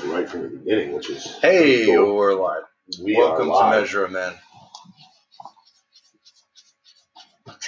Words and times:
almost 0.00 0.14
right 0.14 0.28
from 0.28 0.42
the 0.42 0.48
beginning, 0.48 0.92
which 0.92 1.10
is 1.10 1.24
Hey, 1.40 1.86
cool. 1.86 2.14
we're 2.16 2.34
live. 2.34 2.62
We 3.02 3.16
Welcome 3.16 3.50
are 3.50 3.62
to 3.62 3.68
live. 3.70 3.80
Measure 3.82 4.04
of 4.04 4.12
Men. 4.12 4.32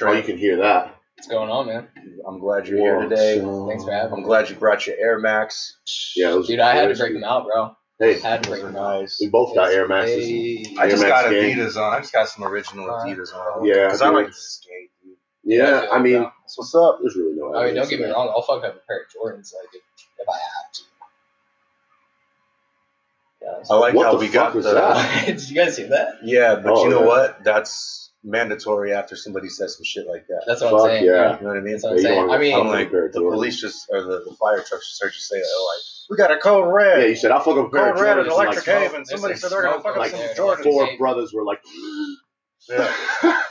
Oh, 0.03 0.13
you 0.13 0.23
can 0.23 0.39
hear 0.39 0.59
that. 0.59 0.97
What's 1.17 1.29
going 1.29 1.51
on, 1.51 1.67
man? 1.67 1.89
I'm 2.27 2.39
glad 2.39 2.67
you're 2.67 2.79
here 2.79 3.01
today. 3.03 3.39
so- 3.39 3.69
Thanks 3.69 3.85
for 3.85 3.93
having 3.93 4.13
me. 4.13 4.17
I'm 4.19 4.23
glad 4.25 4.49
you 4.49 4.57
brought 4.57 4.87
your 4.87 4.97
Air 4.99 5.19
Max. 5.19 5.77
Yeah, 6.17 6.31
those 6.31 6.47
Dude, 6.47 6.61
I 6.61 6.75
had 6.75 6.89
to 6.89 6.95
break 6.97 7.13
them 7.13 7.25
out, 7.25 7.47
bro. 7.47 7.77
Hey, 7.99 8.19
Had 8.19 8.43
to 8.45 8.49
Those 8.49 8.61
break 8.61 8.71
are 8.71 8.73
them 8.73 8.83
nice. 8.83 9.19
we 9.21 9.29
both 9.29 9.55
got 9.55 9.71
Air 9.73 9.87
Maxes. 9.87 10.25
Hey. 10.27 10.65
I 10.79 10.89
just 10.89 11.03
Air 11.03 11.11
got 11.11 11.25
Max 11.31 11.35
game. 11.35 11.59
Adidas 11.59 11.77
on. 11.77 11.93
I 11.95 12.01
just 12.01 12.13
got 12.15 12.29
some 12.31 12.45
original 12.45 12.91
Uh, 12.91 13.05
Adidas 13.05 13.35
on. 13.35 13.65
Yeah, 13.67 13.85
because 13.87 14.01
I 14.01 14.09
like 14.09 14.29
to 14.29 14.33
skate. 14.33 14.91
Dude. 15.05 15.17
Yeah, 15.45 15.87
I 15.93 15.99
mean, 15.99 16.23
what's 16.57 16.75
up. 16.75 16.99
there's 17.03 17.15
really 17.17 17.35
no. 17.37 17.55
I 17.55 17.67
mean, 17.67 17.75
don't 17.75 17.91
get 17.91 18.01
me 18.01 18.07
wrong. 18.07 18.33
I'll 18.35 18.41
fuck 18.41 18.65
up 18.65 18.77
a 18.77 18.87
pair 18.87 19.03
of 19.03 19.07
Jordans 19.09 19.53
like 19.55 19.69
if, 19.75 19.83
if 20.19 20.29
I 20.29 20.33
have 20.33 20.73
to. 20.73 20.83
Yeah, 23.43 23.63
I 23.71 23.77
like 23.77 23.95
What 23.95 24.07
how 24.07 24.13
the 24.13 24.19
we 24.19 24.27
fuck 24.27 24.35
got 24.35 24.55
was 24.55 24.65
the. 24.67 24.73
that? 24.75 25.23
Did 25.27 25.49
you 25.49 25.57
guys 25.57 25.77
see 25.77 25.85
that? 25.85 26.19
Yeah, 26.23 26.57
but 26.57 26.73
Oh, 26.73 26.85
you 26.85 26.91
know 26.91 27.01
yeah. 27.01 27.07
what? 27.07 27.45
That's 27.45 28.13
mandatory 28.23 28.93
after 28.93 29.17
somebody 29.17 29.49
says 29.49 29.77
some 29.77 29.85
shit 29.85 30.07
like 30.07 30.27
that. 30.29 30.43
That's 30.47 30.61
what 30.61 30.73
Fuck 30.73 30.81
I'm 30.83 30.87
saying. 30.89 31.05
yeah. 31.07 31.37
You 31.39 31.43
know 31.45 31.49
what 31.49 31.57
I 31.57 31.61
mean? 31.61 31.73
That's 31.73 31.85
what 31.85 31.91
I'm 31.93 31.97
you 31.97 32.03
saying. 32.03 32.31
I 32.31 32.39
mean, 32.39 32.55
I'm 32.55 32.67
like, 32.67 32.89
a 32.89 32.91
pair 32.91 33.07
of 33.07 33.13
the 33.15 33.21
police 33.21 33.61
just, 33.61 33.87
or 33.91 34.03
the, 34.03 34.25
the 34.29 34.37
fire 34.39 34.63
trucks 34.63 34.89
just 34.91 35.03
heard 35.03 35.13
you 35.15 35.21
say, 35.21 35.41
oh, 35.43 35.75
like, 35.75 35.85
we 36.11 36.17
got 36.23 36.31
a 36.37 36.39
code 36.39 36.73
red. 36.75 37.01
Yeah, 37.03 37.07
you 37.09 37.17
said 37.17 37.31
I'll 37.31 37.41
fuck 37.41 37.57
up 37.57 37.69
a 37.69 37.71
code 37.71 37.99
red 37.99 38.17
Jordans. 38.17 38.19
and 38.19 38.19
and, 38.21 38.29
like, 38.29 38.45
electric 38.49 38.65
smoke. 38.65 38.79
haven. 38.83 39.05
Somebody 39.07 39.35
said 39.37 39.51
they're 39.53 39.63
gonna 39.63 39.77
fuck 39.83 39.87
up 39.87 39.91
over 39.93 40.01
like 40.01 40.11
some 40.11 40.19
there. 40.21 40.35
Jordans. 40.35 40.63
four 40.65 40.87
Jordans. 40.87 40.99
brothers 40.99 41.33
were 41.33 41.45
like, 41.45 41.61
Yeah. 42.69 42.93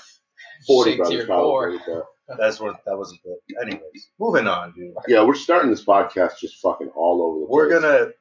forty 0.68 0.91
Shake 0.91 0.98
brothers 0.99 1.16
your 1.18 1.26
probably. 1.26 1.80
core. 1.80 2.05
That's 2.38 2.60
what 2.60 2.76
that 2.85 2.96
wasn't 2.96 3.21
good. 3.24 3.38
Anyways, 3.60 4.10
moving 4.20 4.48
on, 4.48 4.74
dude. 4.76 4.94
Yeah, 5.08 5.24
we're 5.24 5.34
starting 5.34 5.71
this 5.71 5.84
podcast 5.84 6.38
just 6.40 6.58
fucking 6.62 6.90
all 6.96 7.24
over 7.24 7.40
the 7.40 7.46
place. 7.48 7.52
We're 7.55 7.70
gonna 7.70 8.12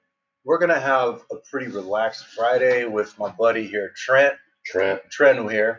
we're 0.49 0.57
gonna 0.59 0.81
have 0.81 1.21
a 1.31 1.37
pretty 1.51 1.67
relaxed 1.71 2.25
Friday 2.29 2.87
with 2.87 3.17
my 3.19 3.29
buddy 3.29 3.67
here, 3.67 3.93
Trent. 3.95 4.35
Trent, 4.65 5.03
Trent 5.11 5.39
Uhair. 5.39 5.77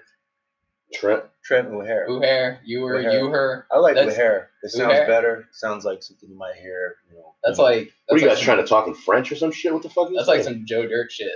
Trent. 0.93 1.23
Trent 1.43 1.69
Uhair. 1.71 2.05
who 2.05 2.21
hair? 2.21 2.59
You 2.63 2.81
were, 2.81 2.93
Uhair. 3.01 3.13
you 3.19 3.27
her. 3.29 3.65
I 3.71 3.79
like 3.79 3.95
That's- 3.95 4.15
Uhair. 4.15 4.45
It 4.61 4.69
sounds 4.69 4.93
Uhair? 4.93 5.07
better. 5.07 5.47
Sounds 5.53 5.85
like 5.85 6.03
something 6.03 6.29
you 6.29 6.37
might 6.37 6.53
hear. 6.55 6.97
You 7.09 7.17
know, 7.17 7.33
That's 7.43 7.57
like. 7.57 7.85
That's 7.85 7.91
What 8.07 8.15
are 8.15 8.19
you 8.19 8.25
like 8.27 8.31
guys 8.35 8.37
some, 8.37 8.45
trying 8.45 8.63
to 8.63 8.69
talk 8.69 8.87
in 8.87 8.93
French 8.93 9.31
or 9.31 9.35
some 9.37 9.51
shit? 9.51 9.73
What 9.73 9.81
the 9.81 9.89
fuck? 9.89 10.05
Is 10.05 10.09
that? 10.11 10.15
That's 10.17 10.27
that? 10.27 10.33
like 10.35 10.43
some 10.43 10.65
Joe 10.67 10.87
Dirt 10.87 11.11
shit. 11.11 11.31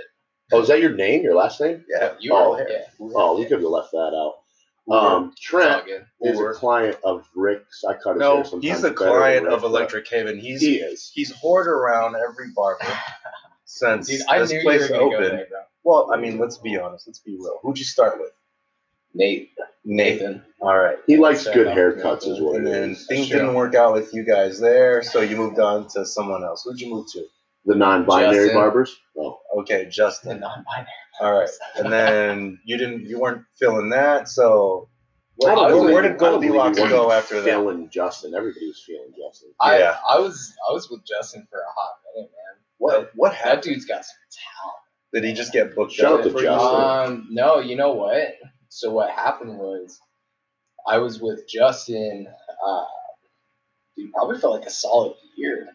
Oh, 0.52 0.60
is 0.60 0.68
that 0.68 0.80
your 0.80 0.92
name? 0.94 1.22
Your 1.24 1.34
last 1.34 1.60
name? 1.60 1.84
yeah. 1.88 2.14
You 2.20 2.32
Oh, 2.34 2.50
were. 2.52 2.58
hair. 2.58 2.68
Yeah. 2.70 3.08
Oh, 3.16 3.36
we 3.36 3.44
could 3.46 3.60
have 3.60 3.62
left 3.68 3.90
that 3.90 3.98
out. 4.14 4.34
Uhair. 4.88 5.10
Um, 5.12 5.32
Trent 5.40 5.86
good. 5.86 6.04
is 6.22 6.38
a 6.38 6.52
client 6.52 6.98
of 7.04 7.26
Rick's. 7.34 7.84
I 7.84 7.94
cut 7.94 8.14
his 8.16 8.22
hair 8.22 8.34
No, 8.36 8.42
sometimes 8.42 8.64
he's 8.64 8.82
the 8.82 8.90
better 8.90 9.04
than 9.04 9.08
client 9.18 9.46
of 9.48 9.62
Electric 9.64 10.06
Haven. 10.08 10.38
He's 10.38 10.60
He 10.60 10.76
is. 10.76 11.10
he's 11.14 11.32
hoarded 11.32 11.70
around 11.72 12.16
every 12.16 12.50
barber 12.54 12.84
since 13.64 14.08
Dude, 14.08 14.20
I 14.28 14.38
this 14.40 14.50
knew 14.50 14.58
you 14.58 14.62
place 14.62 14.82
were 14.82 14.88
gonna 14.88 15.00
go 15.10 15.16
opened. 15.16 15.38
there, 15.38 15.46
bro. 15.48 15.58
Well, 15.84 16.10
I 16.12 16.18
mean, 16.18 16.38
let's 16.38 16.58
be 16.58 16.78
honest. 16.78 17.06
Let's 17.06 17.18
be 17.20 17.32
real. 17.36 17.58
Who'd 17.62 17.78
you 17.78 17.84
start 17.84 18.18
with? 18.18 18.30
Nate. 19.14 19.50
Nathan. 19.84 20.18
Nathan. 20.18 20.42
All 20.60 20.76
right. 20.76 20.98
He 21.06 21.16
likes 21.16 21.44
Fair 21.44 21.54
good 21.54 21.66
enough. 21.68 21.76
haircuts, 21.78 22.26
is 22.28 22.40
what 22.40 22.56
And 22.56 22.66
then 22.66 22.94
things 22.94 23.28
true. 23.28 23.38
didn't 23.38 23.54
work 23.54 23.74
out 23.74 23.92
with 23.94 24.12
you 24.12 24.24
guys 24.24 24.58
there, 24.58 25.02
so 25.02 25.20
you 25.20 25.36
moved 25.36 25.58
on 25.60 25.88
to 25.90 26.04
someone 26.04 26.42
else. 26.42 26.64
Who'd 26.64 26.80
you 26.80 26.90
move 26.90 27.06
to? 27.12 27.24
The 27.66 27.74
non-binary 27.74 28.34
Justin. 28.48 28.54
barbers. 28.54 28.96
Oh, 29.16 29.40
Okay, 29.58 29.84
The 29.84 29.90
Justin. 29.90 30.40
non-binary. 30.40 30.88
All 31.20 31.32
right, 31.32 31.48
and 31.76 31.92
then 31.92 32.60
you 32.64 32.76
didn't, 32.76 33.06
you 33.06 33.20
weren't 33.20 33.44
feeling 33.58 33.90
that, 33.90 34.28
so 34.28 34.88
I 35.44 35.46
where, 35.46 35.54
don't 35.54 35.62
where, 35.64 35.70
believe- 35.74 35.94
where 35.94 36.04
I 36.04 36.08
did 36.08 36.18
don't 36.18 36.40
believe 36.40 36.50
Goldilocks 36.52 36.78
you 36.78 36.88
go 36.88 37.00
weren't 37.08 37.12
after 37.12 37.34
that? 37.40 37.44
feeling 37.44 37.88
Justin. 37.90 38.34
Everybody 38.34 38.66
was 38.66 38.82
feeling 38.86 39.12
Justin. 39.16 39.50
I, 39.60 39.78
Yeah. 39.78 39.96
I 40.08 40.18
was 40.18 40.52
I 40.68 40.72
was 40.72 40.90
with 40.90 41.04
Justin 41.06 41.46
for 41.50 41.58
a 41.58 41.72
hot 41.76 41.92
minute, 42.14 42.30
man. 42.30 42.62
What 42.78 43.10
what 43.14 43.30
That 43.32 43.36
happened? 43.38 43.62
dude's 43.62 43.84
got 43.84 44.04
some 44.04 44.16
talent. 44.30 44.76
Did 45.12 45.24
he 45.24 45.32
just 45.32 45.52
get 45.52 45.74
booked 45.76 45.92
Shout 45.92 46.12
up 46.12 46.18
out 46.20 46.24
to 46.24 46.30
for 46.30 46.40
Justin. 46.42 46.80
Um, 47.14 47.28
no, 47.30 47.60
you 47.60 47.76
know 47.76 47.92
what? 47.92 48.34
So 48.68 48.90
what 48.90 49.10
happened 49.10 49.56
was, 49.58 50.00
I 50.86 50.98
was 50.98 51.20
with 51.20 51.48
Justin. 51.48 52.26
Uh, 52.66 52.84
dude, 53.96 54.12
probably 54.12 54.38
for 54.40 54.50
like 54.50 54.66
a 54.66 54.70
solid 54.70 55.14
year. 55.36 55.68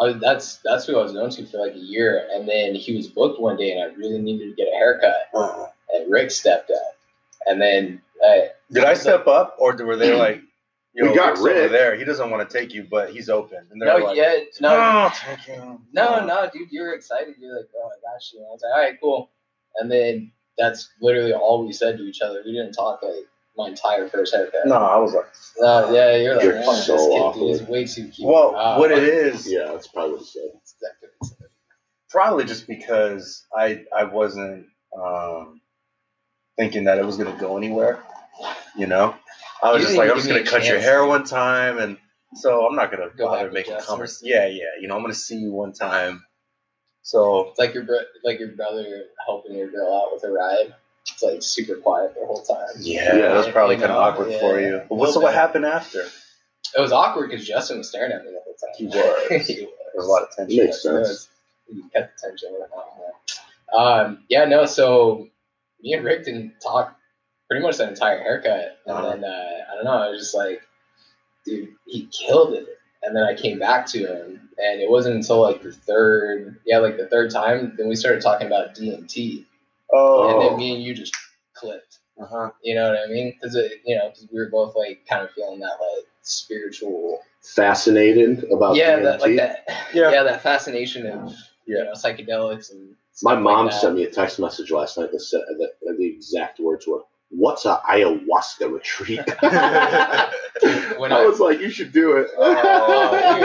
I, 0.00 0.12
that's 0.14 0.56
that's 0.64 0.86
who 0.86 0.98
I 0.98 1.02
was 1.02 1.12
known 1.12 1.30
to 1.30 1.46
for 1.46 1.58
like 1.58 1.74
a 1.74 1.78
year, 1.78 2.28
and 2.32 2.48
then 2.48 2.74
he 2.74 2.96
was 2.96 3.08
booked 3.08 3.40
one 3.40 3.56
day, 3.56 3.72
and 3.72 3.82
I 3.82 3.94
really 3.94 4.18
needed 4.18 4.50
to 4.50 4.54
get 4.56 4.72
a 4.72 4.76
haircut, 4.76 5.28
Uh, 5.34 5.66
and 5.94 6.10
Rick 6.10 6.30
stepped 6.30 6.70
up, 6.70 6.96
and 7.46 7.60
then 7.60 8.00
uh, 8.26 8.46
Did 8.70 8.84
I 8.84 8.94
step 8.94 9.26
up, 9.26 9.56
or 9.58 9.76
were 9.76 9.96
they 9.96 10.14
like, 10.18 10.42
Yo, 10.94 11.08
We 11.10 11.14
got 11.16 11.30
Rick's 11.30 11.40
over 11.40 11.48
Rick. 11.62 11.72
there? 11.72 11.96
He 11.96 12.04
doesn't 12.04 12.30
want 12.30 12.48
to 12.48 12.58
take 12.58 12.72
you, 12.72 12.86
but 12.90 13.10
he's 13.10 13.28
open. 13.30 13.66
And 13.70 13.80
they're 13.80 13.98
no, 13.98 14.04
like, 14.04 14.16
yeah, 14.16 14.36
no, 14.60 14.76
no, 14.76 15.10
take. 15.14 15.58
No, 15.92 16.24
no, 16.24 16.50
dude, 16.52 16.68
you 16.70 16.82
were 16.82 16.92
excited. 16.92 17.34
You're 17.38 17.56
like, 17.56 17.68
oh 17.76 17.88
my 17.88 18.12
gosh, 18.12 18.30
you 18.34 18.40
know. 18.40 18.46
I 18.46 18.50
was 18.50 18.62
like, 18.62 18.74
all 18.74 18.82
right, 18.82 19.00
cool. 19.00 19.30
And 19.78 19.90
then 19.90 20.30
that's 20.58 20.90
literally 21.00 21.32
all 21.32 21.64
we 21.66 21.72
said 21.72 21.96
to 21.96 22.04
each 22.04 22.20
other. 22.20 22.42
We 22.44 22.52
didn't 22.52 22.72
talk 22.72 23.02
like 23.02 23.26
my 23.56 23.68
entire 23.68 24.08
first 24.08 24.34
haircut. 24.34 24.66
No, 24.66 24.76
I 24.76 24.96
was 24.98 25.12
like, 25.14 25.26
Uh, 25.62 25.90
yeah, 25.92 26.16
you're 26.16 26.34
like, 26.36 26.44
You're 26.44 26.62
fuck 26.62 26.76
so 26.76 26.92
this 26.94 27.06
kid, 27.06 27.18
awkward. 27.20 27.46
He's 27.48 27.62
way 27.62 27.84
too 27.86 28.08
cute. 28.08 28.28
well, 28.28 28.54
Uh, 28.56 28.76
what 28.78 28.90
it 28.92 29.02
is, 29.04 29.50
Yeah, 29.50 29.66
that's 29.72 29.88
probably 29.88 30.12
what 30.12 30.20
he 30.20 30.26
said. 30.26 30.50
exactly 30.54 31.08
what 31.18 31.28
he 31.28 31.28
said. 31.28 31.48
probably 32.10 32.44
just 32.44 32.66
because 32.66 33.44
I 33.56 33.84
I 33.96 34.04
wasn't 34.04 34.66
um, 34.96 35.60
thinking 36.56 36.84
that 36.84 36.98
it 36.98 37.04
was 37.06 37.16
gonna 37.16 37.36
go 37.38 37.56
anywhere. 37.56 38.02
You 38.76 38.86
know, 38.86 39.14
I 39.62 39.72
was 39.72 39.82
You 39.82 39.88
just 39.88 39.98
like, 39.98 40.10
I'm 40.10 40.16
just 40.16 40.28
gonna 40.28 40.44
cut 40.44 40.64
your 40.66 40.80
hair 40.80 41.04
one 41.06 41.24
time, 41.24 41.78
and 41.78 41.98
so 42.34 42.66
I'm 42.66 42.74
not 42.74 42.90
gonna 42.90 43.10
Go 43.16 43.26
back 43.26 43.32
bother 43.32 43.44
with 43.44 43.52
making 43.54 43.74
Justin. 43.74 43.88
conversation. 43.88 44.28
Yeah, 44.34 44.46
yeah, 44.46 44.80
you 44.80 44.88
know, 44.88 44.96
I'm 44.96 45.02
gonna 45.02 45.12
see 45.14 45.36
you 45.36 45.52
one 45.52 45.72
time. 45.74 46.22
So 47.02 47.48
It's 47.50 47.58
like 47.58 47.74
your 47.74 47.84
bro- 47.84 47.98
like 48.24 48.38
your 48.38 48.50
brother 48.56 49.04
helping 49.26 49.56
your 49.56 49.68
girl 49.70 49.92
out 49.94 50.12
with 50.14 50.24
a 50.24 50.30
ride. 50.32 50.74
It's 51.10 51.22
like 51.22 51.42
super 51.42 51.76
quiet 51.76 52.14
the 52.14 52.24
whole 52.26 52.42
time. 52.42 52.66
yeah, 52.80 53.16
Yeah, 53.16 53.28
that 53.28 53.36
was 53.36 53.48
probably 53.48 53.76
kind 53.76 53.90
of 53.90 53.96
awkward 53.98 54.30
yeah. 54.32 54.40
for 54.40 54.60
you. 54.60 54.82
But 54.88 54.94
what's 54.96 55.10
Little 55.10 55.22
what 55.22 55.34
happened 55.34 55.64
after? 55.66 56.00
It 56.00 56.80
was 56.80 56.92
awkward 56.92 57.30
because 57.30 57.46
Justin 57.46 57.78
was 57.78 57.88
staring 57.88 58.12
at 58.12 58.24
me 58.24 58.30
the 58.30 58.40
whole 58.44 58.54
time. 58.54 58.70
He 58.76 58.86
was. 58.86 59.46
He 59.46 59.54
There 59.56 59.66
was 59.96 60.06
a 60.06 60.10
lot 60.10 60.22
of 60.22 60.28
tension. 60.36 60.64
Makes 60.64 60.82
sense. 60.82 61.08
was- 61.08 61.28
You 61.68 61.82
kept 61.92 62.20
the 62.20 62.28
tension. 62.28 62.56
Um, 63.76 64.24
yeah, 64.28 64.44
no. 64.44 64.66
So 64.66 65.28
me 65.82 65.94
and 65.94 66.04
Rick 66.04 66.24
didn't 66.24 66.54
talk 66.62 66.96
pretty 67.48 67.64
much 67.64 67.76
that 67.78 67.88
entire 67.88 68.18
haircut, 68.20 68.78
and 68.86 68.96
Uh-huh. 68.96 69.10
then 69.10 69.24
uh, 69.24 69.48
I 69.70 69.74
don't 69.74 69.84
know. 69.84 69.90
I 69.92 70.08
was 70.10 70.20
just 70.20 70.34
like, 70.34 70.62
dude, 71.44 71.70
he 71.86 72.06
killed 72.06 72.54
it. 72.54 72.66
And 73.02 73.16
then 73.16 73.24
I 73.24 73.34
came 73.34 73.58
back 73.58 73.86
to 73.86 73.98
him, 73.98 74.48
and 74.58 74.80
it 74.80 74.88
wasn't 74.88 75.16
until 75.16 75.40
like 75.42 75.62
the 75.62 75.72
third, 75.72 76.60
yeah, 76.64 76.78
like 76.78 76.96
the 76.96 77.08
third 77.08 77.32
time, 77.32 77.74
then 77.76 77.88
we 77.88 77.96
started 77.96 78.22
talking 78.22 78.46
about 78.46 78.76
DMT, 78.76 79.44
and 79.92 80.00
Oh, 80.00 80.48
then 80.48 80.58
me 80.58 80.74
and 80.74 80.82
you 80.82 80.94
just 80.94 81.14
clicked. 81.54 81.98
uh-huh. 82.20 82.50
You 82.62 82.74
know 82.74 82.90
what 82.90 82.98
I 82.98 83.12
mean? 83.12 83.32
Because 83.34 83.54
you 83.84 83.96
know, 83.96 84.08
because 84.10 84.28
we 84.32 84.38
were 84.40 84.48
both 84.50 84.74
like 84.76 85.04
kind 85.08 85.22
of 85.22 85.30
feeling 85.32 85.60
that 85.60 85.76
like 85.80 86.06
spiritual, 86.22 87.20
Fascinated 87.42 88.44
about 88.52 88.76
yeah, 88.76 89.00
that 89.00 89.20
like 89.20 89.36
that, 89.36 89.64
Yeah. 89.94 90.10
yeah, 90.12 90.22
that 90.22 90.42
fascination 90.42 91.06
of 91.06 91.32
Yeah. 91.66 91.78
you 91.78 91.84
know 91.84 91.92
psychedelics 91.92 92.70
and. 92.72 92.94
My 93.22 93.34
mom 93.34 93.66
like 93.66 93.74
that. 93.74 93.80
sent 93.80 93.96
me 93.96 94.04
a 94.04 94.10
text 94.10 94.38
message 94.40 94.70
last 94.70 94.96
night 94.96 95.12
that 95.12 95.20
said 95.20 95.42
that 95.58 95.72
the 95.98 96.06
exact 96.06 96.58
words 96.60 96.86
were, 96.86 97.02
"What's 97.28 97.66
a 97.66 97.78
ayahuasca 97.88 98.72
retreat?" 98.72 99.20
When 100.98 101.12
I 101.12 101.20
I- 101.20 101.26
was 101.26 101.38
like, 101.40 101.60
"You 101.60 101.68
should 101.68 101.92
do 101.92 102.16
it. 102.16 102.28
Oh, 102.38 103.10
I'm 103.12 103.38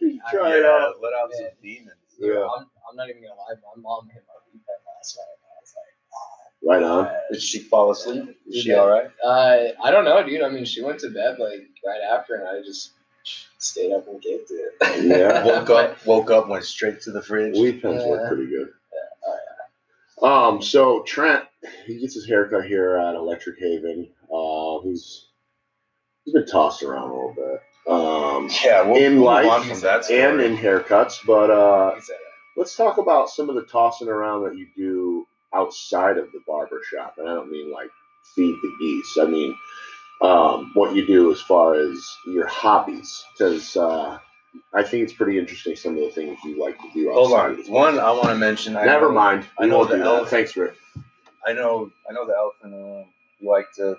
you, 0.00 0.10
should 0.10 0.20
try 0.30 0.48
yeah, 0.50 0.56
it 0.56 0.64
out." 0.66 0.94
let 1.02 1.12
out 1.14 1.30
some 1.32 1.46
demons. 1.62 1.94
Yeah, 2.18 2.46
I'm, 2.56 2.66
I'm 2.88 2.96
not 2.96 3.08
even 3.10 3.22
gonna 3.22 3.34
lie. 3.34 3.54
My 3.76 3.80
mom 3.80 4.08
hit 4.12 4.24
my 4.26 4.35
weekend 5.14 5.38
last 5.60 5.74
night. 5.76 6.72
I 6.72 6.78
was 6.78 6.82
right 6.82 6.82
on. 6.82 7.04
uh, 7.06 7.12
Did 7.32 7.42
she 7.42 7.58
fall 7.60 7.90
asleep? 7.90 8.36
Is 8.46 8.62
she 8.62 8.74
all 8.74 8.88
right? 8.88 9.10
Uh, 9.24 9.72
I 9.84 9.90
don't 9.90 10.04
know, 10.04 10.22
dude. 10.26 10.42
I 10.42 10.48
mean, 10.48 10.64
she 10.64 10.82
went 10.82 10.98
to 11.00 11.10
bed 11.10 11.38
like 11.38 11.68
right 11.86 12.00
after, 12.12 12.34
and 12.34 12.48
I 12.48 12.60
just 12.62 12.92
stayed 13.58 13.92
up 13.92 14.06
and 14.08 14.20
kicked 14.22 14.50
it. 14.50 15.04
Yeah. 15.04 15.44
Woke 15.46 15.70
up, 15.70 16.06
woke 16.06 16.30
up, 16.30 16.48
went 16.48 16.64
straight 16.64 17.00
to 17.02 17.10
the 17.12 17.22
fridge. 17.22 17.56
Weekends 17.58 18.02
Yeah. 18.02 18.08
work 18.10 18.28
pretty 18.28 18.46
good. 18.46 18.68
Oh, 20.22 20.48
Um, 20.48 20.62
so 20.62 21.02
Trent, 21.02 21.44
he 21.86 21.98
gets 21.98 22.14
his 22.14 22.26
haircut 22.26 22.64
here 22.64 22.96
at 22.96 23.14
Electric 23.14 23.58
Haven. 23.58 24.08
Uh, 24.32 24.80
he's 24.82 25.26
he's 26.24 26.32
been 26.34 26.46
tossed 26.46 26.82
around 26.82 27.10
a 27.10 27.14
little 27.14 27.34
bit. 27.34 27.60
Um, 27.92 28.50
yeah, 28.64 28.82
we'll 28.82 28.96
In 29.02 29.20
life 29.20 29.64
from 29.68 29.80
that 29.80 30.10
and 30.10 30.40
in 30.40 30.56
haircuts, 30.56 31.18
but 31.26 31.50
uh, 31.50 31.94
let's 32.56 32.76
talk 32.76 32.98
about 32.98 33.28
some 33.30 33.48
of 33.48 33.54
the 33.54 33.64
tossing 33.64 34.08
around 34.08 34.44
that 34.44 34.56
you 34.56 34.66
do 34.76 35.26
outside 35.54 36.18
of 36.18 36.32
the 36.32 36.40
barber 36.46 36.80
shop. 36.90 37.14
And 37.18 37.28
I 37.28 37.34
don't 37.34 37.50
mean 37.50 37.70
like 37.72 37.90
feed 38.34 38.54
the 38.62 38.72
geese. 38.80 39.16
I 39.20 39.26
mean 39.26 39.56
um, 40.22 40.70
what 40.74 40.94
you 40.94 41.06
do 41.06 41.30
as 41.32 41.40
far 41.42 41.74
as 41.74 42.04
your 42.26 42.46
hobbies, 42.46 43.24
because 43.36 43.76
uh, 43.76 44.18
I 44.74 44.82
think 44.82 45.04
it's 45.04 45.12
pretty 45.12 45.38
interesting 45.38 45.76
some 45.76 45.92
of 45.94 46.00
the 46.00 46.10
things 46.10 46.38
you 46.44 46.58
like 46.60 46.78
to 46.78 46.90
do. 46.94 47.12
Hold 47.12 47.32
on. 47.34 47.56
One, 47.68 47.98
I 47.98 48.10
want 48.12 48.28
to 48.28 48.34
mention. 48.36 48.76
I 48.76 48.84
Never 48.86 49.10
mind. 49.12 49.46
I 49.58 49.66
know 49.66 49.84
the 49.84 49.96
elephant- 49.98 50.30
Thanks, 50.30 50.56
Rick. 50.56 50.74
I 51.46 51.52
know. 51.52 51.90
I 52.08 52.12
know 52.12 52.26
the 52.26 52.34
elephant 52.34 52.72
room. 52.72 53.06
You 53.40 53.50
like 53.50 53.66
to 53.76 53.98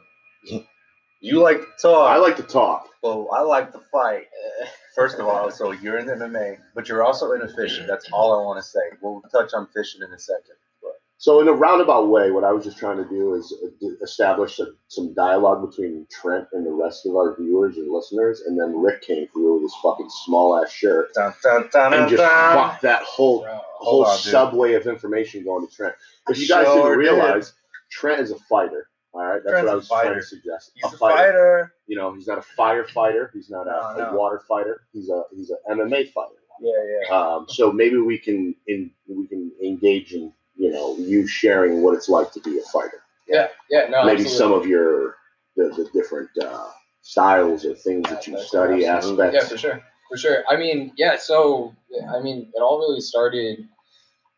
You 1.22 1.42
like 1.42 1.60
to 1.60 1.68
talk. 1.82 2.10
I 2.12 2.18
like 2.18 2.38
to 2.38 2.44
talk. 2.44 2.88
Well, 3.04 3.28
I 3.36 3.42
like 3.42 3.72
to 3.74 3.80
fight. 3.92 4.26
First 4.96 5.20
of 5.20 5.28
all, 5.28 5.52
so 5.52 5.72
you're 5.72 5.98
in 6.00 6.08
MMA, 6.08 6.58
but 6.74 6.90
you're 6.90 7.04
also 7.04 7.32
into 7.34 7.48
fishing. 7.50 7.86
That's 7.86 8.10
all 8.12 8.40
I 8.40 8.44
want 8.44 8.58
to 8.58 8.64
say. 8.68 8.80
We'll 9.02 9.22
touch 9.32 9.54
on 9.54 9.68
fishing 9.68 10.02
in 10.02 10.12
a 10.12 10.18
second. 10.18 10.56
But 10.82 10.94
So, 11.20 11.40
in 11.40 11.48
a 11.48 11.54
roundabout 11.54 12.08
way, 12.08 12.32
what 12.32 12.44
I 12.44 12.52
was 12.52 12.64
just 12.64 12.80
trying 12.80 12.98
to 12.98 13.08
do 13.08 13.36
is 13.36 13.54
uh, 13.64 13.88
establish 14.02 14.58
a, 14.60 14.66
some 14.88 15.14
dialogue 15.14 15.70
between 15.70 16.08
Trent 16.10 16.48
and 16.54 16.66
the 16.66 16.72
rest 16.72 17.06
of 17.06 17.16
our 17.16 17.36
viewers 17.40 17.78
and 17.78 17.92
listeners, 17.94 18.42
and 18.42 18.60
then 18.60 18.76
Rick 18.82 19.04
came 19.04 19.28
through 19.28 19.54
with 19.56 19.64
his 19.64 19.76
fucking 19.84 20.10
small 20.26 20.60
ass 20.60 20.72
shirt 20.72 21.14
dun, 21.14 21.32
dun, 21.44 21.70
dun, 21.72 21.94
and 21.94 22.10
just 22.10 22.22
dun. 22.24 22.56
fucked 22.58 22.82
that 22.82 23.04
whole 23.04 23.42
Bro. 23.44 23.60
whole 23.76 24.06
on, 24.06 24.16
dude. 24.18 24.32
subway 24.32 24.74
of 24.74 24.88
information 24.88 25.44
going 25.44 25.68
to 25.68 25.72
Trent. 25.76 25.94
If 26.28 26.40
you 26.40 26.48
guys 26.48 26.66
Sure 26.66 26.76
didn't 26.76 26.90
did. 26.90 26.98
realize, 26.98 27.54
Trent 27.92 28.20
is 28.20 28.32
a 28.32 28.40
fighter. 28.50 28.90
All 29.18 29.26
right, 29.26 29.42
that's 29.44 29.64
what 29.64 29.68
I 29.68 29.74
was 29.74 29.88
trying 29.88 30.14
to 30.14 30.22
suggest. 30.22 30.74
He's 30.76 30.94
a 30.94 30.96
fighter. 30.96 31.74
You 31.88 31.98
know, 31.98 32.14
he's 32.14 32.28
not 32.28 32.38
a 32.38 32.46
firefighter. 32.56 33.30
He's 33.34 33.50
not 33.50 33.66
a, 33.66 33.98
No, 33.98 34.12
a 34.12 34.16
water 34.16 34.44
fighter. 34.48 34.82
He's 34.94 35.10
a 35.10 35.24
he's 35.36 35.50
an 35.50 35.58
MMA 35.72 36.12
fighter. 36.12 36.36
Yeah, 36.62 36.72
yeah. 37.02 37.16
Um, 37.16 37.46
so 37.50 37.72
maybe 37.72 37.98
we 37.98 38.20
can 38.20 38.54
in 38.68 38.92
we 39.08 39.26
can 39.26 39.52
engage 39.64 40.14
in 40.14 40.32
you 40.56 40.70
know 40.70 40.96
you 40.98 41.26
sharing 41.26 41.82
what 41.82 41.96
it's 41.96 42.10
like 42.10 42.32
to 42.34 42.40
be 42.42 42.60
a 42.60 42.62
fighter. 42.72 43.02
Yeah, 43.28 43.48
yeah, 43.72 43.88
no, 43.90 44.06
maybe 44.06 44.22
absolutely. 44.22 44.38
some 44.38 44.54
of 44.54 44.68
your 44.68 45.16
the, 45.56 45.70
the 45.70 45.90
different 46.00 46.30
uh, 46.40 46.68
styles 47.02 47.66
or 47.66 47.74
things 47.74 48.08
that 48.10 48.28
you 48.28 48.34
Aspects, 48.34 48.50
study 48.50 48.86
absolutely. 48.86 49.34
Yeah, 49.34 49.46
for 49.46 49.58
sure, 49.58 49.82
for 50.10 50.18
sure. 50.18 50.44
I 50.48 50.58
mean, 50.58 50.94
yeah. 50.96 51.18
So, 51.18 51.76
I 52.14 52.20
mean, 52.20 52.52
it 52.54 52.60
all 52.60 52.78
really 52.78 53.02
started 53.02 53.68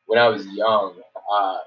when 0.06 0.20
I 0.20 0.30
was 0.30 0.48
young, 0.48 1.02
uh, 1.30 1.58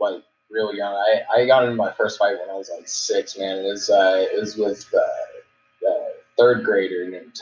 like 0.00 0.22
real 0.52 0.74
young. 0.74 0.94
I, 0.94 1.40
I 1.40 1.46
got 1.46 1.64
into 1.64 1.76
my 1.76 1.92
first 1.92 2.18
fight 2.18 2.38
when 2.38 2.50
I 2.50 2.54
was 2.54 2.70
like 2.72 2.86
six. 2.86 3.38
Man, 3.38 3.58
it 3.58 3.64
was 3.64 3.90
uh, 3.90 4.26
it 4.30 4.38
was 4.38 4.56
with 4.56 4.86
uh, 4.94 5.88
a 5.88 6.10
third 6.38 6.64
grader 6.64 7.08
named 7.08 7.34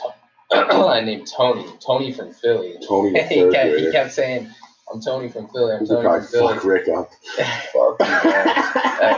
Tony, 0.49 1.05
named 1.05 1.27
Tony. 1.27 1.65
Tony 1.85 2.13
from 2.13 2.33
Philly. 2.33 2.75
Tony, 2.87 3.11
the 3.11 3.23
he, 3.29 3.41
third 3.41 3.53
kept, 3.53 3.79
he 3.79 3.91
kept 3.91 4.13
saying, 4.13 4.49
"I'm 4.91 5.01
Tony 5.01 5.29
from 5.29 5.49
Philly. 5.49 5.75
I'm 5.75 5.85
Tony 5.85 6.07
from 6.07 6.25
Philly." 6.25 6.53
fuck 6.55 6.63
Rick 6.63 6.87
up. 6.87 7.09
Fuck 7.73 7.99
you, 7.99 8.31
man. 8.31 8.67
Uh, 9.01 9.17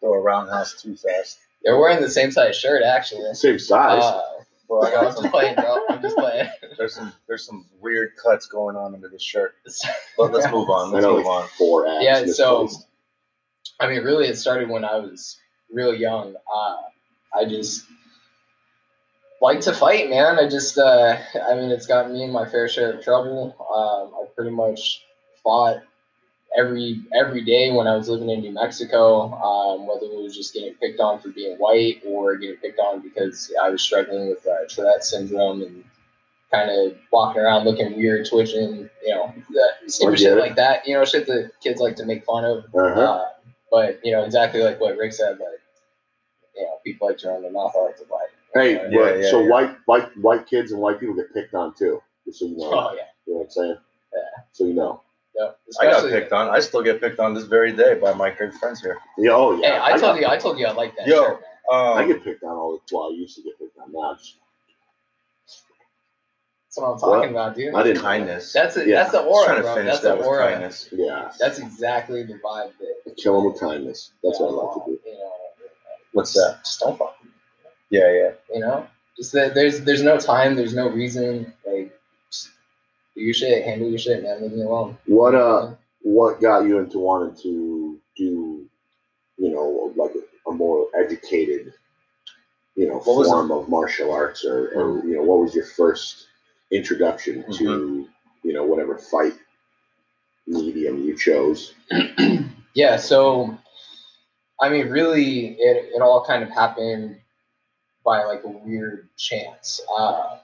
Throw 0.00 0.14
a 0.14 0.20
roundhouse 0.20 0.80
too 0.80 0.96
fast. 0.96 1.38
They're 1.62 1.78
wearing 1.78 2.00
the 2.00 2.08
same 2.08 2.30
size 2.30 2.56
shirt, 2.56 2.82
actually. 2.82 3.34
Same 3.34 3.58
size. 3.58 4.02
Uh, 4.02 4.22
Bro, 4.72 4.84
I 4.84 4.90
got 4.90 5.06
I'm 5.06 5.22
just 5.22 5.30
playing, 5.30 5.54
bro. 5.54 5.76
I'm 5.90 6.00
just 6.00 6.16
playing. 6.16 6.48
there's 6.78 6.94
some 6.94 7.12
there's 7.28 7.44
some 7.44 7.66
weird 7.82 8.12
cuts 8.16 8.46
going 8.46 8.74
on 8.74 8.94
under 8.94 9.08
the 9.08 9.18
shirt. 9.18 9.54
But 10.16 10.32
let's 10.32 10.50
move 10.50 10.70
on. 10.70 10.92
Let's 10.92 11.04
move 11.04 11.26
on. 11.26 11.46
four 11.58 11.86
abs. 11.86 12.02
Yeah, 12.02 12.24
so 12.24 12.62
misplaced. 12.62 12.88
I 13.82 13.88
mean, 13.88 14.04
really, 14.04 14.28
it 14.28 14.38
started 14.38 14.68
when 14.68 14.84
I 14.84 14.96
was 14.96 15.38
real 15.72 15.92
young. 15.92 16.36
Uh, 16.54 16.76
I 17.34 17.44
just 17.46 17.84
like 19.40 19.60
to 19.62 19.72
fight, 19.72 20.08
man. 20.08 20.38
I 20.38 20.48
just, 20.48 20.78
uh, 20.78 21.16
I 21.50 21.54
mean, 21.56 21.70
it's 21.72 21.86
gotten 21.86 22.12
me 22.12 22.22
in 22.22 22.30
my 22.30 22.48
fair 22.48 22.68
share 22.68 22.92
of 22.92 23.02
trouble. 23.02 23.56
Um, 23.58 24.14
I 24.14 24.26
pretty 24.36 24.52
much 24.52 25.04
fought 25.42 25.82
every 26.56 27.02
every 27.12 27.42
day 27.42 27.72
when 27.72 27.88
I 27.88 27.96
was 27.96 28.08
living 28.08 28.30
in 28.30 28.40
New 28.40 28.52
Mexico, 28.52 29.32
um, 29.32 29.88
whether 29.88 30.06
it 30.06 30.22
was 30.22 30.36
just 30.36 30.54
getting 30.54 30.74
picked 30.74 31.00
on 31.00 31.20
for 31.20 31.30
being 31.30 31.56
white 31.56 32.02
or 32.06 32.36
getting 32.36 32.58
picked 32.58 32.78
on 32.78 33.00
because 33.00 33.52
I 33.60 33.68
was 33.68 33.82
struggling 33.82 34.28
with 34.28 34.46
uh, 34.46 34.64
Tourette 34.68 35.02
syndrome 35.02 35.62
and 35.62 35.84
kind 36.52 36.70
of 36.70 36.96
walking 37.10 37.42
around 37.42 37.64
looking 37.64 37.96
weird, 37.96 38.28
twitching, 38.28 38.88
you 39.04 39.14
know, 39.14 39.34
that 39.50 39.90
shit 39.90 40.22
it. 40.22 40.38
like 40.38 40.54
that. 40.54 40.86
You 40.86 40.94
know, 40.94 41.04
shit 41.04 41.26
that 41.26 41.50
kids 41.60 41.80
like 41.80 41.96
to 41.96 42.06
make 42.06 42.24
fun 42.24 42.44
of. 42.44 42.58
Uh-huh. 42.72 43.00
Uh, 43.00 43.24
but 43.72 43.98
you 44.04 44.12
know 44.12 44.22
exactly 44.24 44.62
like 44.62 44.78
what 44.80 44.96
Rick 44.96 45.12
said. 45.14 45.32
Like 45.40 45.58
you 46.54 46.62
know, 46.62 46.76
people 46.84 47.08
like 47.08 47.18
to 47.18 47.28
run 47.30 47.42
their 47.42 47.50
mouth. 47.50 47.72
I 47.76 47.80
like 47.86 47.96
to 47.96 48.04
bite. 48.04 48.28
Hey, 48.54 48.74
Yeah, 48.74 48.88
but- 48.92 49.18
yeah, 49.20 49.30
so 49.30 49.40
yeah. 49.42 49.48
white 49.48 49.76
white 49.86 50.16
white 50.18 50.46
kids 50.46 50.70
and 50.72 50.80
white 50.80 51.00
people 51.00 51.14
get 51.16 51.32
picked 51.34 51.54
on 51.54 51.74
too. 51.74 52.00
Just 52.26 52.38
so 52.40 52.46
you 52.46 52.56
know. 52.58 52.70
Oh 52.72 52.94
yeah, 52.94 53.02
You 53.26 53.32
know 53.34 53.38
what 53.40 53.44
I'm 53.46 53.50
saying? 53.50 53.76
Yeah. 54.14 54.42
So 54.52 54.64
you 54.66 54.74
know. 54.74 55.00
yeah. 55.34 55.50
I 55.80 55.84
got 55.86 56.08
picked 56.10 56.32
on. 56.32 56.50
I 56.50 56.60
still 56.60 56.82
get 56.82 57.00
picked 57.00 57.18
on 57.18 57.32
this 57.34 57.44
very 57.44 57.72
day 57.72 57.94
by 57.94 58.12
my 58.12 58.30
good 58.30 58.52
friends 58.54 58.80
here. 58.82 58.98
Yeah, 59.18 59.30
oh 59.32 59.56
Hey, 59.56 59.62
yeah. 59.62 59.80
I, 59.82 59.90
told 59.92 60.00
got- 60.02 60.20
you. 60.20 60.26
I 60.28 60.36
told 60.36 60.58
you 60.58 60.66
I 60.66 60.72
like 60.72 60.94
that 60.98 61.06
Yo. 61.06 61.22
shirt, 61.24 61.40
man. 61.40 61.80
Um, 61.80 61.96
I 61.98 62.06
get 62.06 62.22
picked 62.22 62.42
on 62.44 62.50
all 62.50 62.72
the 62.86 62.94
well, 62.96 63.10
I 63.10 63.14
used 63.16 63.36
to 63.36 63.42
get 63.42 63.58
picked 63.58 63.78
on 63.78 63.90
now. 63.92 64.12
I 64.12 64.14
just- 64.14 64.36
That's 66.74 66.80
what 66.82 66.92
I'm 66.94 66.98
talking 66.98 67.30
about, 67.32 67.54
dude. 67.54 67.74
I 67.74 67.82
didn't 67.82 68.00
kindness. 68.00 68.50
That's 68.54 68.78
it. 68.78 68.88
Yeah. 68.88 69.00
That's 69.00 69.12
the 69.12 69.18
Just 69.18 69.28
aura, 69.28 69.44
trying 69.44 69.56
to 69.58 69.62
bro. 69.62 69.84
That's 69.84 70.00
that 70.00 70.18
the 70.18 70.24
aura. 70.24 70.48
kindness. 70.48 70.88
Yeah. 70.90 71.30
That's 71.38 71.58
exactly 71.58 72.22
the 72.22 72.34
vibe 72.34 72.72
that. 72.80 73.14
Kill 73.22 73.34
them 73.42 73.52
with 73.52 73.60
kindness. 73.60 74.12
That's 74.24 74.38
you 74.40 74.46
what 74.46 74.52
I 74.52 74.76
like 74.78 74.86
to 74.86 74.90
do. 74.92 75.10
You 75.10 75.18
know, 75.18 75.32
What's 76.12 76.32
that? 76.32 76.60
Just 76.64 76.80
don't 76.80 76.98
fuck. 76.98 77.14
me, 77.22 77.30
Yeah, 77.90 78.10
yeah. 78.10 78.30
You 78.54 78.60
know, 78.60 78.86
just 79.18 79.32
that 79.32 79.54
there's 79.54 79.82
there's 79.82 80.02
no 80.02 80.16
time. 80.18 80.56
There's 80.56 80.74
no 80.74 80.88
reason. 80.88 81.52
Like, 81.66 81.92
just 82.30 82.48
do 83.14 83.20
your 83.20 83.34
shit. 83.34 83.64
Handle 83.66 83.90
your 83.90 83.98
shit, 83.98 84.22
man. 84.22 84.40
Leave 84.40 84.52
me 84.52 84.62
alone. 84.62 84.96
What 85.04 85.34
uh 85.34 85.72
what 86.00 86.40
got 86.40 86.60
you 86.64 86.78
into 86.78 86.98
wanting 87.00 87.36
to 87.42 88.00
do, 88.16 88.66
you 89.36 89.50
know, 89.50 89.92
like 89.94 90.12
a, 90.14 90.50
a 90.50 90.54
more 90.54 90.88
educated, 90.98 91.74
you 92.76 92.88
know, 92.88 92.96
What 93.04 93.26
form 93.26 93.50
of 93.50 93.68
martial 93.68 94.10
arts 94.10 94.42
or, 94.46 94.68
or 94.74 95.04
you 95.04 95.16
know, 95.16 95.22
what 95.22 95.38
was 95.40 95.54
your 95.54 95.66
first 95.66 96.28
introduction 96.72 97.44
to, 97.52 98.08
you 98.42 98.52
know, 98.52 98.64
whatever 98.64 98.98
fight 98.98 99.34
medium 100.46 101.04
you 101.04 101.16
chose? 101.16 101.74
yeah 102.74 102.96
so 102.96 103.56
i 104.60 104.68
mean 104.68 104.88
really 104.88 105.56
it, 105.58 105.92
it 105.94 106.02
all 106.02 106.24
kind 106.24 106.42
of 106.42 106.50
happened 106.50 107.16
by 108.04 108.24
like 108.24 108.42
a 108.42 108.48
weird 108.48 109.08
chance. 109.16 109.80
Uh, 109.96 110.38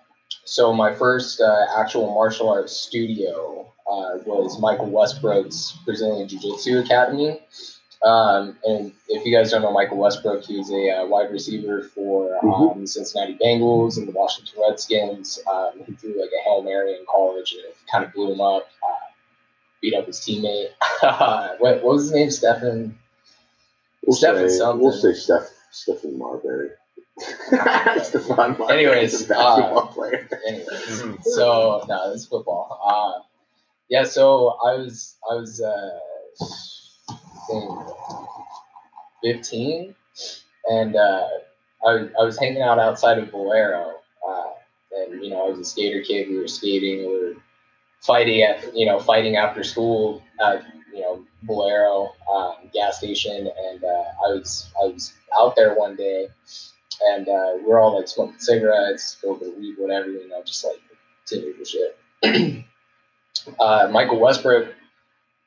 so 0.45 0.73
my 0.73 0.95
first 0.95 1.41
uh, 1.41 1.67
actual 1.77 2.15
martial 2.15 2.49
arts 2.49 2.73
studio 2.73 3.73
uh, 3.91 4.19
was 4.27 4.61
michael 4.61 4.91
westbrook's 4.91 5.73
brazilian 5.85 6.29
jiu-jitsu 6.29 6.79
academy 6.79 7.41
um, 8.05 8.57
and 8.65 8.93
if 9.09 9.25
you 9.27 9.35
guys 9.37 9.51
don't 9.51 9.63
know 9.63 9.73
michael 9.73 9.99
westbrook 9.99 10.45
he 10.45 10.59
was 10.59 10.71
a 10.71 10.91
uh, 10.91 11.07
wide 11.07 11.31
receiver 11.31 11.83
for 11.83 12.37
um, 12.45 12.81
the 12.81 12.87
cincinnati 12.87 13.37
bengals 13.43 13.99
and 13.99 14.07
the 14.07 14.13
washington 14.13 14.61
redskins 14.67 15.41
um, 15.51 15.71
he 15.87 15.93
threw 15.95 16.21
like 16.21 16.31
a 16.39 16.45
hail 16.45 16.63
mary 16.63 16.93
in 16.93 17.05
college 17.11 17.53
and 17.53 17.65
it 17.65 17.77
kind 17.91 18.05
of 18.05 18.13
blew 18.13 18.33
him 18.33 18.41
up 18.41 18.69
uh, 18.89 19.09
beat 19.81 19.95
up 19.95 20.07
his 20.07 20.21
teammate. 20.21 20.71
what, 21.61 21.61
what 21.61 21.85
was 21.85 22.05
his 22.05 22.13
name? 22.13 22.31
Stefan. 22.31 22.99
We'll 24.05 24.17
Stephen 24.17 24.49
say, 24.49 24.59
something. 24.59 24.83
we'll 24.83 24.93
say 24.93 25.13
Steph 25.13 25.49
Stephen 25.71 26.19
Marbury. 26.19 26.71
Stefan 27.19 28.57
Marbury 28.59 28.71
Anyways, 28.71 29.25
basketball 29.25 29.79
uh, 29.79 29.87
player. 29.87 30.29
Anyways, 30.47 31.19
so 31.23 31.85
no, 31.89 32.13
it's 32.13 32.27
football. 32.27 32.81
Uh, 32.85 33.23
yeah, 33.89 34.05
so 34.05 34.57
I 34.65 34.77
was 34.77 35.17
I 35.31 35.35
was 35.35 35.61
uh, 37.51 37.57
I 37.57 37.85
think 38.11 38.29
fifteen, 39.23 39.95
and 40.71 40.97
uh, 40.97 41.27
I 41.87 42.09
I 42.19 42.25
was 42.25 42.39
hanging 42.39 42.63
out 42.63 42.79
outside 42.79 43.19
of 43.19 43.31
Bolero, 43.31 43.95
uh, 44.29 44.45
and 44.93 45.23
you 45.23 45.31
know 45.31 45.47
I 45.47 45.51
was 45.51 45.59
a 45.59 45.65
skater 45.65 46.03
kid. 46.03 46.29
We 46.29 46.39
were 46.39 46.49
skating. 46.49 46.99
We 47.01 47.19
were 47.19 47.35
fighting 48.01 48.43
at 48.43 48.77
you 48.77 48.87
know 48.87 49.01
fighting 49.01 49.37
after 49.37 49.65
school 49.65 50.23
at 50.45 50.65
you 50.93 51.01
know 51.01 51.25
Bolero 51.43 52.13
um, 52.35 52.57
gas 52.73 52.99
station, 52.99 53.51
and 53.69 53.85
uh, 53.85 54.05
I 54.27 54.33
was 54.33 54.71
I 54.81 54.87
was 54.87 55.13
out 55.37 55.57
there 55.57 55.75
one 55.75 55.97
day, 55.97 56.29
and 57.07 57.29
uh, 57.29 57.53
we're 57.65 57.79
all 57.79 57.97
like 57.97 58.09
smoking 58.09 58.39
cigarettes, 58.39 59.17
with 59.23 59.41
weed, 59.57 59.77
whatever, 59.79 60.09
you 60.09 60.29
know, 60.29 60.43
just 60.45 60.65
like 60.65 60.81
typical 61.27 61.65
shit. 61.65 61.99
uh, 63.61 63.89
Michael 63.91 64.19
Westbrook 64.19 64.75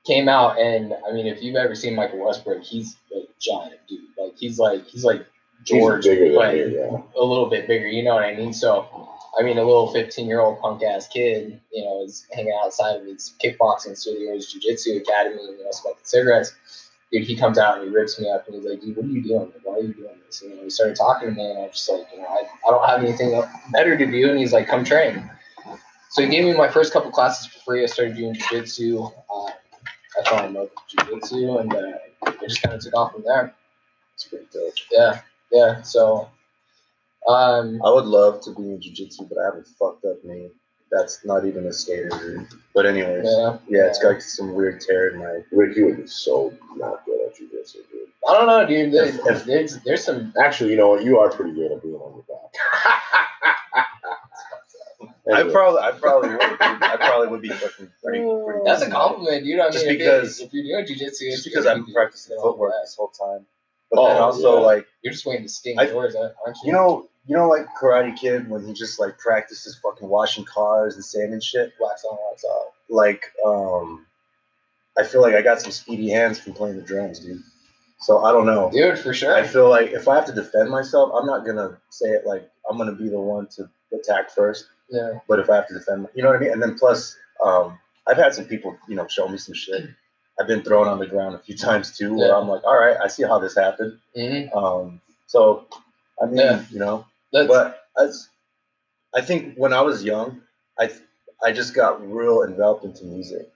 came 0.06 0.28
out, 0.28 0.60
and 0.60 0.94
I 1.08 1.12
mean, 1.12 1.28
if 1.28 1.42
you've 1.42 1.56
ever 1.56 1.76
seen 1.76 1.96
Michael 1.96 2.26
Westbrook, 2.26 2.64
he's 2.64 2.98
a 3.16 3.22
giant 3.40 3.80
dude. 3.88 4.02
Like 4.18 4.38
he's 4.38 4.60
like 4.60 4.86
he's 4.88 5.04
like 5.04 5.26
George, 5.64 6.06
He's 6.06 6.16
bigger 6.16 6.36
but 6.36 6.56
yeah. 6.56 7.02
a 7.16 7.24
little 7.24 7.50
bit 7.50 7.68
bigger. 7.68 7.88
You 7.88 8.04
know 8.04 8.16
what 8.16 8.24
I 8.24 8.36
mean? 8.36 8.54
So. 8.54 9.10
I 9.40 9.44
mean, 9.44 9.58
a 9.58 9.64
little 9.64 9.92
15 9.94 10.28
year 10.28 10.42
old 10.42 10.60
punk 10.60 10.84
ass 10.84 11.08
kid, 11.08 11.62
you 11.72 11.86
know, 11.86 12.04
is 12.04 12.26
hanging 12.34 12.54
outside 12.64 12.98
of 12.98 13.06
his 13.06 13.34
kickboxing 13.42 13.98
studio, 13.98 14.34
his 14.34 14.52
jiu-jitsu 14.52 14.98
academy, 14.98 15.42
you 15.42 15.64
know, 15.64 15.72
smoking 15.72 16.02
cigarettes. 16.04 16.54
Dude, 17.12 17.24
he 17.24 17.38
comes 17.38 17.58
out 17.58 17.80
and 17.80 17.88
he 17.90 17.96
rips 17.96 18.20
me 18.20 18.30
up 18.30 18.46
and 18.48 18.56
he's 18.56 18.66
like, 18.66 18.82
dude, 18.82 18.98
what 18.98 19.06
are 19.06 19.10
you 19.10 19.24
doing? 19.24 19.40
Like, 19.40 19.62
why 19.64 19.76
are 19.76 19.82
you 19.82 19.94
doing 19.94 20.16
this? 20.26 20.42
And 20.42 20.52
you 20.52 20.58
know, 20.58 20.64
he 20.64 20.70
started 20.70 20.98
talking 20.98 21.30
to 21.30 21.34
me 21.34 21.50
and 21.50 21.60
I 21.60 21.62
was 21.64 21.72
just 21.72 21.90
like, 21.90 22.08
you 22.14 22.20
know, 22.22 22.28
I, 22.28 22.44
I 22.68 22.72
don't 22.72 22.86
have 22.86 23.04
anything 23.04 23.42
better 23.72 23.98
to 23.98 24.06
do. 24.06 24.30
And 24.30 24.38
he's 24.38 24.52
like, 24.52 24.68
come 24.68 24.84
train. 24.84 25.30
So 26.10 26.22
he 26.22 26.28
gave 26.28 26.44
me 26.44 26.54
my 26.54 26.68
first 26.68 26.92
couple 26.92 27.10
classes 27.10 27.48
for 27.48 27.60
free. 27.60 27.84
I 27.84 27.86
started 27.86 28.18
doing 28.18 28.34
jiu-jitsu. 28.34 29.02
Uh, 29.34 29.52
I 30.20 30.30
fell 30.30 30.46
in 30.48 30.54
love 30.54 30.70
with 30.76 31.06
jiu-jitsu 31.08 31.58
and 31.60 31.74
uh, 31.74 31.78
it 32.28 32.40
just 32.42 32.62
kind 32.62 32.76
of 32.76 32.82
took 32.82 32.94
off 32.96 33.14
from 33.14 33.24
there. 33.26 33.54
It's 34.16 34.26
pretty 34.26 34.46
dope. 34.54 34.74
Yeah, 34.92 35.22
yeah. 35.52 35.82
So, 35.84 36.30
um, 37.28 37.82
I 37.86 37.92
would 37.94 38.06
love 38.06 38.42
to 38.42 38.52
be 38.54 38.64
in 38.64 38.82
jiu-jitsu, 38.82 39.26
but 39.26 39.38
I 39.38 39.46
have 39.46 39.54
a 39.56 39.64
fucked 39.64 40.06
up 40.06 40.24
knee. 40.24 40.50
That's 40.92 41.24
not 41.24 41.46
even 41.46 41.66
a 41.68 41.72
skater. 41.74 42.10
dude. 42.10 42.48
But 42.76 42.86
anyways, 42.86 43.24
yeah, 43.26 43.58
yeah, 43.70 43.86
it's 43.88 44.00
got 44.04 44.22
some 44.22 44.54
weird 44.54 44.82
tear 44.82 45.10
in 45.12 45.20
my. 45.20 45.40
Rick, 45.54 45.78
you 45.78 45.86
would 45.86 45.98
be 46.02 46.08
so 46.08 46.54
not 46.76 47.06
good 47.06 47.18
at 47.28 47.34
jujitsu, 47.36 47.76
dude. 47.90 48.10
I 48.28 48.34
don't 48.34 48.46
know, 48.48 48.66
dude. 48.68 48.92
There's, 48.94 49.16
If- 49.16 49.26
if- 49.26 49.46
there's, 49.46 49.78
there's 49.84 50.04
some. 50.04 50.34
Actually, 50.44 50.72
you 50.72 50.76
know 50.78 50.90
what? 50.90 51.06
You 51.06 51.18
are 51.20 51.30
pretty 51.32 51.54
good 51.54 51.72
at 51.72 51.82
being 51.82 51.96
on 51.96 52.14
your 52.14 52.24
back. 52.24 53.22
I 55.34 55.44
probably, 55.52 55.80
I 55.82 55.92
probably 55.92 56.30
would. 56.32 56.40
Dude. 56.40 56.58
I 56.62 56.98
probably 56.98 57.28
would 57.28 57.42
be 57.42 57.50
fucking 57.50 57.90
pretty. 58.04 58.20
pretty 58.20 58.60
That's 58.66 58.82
a 58.82 58.86
decent 58.86 58.86
at 58.86 58.88
it. 58.88 58.92
compliment, 58.92 59.44
dude. 59.46 59.60
I 59.60 59.64
mean, 59.64 59.72
Just 59.74 59.86
if, 59.86 59.98
because- 59.98 60.40
it, 60.40 60.46
if 60.46 60.54
you're 60.54 60.64
doing 60.64 60.86
jujitsu, 60.86 61.00
Just 61.10 61.22
it's 61.22 61.44
because 61.44 61.66
I've 61.66 61.86
been 61.86 61.94
practicing 61.94 62.38
footwork 62.42 62.74
this 62.84 62.96
whole 62.96 63.08
time, 63.10 63.46
but 63.92 64.06
then 64.08 64.18
Oh, 64.18 64.24
also 64.24 64.60
yeah. 64.60 64.66
like 64.66 64.88
You're 65.04 65.14
just 65.14 65.26
waiting 65.26 65.44
to 65.44 65.50
sting 65.50 65.80
I- 65.80 65.86
doors, 65.88 66.16
aren't 66.16 66.34
you? 66.64 66.68
you 66.68 66.72
know, 66.74 67.08
you 67.28 67.36
know, 67.36 67.48
like 67.50 67.68
Karate 67.80 68.18
Kid 68.18 68.50
when 68.50 68.66
he 68.66 68.74
just 68.74 69.00
like 69.00 69.18
practices 69.20 69.80
fucking 69.84 70.08
washing 70.08 70.44
cars 70.46 70.96
and 70.96 71.06
sand 71.06 71.34
and 71.34 71.44
shit. 71.44 71.72
wax 71.80 72.04
on, 72.04 72.18
wax 72.30 72.44
off. 72.44 72.74
Like, 72.90 73.26
um, 73.46 74.06
I 74.98 75.04
feel 75.04 75.22
like 75.22 75.36
I 75.36 75.42
got 75.42 75.62
some 75.62 75.72
speedy 75.72 76.10
hands 76.10 76.40
from 76.40 76.54
playing 76.54 76.76
the 76.78 76.82
drums, 76.82 77.20
dude. 77.20 77.42
So 78.00 78.24
I 78.26 78.32
don't 78.32 78.48
know. 78.48 78.72
Dude, 78.74 78.98
for 78.98 79.14
sure. 79.14 79.36
I 79.36 79.44
feel 79.44 79.70
like 79.70 79.92
if 79.92 80.08
I 80.08 80.16
have 80.16 80.26
to 80.26 80.34
defend 80.34 80.70
myself, 80.72 81.12
I'm 81.16 81.28
not 81.28 81.46
gonna 81.46 81.78
say 81.92 82.08
it 82.10 82.26
like 82.26 82.50
I'm 82.70 82.76
gonna 82.78 82.92
be 82.96 83.08
the 83.10 83.20
one 83.20 83.48
to 83.58 83.70
attack 83.94 84.32
first. 84.32 84.66
Yeah. 84.92 85.20
But 85.28 85.40
if 85.40 85.50
I 85.50 85.56
have 85.56 85.68
to 85.70 85.74
defend, 85.74 86.08
you 86.14 86.22
know 86.24 86.30
what 86.30 86.38
I 86.38 86.40
mean. 86.40 86.52
And 86.52 86.62
then 86.62 86.76
plus, 86.78 87.18
um, 87.44 87.80
I've 88.08 88.18
had 88.18 88.34
some 88.36 88.46
people, 88.46 88.78
you 88.88 88.96
know, 88.96 89.08
show 89.08 89.28
me 89.28 89.38
some 89.38 89.56
shit. 89.56 89.90
I've 90.40 90.48
been 90.48 90.64
thrown 90.64 90.88
on 90.88 91.00
the 91.00 91.08
ground 91.08 91.36
a 91.36 91.40
few 91.40 91.56
times 91.68 91.98
too, 91.98 92.16
where 92.18 92.28
Yeah. 92.30 92.38
I'm 92.38 92.48
like, 92.48 92.64
all 92.64 92.78
right, 92.78 92.98
I 93.02 93.08
see 93.08 93.24
how 93.24 93.40
this 93.40 93.56
happened. 93.56 94.00
hmm 94.16 94.56
Um, 94.58 95.02
so, 95.28 95.66
I 96.22 96.26
mean, 96.26 96.38
Yeah. 96.38 96.64
you 96.70 96.80
know, 96.80 97.06
That's, 97.32 97.48
but 97.48 97.82
as 97.98 98.28
I 99.16 99.22
think 99.22 99.56
when 99.58 99.74
I 99.74 99.82
was 99.82 100.04
young, 100.04 100.42
I 100.80 100.92
I 101.44 101.52
just 101.52 101.74
got 101.74 102.02
real 102.08 102.44
enveloped 102.44 102.86
into 102.86 103.06
music. 103.06 103.50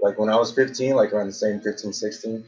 Like 0.00 0.18
when 0.18 0.28
I 0.30 0.36
was 0.36 0.52
15, 0.52 0.94
like 0.94 1.12
around 1.12 1.26
the 1.26 1.32
same 1.32 1.60
15, 1.60 1.92
16, 1.92 2.44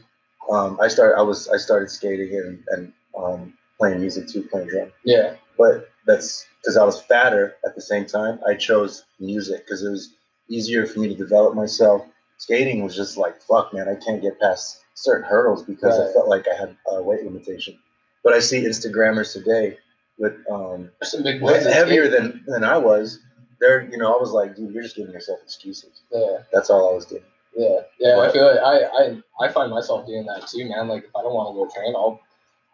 um, 0.49 0.79
I 0.81 0.87
started 0.87 1.17
I 1.17 1.21
was 1.21 1.47
I 1.49 1.57
started 1.57 1.89
skating 1.89 2.33
and, 2.37 2.63
and 2.69 2.93
um, 3.17 3.53
playing 3.77 3.99
music 3.99 4.27
too, 4.29 4.43
playing 4.43 4.69
drum. 4.69 4.91
yeah. 5.03 5.35
But 5.57 5.89
that's 6.05 6.45
because 6.61 6.77
I 6.77 6.83
was 6.83 7.01
fatter 7.01 7.55
at 7.65 7.75
the 7.75 7.81
same 7.81 8.05
time. 8.05 8.39
I 8.47 8.55
chose 8.55 9.05
music 9.19 9.65
because 9.65 9.83
it 9.83 9.89
was 9.89 10.13
easier 10.49 10.85
for 10.85 10.99
me 10.99 11.07
to 11.09 11.15
develop 11.15 11.55
myself. 11.55 12.05
Skating 12.37 12.83
was 12.83 12.95
just 12.95 13.17
like 13.17 13.41
fuck, 13.41 13.73
man. 13.73 13.87
I 13.87 13.95
can't 13.95 14.21
get 14.21 14.39
past 14.39 14.81
certain 14.95 15.27
hurdles 15.27 15.63
because 15.63 15.99
I 15.99 16.11
felt 16.13 16.27
like 16.27 16.45
I 16.47 16.59
had 16.59 16.75
a 16.87 17.01
weight 17.01 17.23
limitation. 17.23 17.77
But 18.23 18.33
I 18.33 18.39
see 18.39 18.63
Instagrammers 18.63 19.33
today 19.33 19.77
with 20.17 20.33
um, 20.49 20.91
some 21.03 21.23
big 21.23 21.41
boys. 21.41 21.65
heavier 21.65 22.07
than 22.07 22.43
than 22.47 22.63
I 22.63 22.77
was. 22.77 23.19
They're, 23.59 23.87
you 23.91 23.97
know, 23.97 24.11
I 24.11 24.19
was 24.19 24.31
like, 24.31 24.55
dude, 24.55 24.73
you're 24.73 24.81
just 24.81 24.95
giving 24.95 25.13
yourself 25.13 25.39
excuses. 25.43 26.01
Yeah. 26.11 26.39
That's 26.51 26.71
all 26.71 26.91
I 26.91 26.95
was 26.95 27.05
doing. 27.05 27.21
Yeah, 27.55 27.81
yeah. 27.99 28.19
I 28.19 28.31
feel 28.31 28.45
like 28.45 28.59
I, 28.59 28.85
I 28.85 29.45
I 29.45 29.51
find 29.51 29.71
myself 29.71 30.07
doing 30.07 30.25
that 30.25 30.47
too, 30.47 30.67
man. 30.69 30.87
Like 30.87 31.03
if 31.03 31.15
I 31.15 31.21
don't 31.21 31.33
want 31.33 31.49
to 31.49 31.53
go 31.53 31.81
train, 31.81 31.93
I'll 31.95 32.19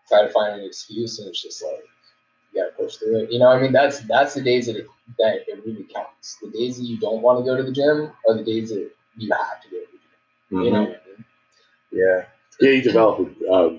try 0.07 0.21
to 0.21 0.29
find 0.29 0.59
an 0.59 0.65
excuse, 0.65 1.19
and 1.19 1.27
it's 1.27 1.41
just 1.41 1.63
like 1.63 1.83
you 2.57 2.63
gotta 2.63 2.75
push 2.75 2.95
through 2.97 3.19
it. 3.23 3.31
You 3.31 3.39
know, 3.39 3.47
I 3.47 3.61
mean, 3.61 3.71
that's 3.71 3.99
that's 4.01 4.33
the 4.33 4.41
days 4.41 4.65
that 4.65 4.75
it, 4.75 4.87
that 5.19 5.43
it 5.47 5.65
really 5.65 5.83
counts. 5.83 6.37
The 6.41 6.49
days 6.49 6.77
that 6.77 6.83
you 6.83 6.97
don't 6.99 7.21
want 7.21 7.39
to 7.39 7.45
go 7.45 7.55
to 7.55 7.63
the 7.63 7.71
gym 7.71 8.11
are 8.27 8.35
the 8.35 8.43
days 8.43 8.69
that 8.69 8.89
you 9.17 9.31
have 9.31 9.61
to 9.63 9.69
go 9.69 9.77
to 9.77 9.85
the 9.91 10.55
gym. 10.55 10.63
You 10.65 10.71
know 10.71 10.81
what 10.81 10.89
I 10.89 11.07
mean? 11.09 11.25
Yeah. 11.91 12.25
Yeah, 12.59 12.71
you 12.71 12.81
develop, 12.81 13.19
uh, 13.51 13.69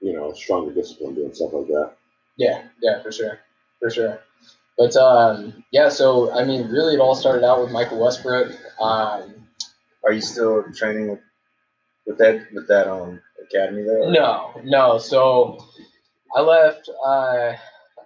you 0.00 0.12
know, 0.12 0.30
a 0.30 0.36
stronger 0.36 0.72
discipline 0.72 1.16
doing 1.16 1.34
stuff 1.34 1.52
like 1.52 1.66
that. 1.66 1.92
Yeah, 2.36 2.62
yeah, 2.80 3.02
for 3.02 3.10
sure, 3.10 3.40
for 3.80 3.90
sure. 3.90 4.20
But 4.78 4.94
um, 4.96 5.64
yeah, 5.72 5.88
so 5.88 6.32
I 6.32 6.44
mean, 6.44 6.68
really, 6.68 6.94
it 6.94 7.00
all 7.00 7.16
started 7.16 7.44
out 7.44 7.60
with 7.60 7.72
Michael 7.72 8.00
Westbrook. 8.00 8.52
Um, 8.80 9.34
Are 10.04 10.12
you 10.12 10.20
still 10.20 10.62
training 10.72 11.10
with 11.10 11.20
with 12.06 12.18
that 12.18 12.46
with 12.54 12.68
that 12.68 12.86
um 12.86 13.20
academy 13.42 13.82
there? 13.82 14.08
No, 14.10 14.52
no. 14.64 14.98
So 14.98 15.58
I 16.36 16.40
left. 16.42 16.88
Uh, 17.04 17.54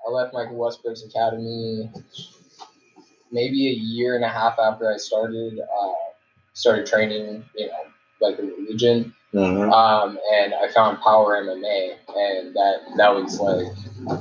I 0.06 0.10
left 0.10 0.34
Michael 0.34 0.56
Westbrook's 0.56 1.04
academy 1.04 1.90
maybe 3.30 3.68
a 3.68 3.72
year 3.72 4.14
and 4.14 4.24
a 4.24 4.28
half 4.28 4.58
after 4.58 4.92
I 4.92 4.96
started. 4.98 5.58
Uh, 5.60 5.92
started 6.54 6.86
training. 6.86 7.44
You 7.56 7.66
know, 7.68 7.72
like 8.20 8.38
a 8.38 8.42
religion. 8.42 9.14
Mhm. 9.32 9.72
Um, 9.72 10.18
and 10.34 10.52
I 10.54 10.68
found 10.68 11.00
Power 11.00 11.42
MMA, 11.42 11.96
and 12.14 12.54
that 12.54 12.80
that 12.96 13.14
was 13.14 13.40
like 13.40 13.66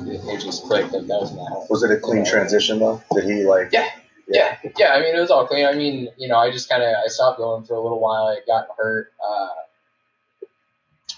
it, 0.08 0.22
it 0.26 0.40
just 0.42 0.64
clicked, 0.64 0.94
and 0.94 1.10
that 1.10 1.20
was 1.20 1.34
my 1.34 1.44
home. 1.44 1.68
Was 1.70 1.84
it 1.84 1.92
a 1.92 1.98
clean 1.98 2.26
transition 2.26 2.80
though? 2.80 3.02
Did 3.14 3.26
he 3.26 3.44
like? 3.44 3.70
Yeah. 3.72 3.90
Yeah, 4.28 4.58
yeah. 4.78 4.94
I 4.94 5.02
mean, 5.02 5.14
it 5.14 5.20
was 5.20 5.30
all 5.30 5.46
clean. 5.46 5.66
I 5.66 5.74
mean, 5.74 6.08
you 6.18 6.30
know, 6.30 6.38
I 6.38 6.52
just 6.52 6.70
kind 6.70 6.82
of 6.82 6.96
I 7.04 7.08
stopped 7.08 7.38
going 7.38 7.66
for 7.66 7.74
a 7.74 7.82
little 7.82 8.00
while. 8.00 8.28
I 8.28 8.38
got 8.48 8.68
hurt. 8.78 9.12
Uh, 9.22 9.50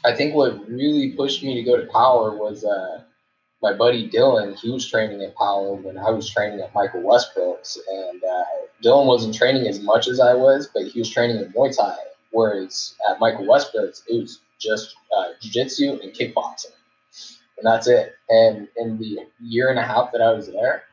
I 0.03 0.15
think 0.15 0.33
what 0.33 0.67
really 0.67 1.11
pushed 1.11 1.43
me 1.43 1.53
to 1.53 1.61
go 1.63 1.77
to 1.77 1.85
Power 1.91 2.35
was 2.35 2.65
uh, 2.65 3.03
my 3.63 3.73
buddy 3.73 4.09
Dylan. 4.09 4.59
He 4.59 4.69
was 4.69 4.87
training 4.87 5.23
at 5.23 5.35
Power 5.35 5.73
when 5.73 5.97
I 5.97 6.11
was 6.11 6.29
training 6.29 6.59
at 6.59 6.75
Michael 6.75 7.01
Westbrook's, 7.01 7.79
and 7.89 8.21
uh, 8.21 8.43
Dylan 8.83 9.07
wasn't 9.07 9.33
training 9.33 9.67
as 9.67 9.81
much 9.81 10.07
as 10.09 10.19
I 10.19 10.33
was, 10.33 10.69
but 10.71 10.83
he 10.83 10.99
was 10.99 11.09
training 11.09 11.37
in 11.37 11.51
Muay 11.53 11.75
Thai. 11.75 11.95
Whereas 12.31 12.95
at 13.09 13.19
Michael 13.19 13.47
Westbrook's, 13.47 14.03
it 14.07 14.19
was 14.19 14.41
just 14.59 14.95
uh, 15.17 15.29
jiu-jitsu 15.39 15.99
and 16.03 16.11
kickboxing, 16.13 16.75
and 17.57 17.65
that's 17.65 17.87
it. 17.87 18.15
And 18.29 18.67
in 18.77 18.97
the 18.97 19.19
year 19.39 19.69
and 19.69 19.79
a 19.79 19.83
half 19.83 20.11
that 20.11 20.21
I 20.21 20.33
was 20.33 20.47
there, 20.47 20.83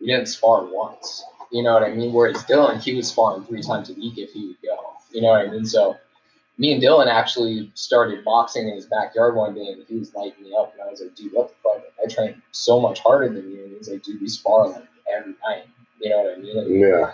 we 0.00 0.06
didn't 0.06 0.26
spar 0.26 0.64
once. 0.64 1.24
You 1.50 1.64
know 1.64 1.74
what 1.74 1.82
I 1.82 1.92
mean? 1.92 2.12
Whereas 2.12 2.44
Dylan, 2.44 2.80
he 2.80 2.94
was 2.94 3.08
sparring 3.08 3.44
three 3.44 3.62
times 3.62 3.90
a 3.90 3.94
week 3.94 4.18
if 4.18 4.30
he 4.30 4.46
would 4.46 4.62
go. 4.62 4.76
You 5.10 5.22
know 5.22 5.30
what 5.30 5.48
I 5.48 5.50
mean? 5.50 5.66
So 5.66 5.96
me 6.60 6.72
and 6.74 6.82
Dylan 6.82 7.06
actually 7.06 7.70
started 7.74 8.22
boxing 8.22 8.68
in 8.68 8.74
his 8.74 8.84
backyard 8.84 9.34
one 9.34 9.54
day 9.54 9.66
and 9.72 9.82
he 9.88 9.96
was 9.96 10.14
lighting 10.14 10.44
me 10.44 10.54
up 10.56 10.74
and 10.74 10.82
I 10.82 10.90
was 10.90 11.00
like, 11.00 11.14
dude, 11.14 11.32
what 11.32 11.48
the 11.48 11.54
fuck? 11.62 11.82
I 12.04 12.06
train 12.14 12.42
so 12.52 12.78
much 12.78 13.00
harder 13.00 13.32
than 13.32 13.50
you. 13.50 13.64
And 13.64 13.72
he's 13.78 13.88
like, 13.88 14.02
dude, 14.02 14.20
we 14.20 14.28
spar 14.28 14.68
like 14.68 14.84
every 15.10 15.34
night. 15.48 15.64
You 16.00 16.10
know 16.10 16.18
what 16.18 16.34
I 16.36 16.40
mean? 16.40 16.56
Like, 16.56 16.68
Yeah. 16.68 17.12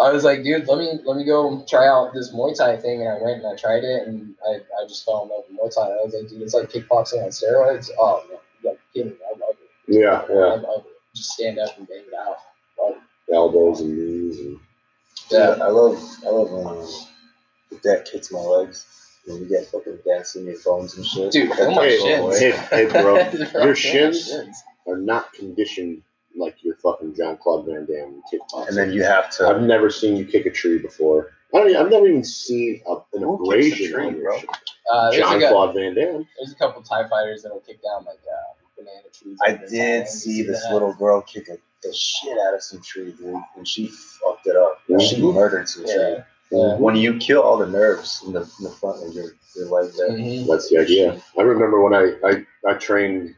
I 0.00 0.10
was 0.12 0.24
like, 0.24 0.42
dude, 0.42 0.66
let 0.66 0.78
me 0.78 0.98
let 1.04 1.16
me 1.16 1.24
go 1.24 1.64
try 1.68 1.86
out 1.86 2.12
this 2.14 2.32
Muay 2.34 2.56
Thai 2.56 2.78
thing, 2.78 3.02
and 3.02 3.10
I 3.10 3.22
went 3.22 3.44
and 3.44 3.46
I 3.46 3.54
tried 3.54 3.84
it, 3.84 4.08
and 4.08 4.34
I, 4.44 4.54
I 4.56 4.88
just 4.88 5.04
fell 5.04 5.22
in 5.22 5.28
love 5.28 5.44
with 5.48 5.56
Muay 5.56 5.72
Thai. 5.72 5.82
I 5.88 6.04
was 6.04 6.14
like, 6.18 6.28
dude, 6.28 6.42
it's 6.42 6.52
like 6.52 6.68
kickboxing 6.68 7.22
on 7.22 7.28
steroids. 7.30 7.90
Oh 7.96 8.24
man, 8.28 8.38
you 8.60 8.70
gotta 8.70 8.78
kidding 8.92 9.10
me. 9.10 9.16
I 9.24 9.38
love 9.38 9.54
it. 9.62 9.70
Yeah, 9.86 10.22
I 10.28 10.32
yeah. 10.32 10.68
love 10.68 10.84
it. 10.86 10.92
Just 11.14 11.30
stand 11.30 11.60
up 11.60 11.78
and 11.78 11.86
bang 11.86 11.98
it 12.08 12.14
out. 12.18 12.38
Love 12.80 12.96
it. 12.96 13.34
Elbows 13.34 13.82
and 13.82 13.96
knees 13.96 14.40
and 14.40 14.58
Yeah, 15.30 15.56
I 15.62 15.68
love 15.68 15.96
I 16.26 16.28
love 16.30 16.66
um, 16.66 16.88
the 17.82 17.88
deck 17.88 18.06
kicks 18.06 18.30
my 18.32 18.38
legs 18.40 18.86
and 19.26 19.40
you 19.40 19.48
get 19.48 19.66
fucking 19.66 19.98
dancing 20.06 20.44
your 20.46 20.56
bones 20.64 20.96
and 20.96 21.06
shit. 21.06 21.32
Dude, 21.32 21.50
That 21.50 21.60
oh 21.60 21.74
my 21.74 21.88
shins. 21.88 22.38
Hey, 22.38 22.50
hey, 22.50 22.86
bro, 22.86 23.14
Bro, 23.52 23.62
your 23.62 23.68
my 23.68 23.74
shins 23.74 24.32
are 24.86 24.96
not 24.98 25.32
conditioned 25.32 26.02
like 26.36 26.56
your 26.62 26.76
fucking 26.76 27.14
Jean-Claude 27.16 27.66
Van 27.66 27.86
Damme 27.86 28.22
kickboxing. 28.32 28.68
And 28.68 28.76
then 28.76 28.92
you 28.92 29.02
have 29.04 29.30
to. 29.36 29.46
I've 29.48 29.62
never 29.62 29.88
seen 29.90 30.16
you 30.16 30.24
kick 30.26 30.46
a 30.46 30.50
tree 30.50 30.78
before. 30.78 31.30
I 31.54 31.58
don't. 31.58 31.70
Even, 31.70 31.82
I've 31.82 31.90
never 31.90 32.06
even 32.08 32.24
seen 32.24 32.82
a, 32.86 32.94
an 33.14 33.22
Who 33.22 33.44
abrasion 33.44 33.92
tree, 33.94 34.06
on 34.06 34.16
your 34.16 34.24
bro? 34.24 34.40
Uh, 34.92 35.10
there's, 35.10 35.22
John 35.22 35.36
a, 35.36 35.40
cou- 35.46 35.48
Claude 35.52 35.74
Van 35.74 35.94
Damme. 35.94 36.26
there's 36.38 36.52
a 36.52 36.56
couple 36.56 36.82
Thai 36.82 37.08
fighters 37.08 37.42
that'll 37.44 37.60
kick 37.60 37.78
down 37.82 38.04
like 38.04 38.18
uh, 38.18 38.54
banana 38.76 39.08
trees. 39.12 39.38
I 39.46 39.52
did 39.52 39.70
Thailand. 39.70 40.08
see 40.08 40.42
this 40.42 40.64
that? 40.64 40.72
little 40.72 40.92
girl 40.94 41.22
kick 41.22 41.48
a, 41.48 41.56
the 41.84 41.94
shit 41.94 42.36
out 42.48 42.54
of 42.54 42.62
some 42.62 42.82
tree, 42.82 43.12
dude, 43.16 43.36
and 43.56 43.66
she 43.68 43.86
fucked 43.86 44.46
it 44.48 44.56
up. 44.56 44.80
She 45.00 45.16
Mhm. 45.20 45.34
murdered 45.34 45.68
some 45.68 45.84
tree. 45.84 46.16
Yeah. 46.54 46.76
When 46.76 46.96
you 46.96 47.18
kill 47.18 47.42
all 47.42 47.56
the 47.58 47.66
nerves 47.66 48.22
in 48.26 48.32
the, 48.32 48.40
in 48.40 48.64
the 48.64 48.70
front 48.70 49.06
of 49.06 49.12
your, 49.14 49.30
your 49.56 49.68
leg 49.68 49.92
there, 49.96 50.10
Mhm. 50.10 50.46
That's 50.46 50.68
the 50.70 50.78
idea. 50.78 51.20
I 51.38 51.42
remember 51.42 51.82
when 51.82 51.94
I, 51.94 52.14
I, 52.24 52.46
I 52.70 52.74
trained 52.74 53.34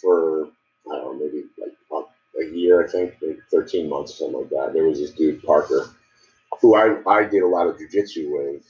for, 0.00 0.46
I 0.90 0.96
don't 0.96 1.18
know, 1.18 1.24
maybe 1.24 1.44
like 1.58 1.72
a, 1.92 2.40
a 2.42 2.54
year, 2.54 2.84
I 2.84 2.88
think, 2.90 3.14
maybe 3.22 3.38
13 3.50 3.88
months 3.88 4.18
something 4.18 4.40
like 4.40 4.50
that. 4.50 4.72
There 4.74 4.84
was 4.84 4.98
this 5.00 5.12
dude, 5.12 5.42
Parker, 5.42 5.86
who 6.60 6.74
I, 6.76 6.96
I 7.08 7.24
did 7.24 7.42
a 7.42 7.46
lot 7.48 7.66
of 7.66 7.76
jujitsu 7.78 8.30
with, 8.30 8.64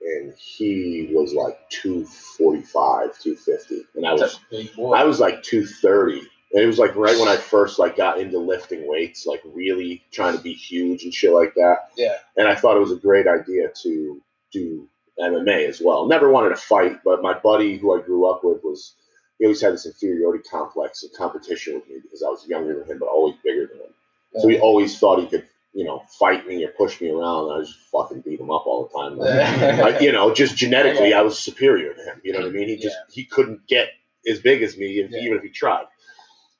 and 0.00 0.34
he 0.36 1.10
was 1.12 1.32
like 1.32 1.58
245, 1.70 3.18
250. 3.18 3.82
And 3.94 4.06
I 4.06 4.12
was, 4.12 4.20
That's 4.20 4.34
a 4.34 4.38
big 4.50 4.74
boy. 4.76 4.92
I 4.94 5.04
was 5.04 5.20
like 5.20 5.42
230. 5.42 6.28
It 6.54 6.66
was 6.66 6.78
like 6.78 6.94
right 6.96 7.18
when 7.18 7.28
I 7.28 7.36
first 7.36 7.78
like 7.78 7.96
got 7.96 8.20
into 8.20 8.38
lifting 8.38 8.86
weights, 8.86 9.26
like 9.26 9.40
really 9.44 10.02
trying 10.12 10.36
to 10.36 10.42
be 10.42 10.52
huge 10.52 11.04
and 11.04 11.12
shit 11.12 11.32
like 11.32 11.54
that. 11.54 11.90
Yeah. 11.96 12.16
And 12.36 12.46
I 12.46 12.54
thought 12.54 12.76
it 12.76 12.80
was 12.80 12.92
a 12.92 12.96
great 12.96 13.26
idea 13.26 13.70
to 13.82 14.20
do 14.52 14.88
MMA 15.18 15.68
as 15.68 15.80
well. 15.82 16.06
Never 16.06 16.30
wanted 16.30 16.50
to 16.50 16.56
fight, 16.56 17.00
but 17.04 17.22
my 17.22 17.32
buddy 17.38 17.78
who 17.78 17.98
I 17.98 18.02
grew 18.04 18.26
up 18.30 18.44
with 18.44 18.62
was 18.62 18.94
he 19.38 19.46
always 19.46 19.62
had 19.62 19.72
this 19.72 19.86
inferiority 19.86 20.44
complex 20.48 21.02
of 21.02 21.10
competition 21.16 21.74
with 21.74 21.88
me 21.88 21.96
because 22.02 22.22
I 22.22 22.28
was 22.28 22.46
younger 22.46 22.78
than 22.78 22.86
him, 22.86 22.98
but 22.98 23.08
always 23.08 23.34
bigger 23.42 23.66
than 23.66 23.78
him. 23.78 23.94
So 24.38 24.48
he 24.48 24.58
always 24.58 24.98
thought 24.98 25.20
he 25.20 25.26
could, 25.26 25.46
you 25.74 25.84
know, 25.84 26.02
fight 26.18 26.46
me 26.46 26.64
or 26.64 26.68
push 26.68 27.00
me 27.00 27.10
around. 27.10 27.50
And 27.50 27.60
I 27.60 27.64
just 27.64 27.78
fucking 27.90 28.20
beat 28.22 28.40
him 28.40 28.50
up 28.50 28.66
all 28.66 28.88
the 28.88 28.98
time. 28.98 29.20
I, 29.84 29.98
you 30.00 30.12
know, 30.12 30.32
just 30.32 30.56
genetically, 30.56 31.12
I 31.12 31.22
was 31.22 31.38
superior 31.38 31.92
to 31.94 32.02
him. 32.02 32.20
You 32.24 32.32
know 32.32 32.40
what 32.40 32.48
I 32.48 32.52
mean? 32.52 32.68
He 32.68 32.76
just 32.76 32.96
he 33.10 33.24
couldn't 33.24 33.66
get 33.66 33.88
as 34.28 34.38
big 34.40 34.62
as 34.62 34.76
me, 34.76 34.86
Yeah. 35.10 35.18
even 35.20 35.36
if 35.38 35.42
he 35.42 35.50
tried. 35.50 35.84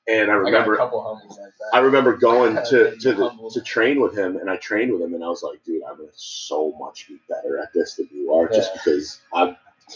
And 0.07 0.29
I 0.29 0.33
I 0.33 0.37
remember, 0.37 0.75
couple 0.75 1.01
homies 1.01 1.29
like 1.29 1.37
that. 1.37 1.69
I 1.73 1.79
remember 1.79 2.17
going 2.17 2.55
to 2.55 2.95
to 2.97 3.13
the, 3.13 3.51
to 3.53 3.61
train 3.61 4.01
with 4.01 4.17
him, 4.17 4.35
and 4.35 4.49
I 4.49 4.57
trained 4.57 4.91
with 4.91 5.01
him, 5.01 5.13
and 5.13 5.23
I 5.23 5.27
was 5.27 5.43
like, 5.43 5.63
dude, 5.63 5.81
I'm 5.83 5.97
gonna 5.97 6.09
so 6.13 6.73
much 6.77 7.07
be 7.07 7.17
better 7.29 7.57
at 7.57 7.71
this 7.73 7.95
than 7.95 8.09
you 8.11 8.33
are, 8.33 8.49
just 8.49 8.73
because 8.73 9.21
I'm 9.33 9.55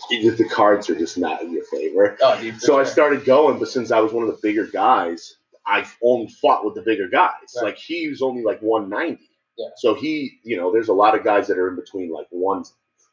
the 0.10 0.50
cards 0.52 0.90
are 0.90 0.96
just 0.96 1.18
not 1.18 1.42
in 1.42 1.52
your 1.52 1.64
favor. 1.66 2.18
Oh, 2.22 2.40
dude. 2.40 2.62
So 2.62 2.80
I 2.80 2.84
started 2.84 3.26
going, 3.26 3.60
but 3.60 3.70
since 3.70 3.92
I 3.92 4.00
was 4.00 4.14
one 4.14 4.24
of 4.24 4.30
the 4.30 4.40
bigger 4.42 4.66
guys, 4.66 5.38
I 5.66 5.86
only 6.04 6.28
fought 6.28 6.66
with 6.66 6.76
the 6.76 6.82
bigger 6.82 7.08
guys. 7.08 7.32
Right. 7.56 7.66
Like 7.66 7.78
he 7.78 8.08
was 8.08 8.22
only 8.22 8.44
like 8.44 8.62
190. 8.62 9.24
Yeah. 9.58 9.68
So 9.78 9.94
he, 9.96 10.40
you 10.44 10.58
know, 10.58 10.72
there's 10.72 10.90
a 10.90 10.94
lot 10.94 11.18
of 11.18 11.24
guys 11.24 11.48
that 11.48 11.58
are 11.58 11.70
in 11.70 11.76
between 11.76 12.12
like 12.12 12.28
one, 12.30 12.64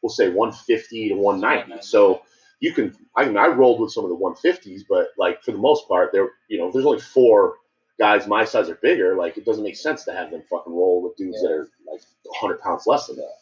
we'll 0.01 0.09
say 0.09 0.29
150 0.29 1.09
to 1.09 1.15
190. 1.15 1.71
190. 1.71 1.85
So 1.85 2.21
you 2.59 2.73
can, 2.73 2.95
I 3.15 3.25
mean, 3.25 3.37
I 3.37 3.47
rolled 3.47 3.79
with 3.81 3.91
some 3.91 4.03
of 4.05 4.09
the 4.09 4.15
150s, 4.17 4.81
but 4.89 5.09
like 5.17 5.43
for 5.43 5.51
the 5.51 5.57
most 5.57 5.87
part, 5.87 6.11
there, 6.13 6.29
you 6.47 6.57
know, 6.57 6.71
there's 6.71 6.85
only 6.85 6.99
four 7.01 7.55
guys 7.99 8.27
my 8.27 8.45
size 8.45 8.69
or 8.69 8.75
bigger. 8.75 9.15
Like 9.15 9.37
it 9.37 9.45
doesn't 9.45 9.63
make 9.63 9.75
sense 9.77 10.03
to 10.05 10.11
have 10.13 10.31
them 10.31 10.43
fucking 10.49 10.73
roll 10.73 11.01
with 11.03 11.15
dudes 11.17 11.41
that 11.41 11.51
are 11.51 11.67
like 11.91 12.01
100 12.23 12.59
pounds 12.61 12.83
less 12.87 13.07
than 13.07 13.17
that. 13.17 13.33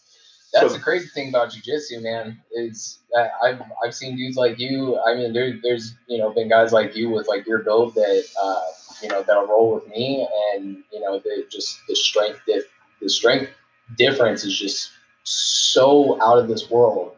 That's 0.54 0.68
So- 0.72 0.78
the 0.78 0.84
crazy 0.84 1.08
thing 1.08 1.30
about 1.30 1.50
jujitsu, 1.50 2.02
man. 2.02 2.40
Is 2.52 3.00
I've 3.44 3.62
I've 3.84 3.96
seen 3.96 4.16
dudes 4.16 4.38
like 4.38 4.60
you. 4.60 5.00
I 5.00 5.16
mean, 5.16 5.34
there, 5.34 5.58
there's 5.64 5.96
you 6.08 6.20
know 6.20 6.30
been 6.32 6.48
guys 6.48 6.72
like 6.72 6.96
you 6.96 7.10
with 7.10 7.28
like 7.28 7.48
your 7.48 7.60
build 7.60 7.96
that 7.96 8.24
uh, 8.44 8.62
you 9.02 9.10
know 9.10 9.24
that'll 9.24 9.48
roll 9.48 9.74
with 9.74 9.88
me, 9.88 10.28
and 10.54 10.84
you 10.92 11.00
know 11.00 11.18
the 11.18 11.48
just 11.50 11.80
the 11.88 11.96
strength 11.96 12.42
dif- 12.46 12.70
the 13.02 13.10
strength 13.10 13.50
difference 13.98 14.44
is 14.46 14.56
just 14.58 14.92
so 15.24 16.22
out 16.22 16.38
of 16.38 16.48
this 16.48 16.70
world. 16.70 17.16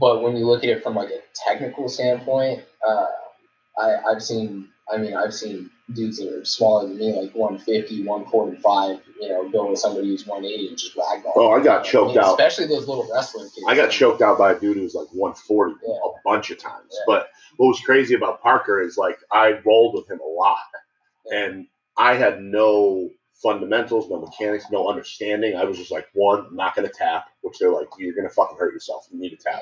But 0.00 0.22
when 0.22 0.36
you 0.36 0.46
look 0.46 0.64
at 0.64 0.70
it 0.70 0.82
from 0.82 0.94
like 0.94 1.10
a 1.10 1.20
technical 1.34 1.88
standpoint, 1.88 2.62
uh, 2.86 3.06
I 3.78 3.96
I've 4.08 4.22
seen 4.22 4.68
I 4.92 4.96
mean 4.96 5.14
I've 5.14 5.34
seen 5.34 5.70
dudes 5.92 6.18
that 6.18 6.32
are 6.32 6.44
smaller 6.44 6.88
than 6.88 6.98
me, 6.98 7.12
like 7.12 7.34
150, 7.34 8.04
145, 8.04 9.00
you 9.20 9.28
know, 9.28 9.48
go 9.50 9.68
with 9.70 9.78
somebody 9.78 10.08
who's 10.08 10.26
180 10.26 10.68
and 10.68 10.78
just 10.78 10.96
ragdoll. 10.96 11.32
Oh, 11.36 11.50
I 11.50 11.62
got 11.62 11.64
know 11.64 11.78
I 11.80 11.82
choked 11.82 12.08
mean? 12.14 12.18
out. 12.18 12.30
Especially 12.40 12.66
those 12.66 12.88
little 12.88 13.06
wrestler 13.12 13.44
kids. 13.44 13.64
I 13.68 13.76
got 13.76 13.90
choked 13.90 14.22
out 14.22 14.38
by 14.38 14.52
a 14.52 14.58
dude 14.58 14.76
who 14.78 14.82
was 14.84 14.94
like 14.94 15.08
140 15.12 15.74
Yeah. 15.86 15.94
a 15.94 16.10
bunch 16.24 16.50
of 16.50 16.58
times. 16.58 16.88
Yeah. 16.92 16.98
But 17.06 17.28
what 17.58 17.68
was 17.68 17.80
crazy 17.80 18.14
about 18.14 18.40
Parker 18.42 18.80
is 18.80 18.96
like 18.96 19.18
I 19.30 19.60
rolled 19.66 19.94
with 19.94 20.10
him 20.10 20.20
a 20.20 20.28
lot, 20.28 20.56
and 21.30 21.66
I 21.98 22.14
had 22.14 22.40
no 22.40 23.10
fundamentals, 23.42 24.08
no 24.10 24.20
mechanics, 24.20 24.66
no 24.70 24.88
understanding. 24.88 25.56
I 25.56 25.64
was 25.64 25.76
just 25.78 25.90
like, 25.90 26.08
one, 26.14 26.46
I'm 26.48 26.56
not 26.56 26.74
going 26.76 26.86
to 26.86 26.94
tap, 26.94 27.26
which 27.42 27.58
they're 27.58 27.70
like, 27.72 27.88
you're 27.98 28.14
going 28.14 28.28
to 28.28 28.34
fucking 28.34 28.56
hurt 28.58 28.72
yourself. 28.72 29.06
You 29.10 29.18
need 29.20 29.30
to 29.30 29.36
tap. 29.36 29.60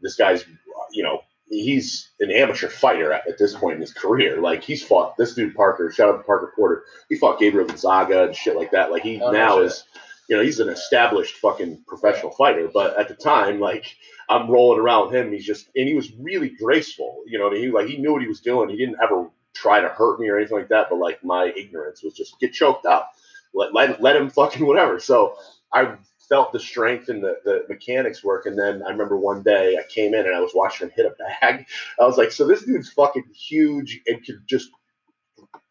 This 0.00 0.16
guy's, 0.16 0.44
you 0.92 1.02
know, 1.02 1.20
he's 1.48 2.10
an 2.20 2.30
amateur 2.30 2.68
fighter 2.68 3.12
at, 3.12 3.28
at 3.28 3.36
this 3.38 3.54
point 3.54 3.74
in 3.74 3.80
his 3.80 3.92
career. 3.92 4.40
Like 4.40 4.62
he's 4.62 4.82
fought 4.84 5.16
this 5.16 5.34
dude 5.34 5.54
Parker. 5.54 5.90
Shout 5.92 6.08
out 6.08 6.18
to 6.18 6.22
Parker 6.22 6.52
Porter. 6.54 6.84
He 7.08 7.16
fought 7.16 7.38
Gabriel 7.40 7.66
Gonzaga 7.66 8.24
and 8.24 8.34
shit 8.36 8.56
like 8.56 8.70
that. 8.70 8.90
Like 8.92 9.02
he 9.02 9.20
Oh, 9.20 9.30
now 9.32 9.56
shit. 9.56 9.66
is, 9.66 9.84
you 10.28 10.36
know, 10.36 10.42
he's 10.42 10.60
an 10.60 10.68
established 10.68 11.36
fucking 11.38 11.82
professional 11.88 12.30
fighter. 12.32 12.70
But 12.72 12.96
at 12.98 13.08
the 13.08 13.14
time, 13.16 13.58
like 13.60 13.84
I'm 14.28 14.48
rolling 14.48 14.78
around 14.78 15.12
him. 15.12 15.32
He's 15.32 15.44
just 15.44 15.68
and 15.74 15.88
he 15.88 15.94
was 15.94 16.12
really 16.20 16.50
graceful. 16.50 17.24
You 17.26 17.38
know, 17.38 17.46
what 17.48 17.56
I 17.56 17.60
mean? 17.60 17.72
like 17.72 17.88
he 17.88 17.98
knew 17.98 18.12
what 18.12 18.22
he 18.22 18.28
was 18.28 18.40
doing. 18.40 18.68
He 18.70 18.76
didn't 18.76 18.96
ever 19.02 19.28
try 19.60 19.80
to 19.80 19.88
hurt 19.88 20.20
me 20.20 20.28
or 20.28 20.38
anything 20.38 20.58
like 20.58 20.68
that. 20.68 20.86
But 20.90 20.98
like 20.98 21.22
my 21.24 21.52
ignorance 21.56 22.02
was 22.02 22.14
just 22.14 22.38
get 22.40 22.52
choked 22.52 22.86
up. 22.86 23.12
Let 23.54 23.74
let, 23.74 24.00
let 24.02 24.16
him 24.16 24.30
fucking 24.30 24.66
whatever. 24.66 24.98
So 25.00 25.36
I 25.72 25.96
felt 26.28 26.52
the 26.52 26.60
strength 26.60 27.08
and 27.08 27.22
the, 27.22 27.36
the 27.44 27.64
mechanics 27.68 28.22
work. 28.24 28.46
And 28.46 28.58
then 28.58 28.82
I 28.86 28.90
remember 28.90 29.16
one 29.16 29.42
day 29.42 29.76
I 29.76 29.82
came 29.92 30.14
in 30.14 30.26
and 30.26 30.34
I 30.34 30.40
was 30.40 30.52
watching 30.54 30.86
him 30.86 30.92
hit 30.94 31.06
a 31.06 31.10
bag. 31.40 31.66
I 32.00 32.04
was 32.04 32.16
like, 32.16 32.32
so 32.32 32.46
this 32.46 32.64
dude's 32.64 32.90
fucking 32.90 33.24
huge 33.34 34.00
and 34.06 34.24
could 34.24 34.46
just 34.46 34.70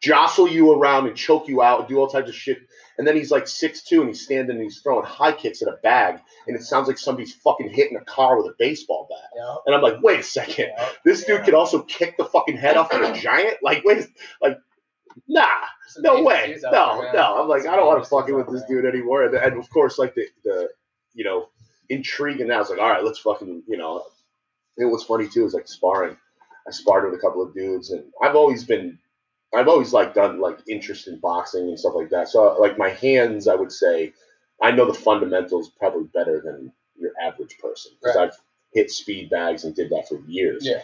jostle 0.00 0.48
you 0.48 0.72
around 0.72 1.06
and 1.06 1.16
choke 1.16 1.48
you 1.48 1.62
out 1.62 1.80
and 1.80 1.88
do 1.88 1.98
all 1.98 2.08
types 2.08 2.28
of 2.28 2.34
shit. 2.34 2.58
And 3.00 3.08
then 3.08 3.16
he's 3.16 3.30
like 3.30 3.46
6'2 3.46 4.00
and 4.00 4.08
he's 4.08 4.22
standing 4.22 4.56
and 4.56 4.62
he's 4.62 4.80
throwing 4.82 5.06
high 5.06 5.32
kicks 5.32 5.62
at 5.62 5.68
a 5.68 5.78
bag. 5.82 6.20
And 6.46 6.54
it 6.54 6.62
sounds 6.62 6.86
like 6.86 6.98
somebody's 6.98 7.32
fucking 7.32 7.70
hitting 7.70 7.96
a 7.96 8.04
car 8.04 8.36
with 8.36 8.44
a 8.44 8.54
baseball 8.58 9.06
bat. 9.08 9.30
Yeah. 9.34 9.54
And 9.64 9.74
I'm 9.74 9.80
like, 9.80 10.02
wait 10.02 10.20
a 10.20 10.22
second. 10.22 10.68
Yeah. 10.76 10.88
This 11.02 11.24
dude 11.24 11.38
Yeah. 11.38 11.44
can 11.46 11.54
also 11.54 11.80
kick 11.80 12.18
the 12.18 12.26
fucking 12.26 12.58
head 12.58 12.76
off 12.76 12.92
of 12.92 13.00
a 13.00 13.18
giant? 13.18 13.56
Like, 13.62 13.84
wait, 13.86 14.06
like, 14.42 14.58
nah. 15.26 15.46
Some 15.88 16.02
No 16.02 16.22
way. 16.22 16.58
No, 16.62 17.00
there, 17.00 17.12
no. 17.14 17.40
I'm 17.40 17.48
like, 17.48 17.62
Some 17.62 17.72
I 17.72 17.76
don't 17.76 17.86
want 17.86 18.04
to 18.04 18.10
fucking 18.10 18.34
with 18.34 18.50
this 18.52 18.64
dude 18.68 18.84
anymore. 18.84 19.24
And, 19.24 19.34
and 19.34 19.58
of 19.58 19.70
course, 19.70 19.98
like 19.98 20.14
the 20.14 20.26
the 20.44 20.68
you 21.14 21.24
know 21.24 21.48
intrigue 21.88 22.42
and 22.42 22.50
that 22.50 22.58
was 22.58 22.68
like, 22.68 22.78
all 22.78 22.90
right, 22.90 23.02
let's 23.02 23.18
fucking 23.20 23.62
you 23.66 23.78
know. 23.78 24.04
It 24.76 24.84
was 24.84 25.04
funny 25.04 25.26
too. 25.26 25.46
Is 25.46 25.54
like 25.54 25.68
sparring. 25.68 26.18
I 26.68 26.70
sparred 26.70 27.10
with 27.10 27.18
a 27.18 27.22
couple 27.22 27.42
of 27.42 27.54
dudes, 27.54 27.90
and 27.92 28.04
I've 28.22 28.36
always 28.36 28.62
been, 28.64 28.98
I've 29.54 29.68
always 29.68 29.92
like 29.92 30.14
done 30.14 30.40
like 30.40 30.58
interest 30.68 31.08
in 31.08 31.18
boxing 31.18 31.68
and 31.68 31.78
stuff 31.78 31.94
like 31.96 32.10
that. 32.10 32.28
So 32.28 32.56
like 32.60 32.78
my 32.78 32.90
hands, 32.90 33.48
I 33.48 33.54
would 33.54 33.72
say, 33.72 34.12
I 34.62 34.70
know 34.70 34.86
the 34.86 34.94
fundamentals 34.94 35.70
probably 35.78 36.04
better 36.14 36.40
than 36.44 36.72
your 36.96 37.12
average 37.22 37.56
person 37.58 37.92
because 38.00 38.16
Right. 38.16 38.24
I've 38.28 38.38
hit 38.72 38.90
speed 38.90 39.30
bags 39.30 39.64
and 39.64 39.74
did 39.74 39.90
that 39.90 40.06
for 40.08 40.20
years 40.28 40.64
Yeah. 40.66 40.82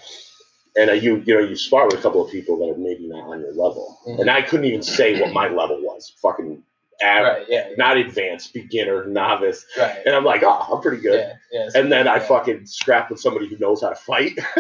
and 0.77 0.91
uh, 0.91 0.95
you 0.95 1.23
you 1.27 1.35
know 1.35 1.41
you 1.41 1.55
spar 1.57 1.85
with 1.87 1.95
a 1.99 2.03
couple 2.03 2.25
of 2.25 2.31
people 2.33 2.57
that 2.59 2.71
are 2.75 2.77
maybe 2.79 3.07
not 3.07 3.29
on 3.29 3.41
your 3.41 3.53
level, 3.53 3.99
Mhm. 4.07 4.21
and 4.21 4.31
I 4.31 4.43
couldn't 4.43 4.67
even 4.67 4.83
say 4.83 5.21
what 5.21 5.33
my 5.33 5.49
level 5.49 5.81
was. 5.83 6.13
Fucking 6.23 6.63
Right. 7.03 7.45
Yeah. 7.49 7.69
not 7.77 7.99
advanced, 7.99 8.55
beginner, 8.55 9.05
novice, 9.05 9.67
Right. 9.79 9.99
and 10.07 10.15
I'm 10.17 10.25
like, 10.25 10.43
oh, 10.43 10.67
I'm 10.73 10.81
pretty 10.81 11.03
good. 11.03 11.21
Yeah. 11.53 11.69
Yeah. 11.75 11.81
And 11.81 11.93
then 11.93 12.09
I 12.09 12.19
fucking 12.19 12.65
scrap 12.67 13.11
with 13.11 13.21
somebody 13.21 13.47
who 13.49 13.59
knows 13.59 13.83
how 13.83 13.91
to 13.91 13.95
fight, 13.95 14.39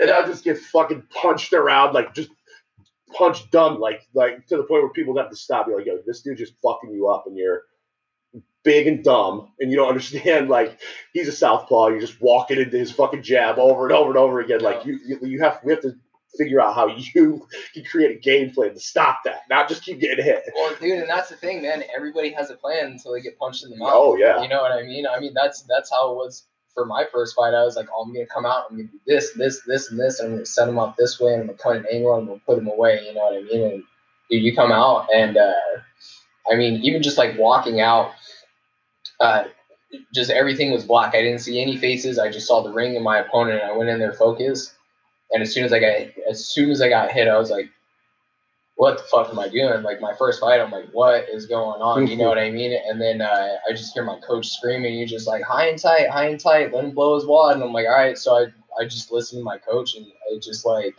and 0.00 0.10
I'll 0.10 0.26
just 0.26 0.42
get 0.44 0.58
fucking 0.58 1.04
punched 1.22 1.52
around 1.52 1.94
like 1.94 2.14
just 2.14 2.30
punch 3.12 3.50
dumb, 3.50 3.80
like 3.80 4.06
like 4.14 4.46
to 4.48 4.56
the 4.56 4.64
point 4.64 4.82
where 4.82 4.90
people 4.90 5.16
have 5.18 5.30
to 5.30 5.36
stop. 5.36 5.66
You're 5.66 5.78
like, 5.78 5.86
yo, 5.86 5.98
this 6.06 6.22
dude 6.22 6.38
just 6.38 6.54
fucking 6.62 6.92
you 6.92 7.08
up, 7.08 7.24
and 7.26 7.36
you're 7.36 7.62
big 8.62 8.86
and 8.86 9.02
dumb, 9.02 9.48
and 9.60 9.70
you 9.70 9.76
don't 9.76 9.88
understand. 9.88 10.48
Like 10.48 10.80
he's 11.12 11.28
a 11.28 11.32
southpaw, 11.32 11.88
you're 11.88 12.00
just 12.00 12.20
walking 12.20 12.58
into 12.58 12.76
his 12.76 12.92
fucking 12.92 13.22
jab 13.22 13.58
over 13.58 13.84
and 13.86 13.92
over 13.92 14.10
and 14.10 14.18
over 14.18 14.40
again. 14.40 14.60
Like 14.60 14.84
you, 14.84 14.98
you, 15.06 15.18
you 15.22 15.40
have 15.40 15.60
we 15.64 15.72
have 15.72 15.82
to 15.82 15.94
figure 16.36 16.60
out 16.60 16.74
how 16.74 16.86
you 16.86 17.46
can 17.74 17.84
create 17.84 18.16
a 18.16 18.20
game 18.20 18.50
plan 18.50 18.72
to 18.72 18.80
stop 18.80 19.20
that, 19.24 19.42
not 19.50 19.68
just 19.68 19.84
keep 19.84 20.00
getting 20.00 20.24
hit. 20.24 20.42
Well, 20.54 20.74
dude, 20.80 20.98
and 20.98 21.08
that's 21.08 21.28
the 21.28 21.36
thing, 21.36 21.62
man. 21.62 21.84
Everybody 21.94 22.30
has 22.30 22.50
a 22.50 22.56
plan 22.56 22.86
until 22.86 23.12
they 23.12 23.20
get 23.20 23.38
punched 23.38 23.64
in 23.64 23.70
the 23.70 23.76
mouth. 23.76 23.92
Oh 23.92 24.16
yeah, 24.16 24.42
You 24.42 24.48
know 24.48 24.62
what 24.62 24.72
I 24.72 24.82
mean? 24.82 25.06
I 25.06 25.20
mean 25.20 25.34
that's 25.34 25.62
that's 25.62 25.90
how 25.90 26.12
it 26.12 26.16
was 26.16 26.44
for 26.74 26.84
my 26.84 27.04
first 27.12 27.36
fight. 27.36 27.54
I 27.54 27.64
was 27.64 27.76
like, 27.76 27.88
oh, 27.94 28.02
I'm 28.02 28.12
gonna 28.12 28.26
come 28.26 28.46
out, 28.46 28.64
I'm 28.70 28.76
gonna 28.76 28.88
do 28.88 29.00
this, 29.06 29.32
this, 29.34 29.60
this, 29.66 29.90
and 29.90 29.98
this, 29.98 30.20
and 30.20 30.28
I'm 30.28 30.34
gonna 30.36 30.46
set 30.46 30.68
him 30.68 30.78
up 30.78 30.96
this 30.96 31.20
way, 31.20 31.32
and 31.32 31.42
I'm 31.42 31.46
gonna 31.48 31.58
cut 31.58 31.76
an 31.76 31.86
angle, 31.92 32.14
and 32.14 32.22
I'm 32.22 32.26
gonna 32.28 32.40
put 32.46 32.58
him 32.58 32.68
away. 32.68 33.00
You 33.06 33.14
know 33.14 33.20
what 33.22 33.38
I 33.38 33.42
mean? 33.42 33.72
And 33.72 33.82
dude, 34.30 34.42
you 34.42 34.54
come 34.54 34.72
out, 34.72 35.06
and 35.14 35.36
uh, 35.36 35.52
I 36.50 36.56
mean, 36.56 36.82
even 36.82 37.02
just 37.02 37.18
like 37.18 37.38
walking 37.38 37.80
out, 37.80 38.12
uh, 39.20 39.44
just 40.14 40.30
everything 40.30 40.72
was 40.72 40.84
black. 40.84 41.14
I 41.14 41.22
didn't 41.22 41.40
see 41.40 41.60
any 41.60 41.76
faces. 41.76 42.18
I 42.18 42.30
just 42.30 42.46
saw 42.46 42.62
the 42.62 42.72
ring 42.72 42.96
and 42.96 43.04
my 43.04 43.18
opponent, 43.18 43.62
and 43.62 43.70
I 43.70 43.76
went 43.76 43.90
in 43.90 43.98
there 43.98 44.14
focused. 44.14 44.74
And 45.30 45.42
as 45.42 45.52
soon 45.52 45.64
as 45.64 45.72
I 45.72 45.80
got, 45.80 45.96
as 46.28 46.44
soon 46.44 46.70
as 46.70 46.82
I 46.82 46.88
got 46.88 47.10
hit, 47.10 47.28
I 47.28 47.38
was 47.38 47.50
like, 47.50 47.70
what 48.76 48.96
the 48.98 49.04
fuck 49.04 49.28
am 49.30 49.38
I 49.38 49.48
doing? 49.48 49.82
Like 49.82 50.00
my 50.00 50.14
first 50.18 50.40
fight, 50.40 50.60
I'm 50.60 50.70
like, 50.70 50.88
what 50.92 51.26
is 51.32 51.46
going 51.46 51.80
on? 51.82 52.06
You 52.06 52.16
know 52.16 52.28
what 52.28 52.38
I 52.38 52.50
mean? 52.50 52.78
And 52.88 53.00
then 53.00 53.20
uh, 53.20 53.56
I 53.68 53.72
just 53.72 53.92
hear 53.92 54.04
my 54.04 54.18
coach 54.26 54.48
screaming. 54.48 54.94
He's 54.94 55.10
just 55.10 55.26
like, 55.26 55.42
high 55.42 55.68
and 55.68 55.78
tight, 55.78 56.08
high 56.10 56.26
and 56.28 56.40
tight, 56.40 56.72
let 56.72 56.84
him 56.84 56.92
blow 56.92 57.14
his 57.14 57.26
wad. 57.26 57.54
And 57.54 57.62
I'm 57.62 57.72
like, 57.72 57.86
all 57.86 57.92
right. 57.92 58.16
So 58.18 58.34
I, 58.34 58.46
I 58.80 58.84
just 58.84 59.12
listened 59.12 59.40
to 59.40 59.44
my 59.44 59.58
coach, 59.58 59.94
and 59.94 60.06
I 60.06 60.38
just 60.40 60.64
like 60.64 60.96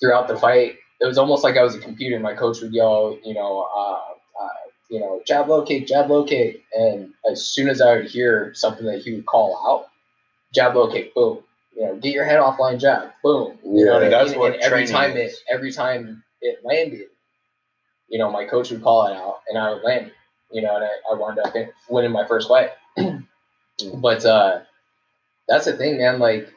throughout 0.00 0.28
the 0.28 0.36
fight, 0.36 0.76
it 1.00 1.06
was 1.06 1.18
almost 1.18 1.44
like 1.44 1.56
I 1.56 1.62
was 1.62 1.74
a 1.74 1.80
computer. 1.80 2.18
My 2.20 2.34
coach 2.34 2.60
would 2.60 2.72
yell, 2.74 3.18
you 3.24 3.34
know, 3.34 3.68
uh, 3.76 4.42
uh, 4.44 4.48
you 4.90 5.00
know, 5.00 5.22
jab 5.26 5.48
low 5.48 5.62
kick, 5.64 5.86
jab 5.86 6.10
low 6.10 6.24
kick, 6.24 6.62
and 6.76 7.12
as 7.30 7.46
soon 7.46 7.68
as 7.68 7.80
I 7.80 7.96
would 7.96 8.06
hear 8.10 8.52
something 8.54 8.86
that 8.86 9.00
he 9.02 9.14
would 9.14 9.26
call 9.26 9.56
out, 9.66 9.88
jab 10.54 10.76
low 10.76 10.90
kick, 10.92 11.14
boom. 11.14 11.40
You 11.76 11.86
know, 11.86 11.96
get 11.96 12.12
your 12.14 12.24
head 12.24 12.38
offline 12.38 12.80
jab, 12.80 13.10
boom. 13.22 13.58
You 13.64 13.86
know 13.86 13.92
Yeah, 13.92 13.92
what 13.94 14.04
I 14.04 14.08
that's 14.10 14.30
mean? 14.30 14.38
what 14.40 14.54
and 14.54 14.62
every 14.62 14.86
time 14.86 15.16
is. 15.16 15.32
it, 15.32 15.38
every 15.50 15.72
time 15.72 16.23
it 16.44 16.58
landed, 16.64 17.06
you 18.08 18.18
know, 18.18 18.30
my 18.30 18.44
coach 18.44 18.70
would 18.70 18.82
call 18.82 19.06
it 19.06 19.16
out, 19.16 19.40
and 19.48 19.58
I 19.58 19.72
would 19.72 19.82
land. 19.82 20.12
You 20.52 20.62
know, 20.62 20.76
and 20.76 20.84
I, 20.84 20.88
I 21.10 21.16
wound 21.16 21.38
up 21.40 21.56
in- 21.56 21.72
winning 21.88 22.12
my 22.12 22.26
first 22.28 22.48
fight. 22.48 22.70
but 23.96 24.24
uh, 24.24 24.60
that's 25.48 25.64
the 25.64 25.72
thing, 25.76 25.98
man. 25.98 26.20
Like, 26.20 26.48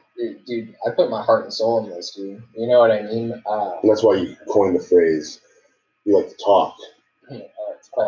dude, 0.46 0.74
I 0.86 0.90
put 0.90 1.10
my 1.10 1.22
heart 1.22 1.44
and 1.44 1.52
soul 1.52 1.82
in 1.84 1.90
this, 1.90 2.14
dude. 2.14 2.42
You 2.56 2.68
know 2.68 2.78
what 2.78 2.92
I 2.92 3.02
mean? 3.02 3.42
Uh, 3.44 3.72
that's 3.82 4.02
why 4.04 4.16
you 4.16 4.36
coined 4.48 4.76
the 4.78 4.82
phrase. 4.84 5.40
You 6.04 6.16
like 6.16 6.28
to 6.28 6.36
talk, 6.36 6.76
quite- 7.28 7.40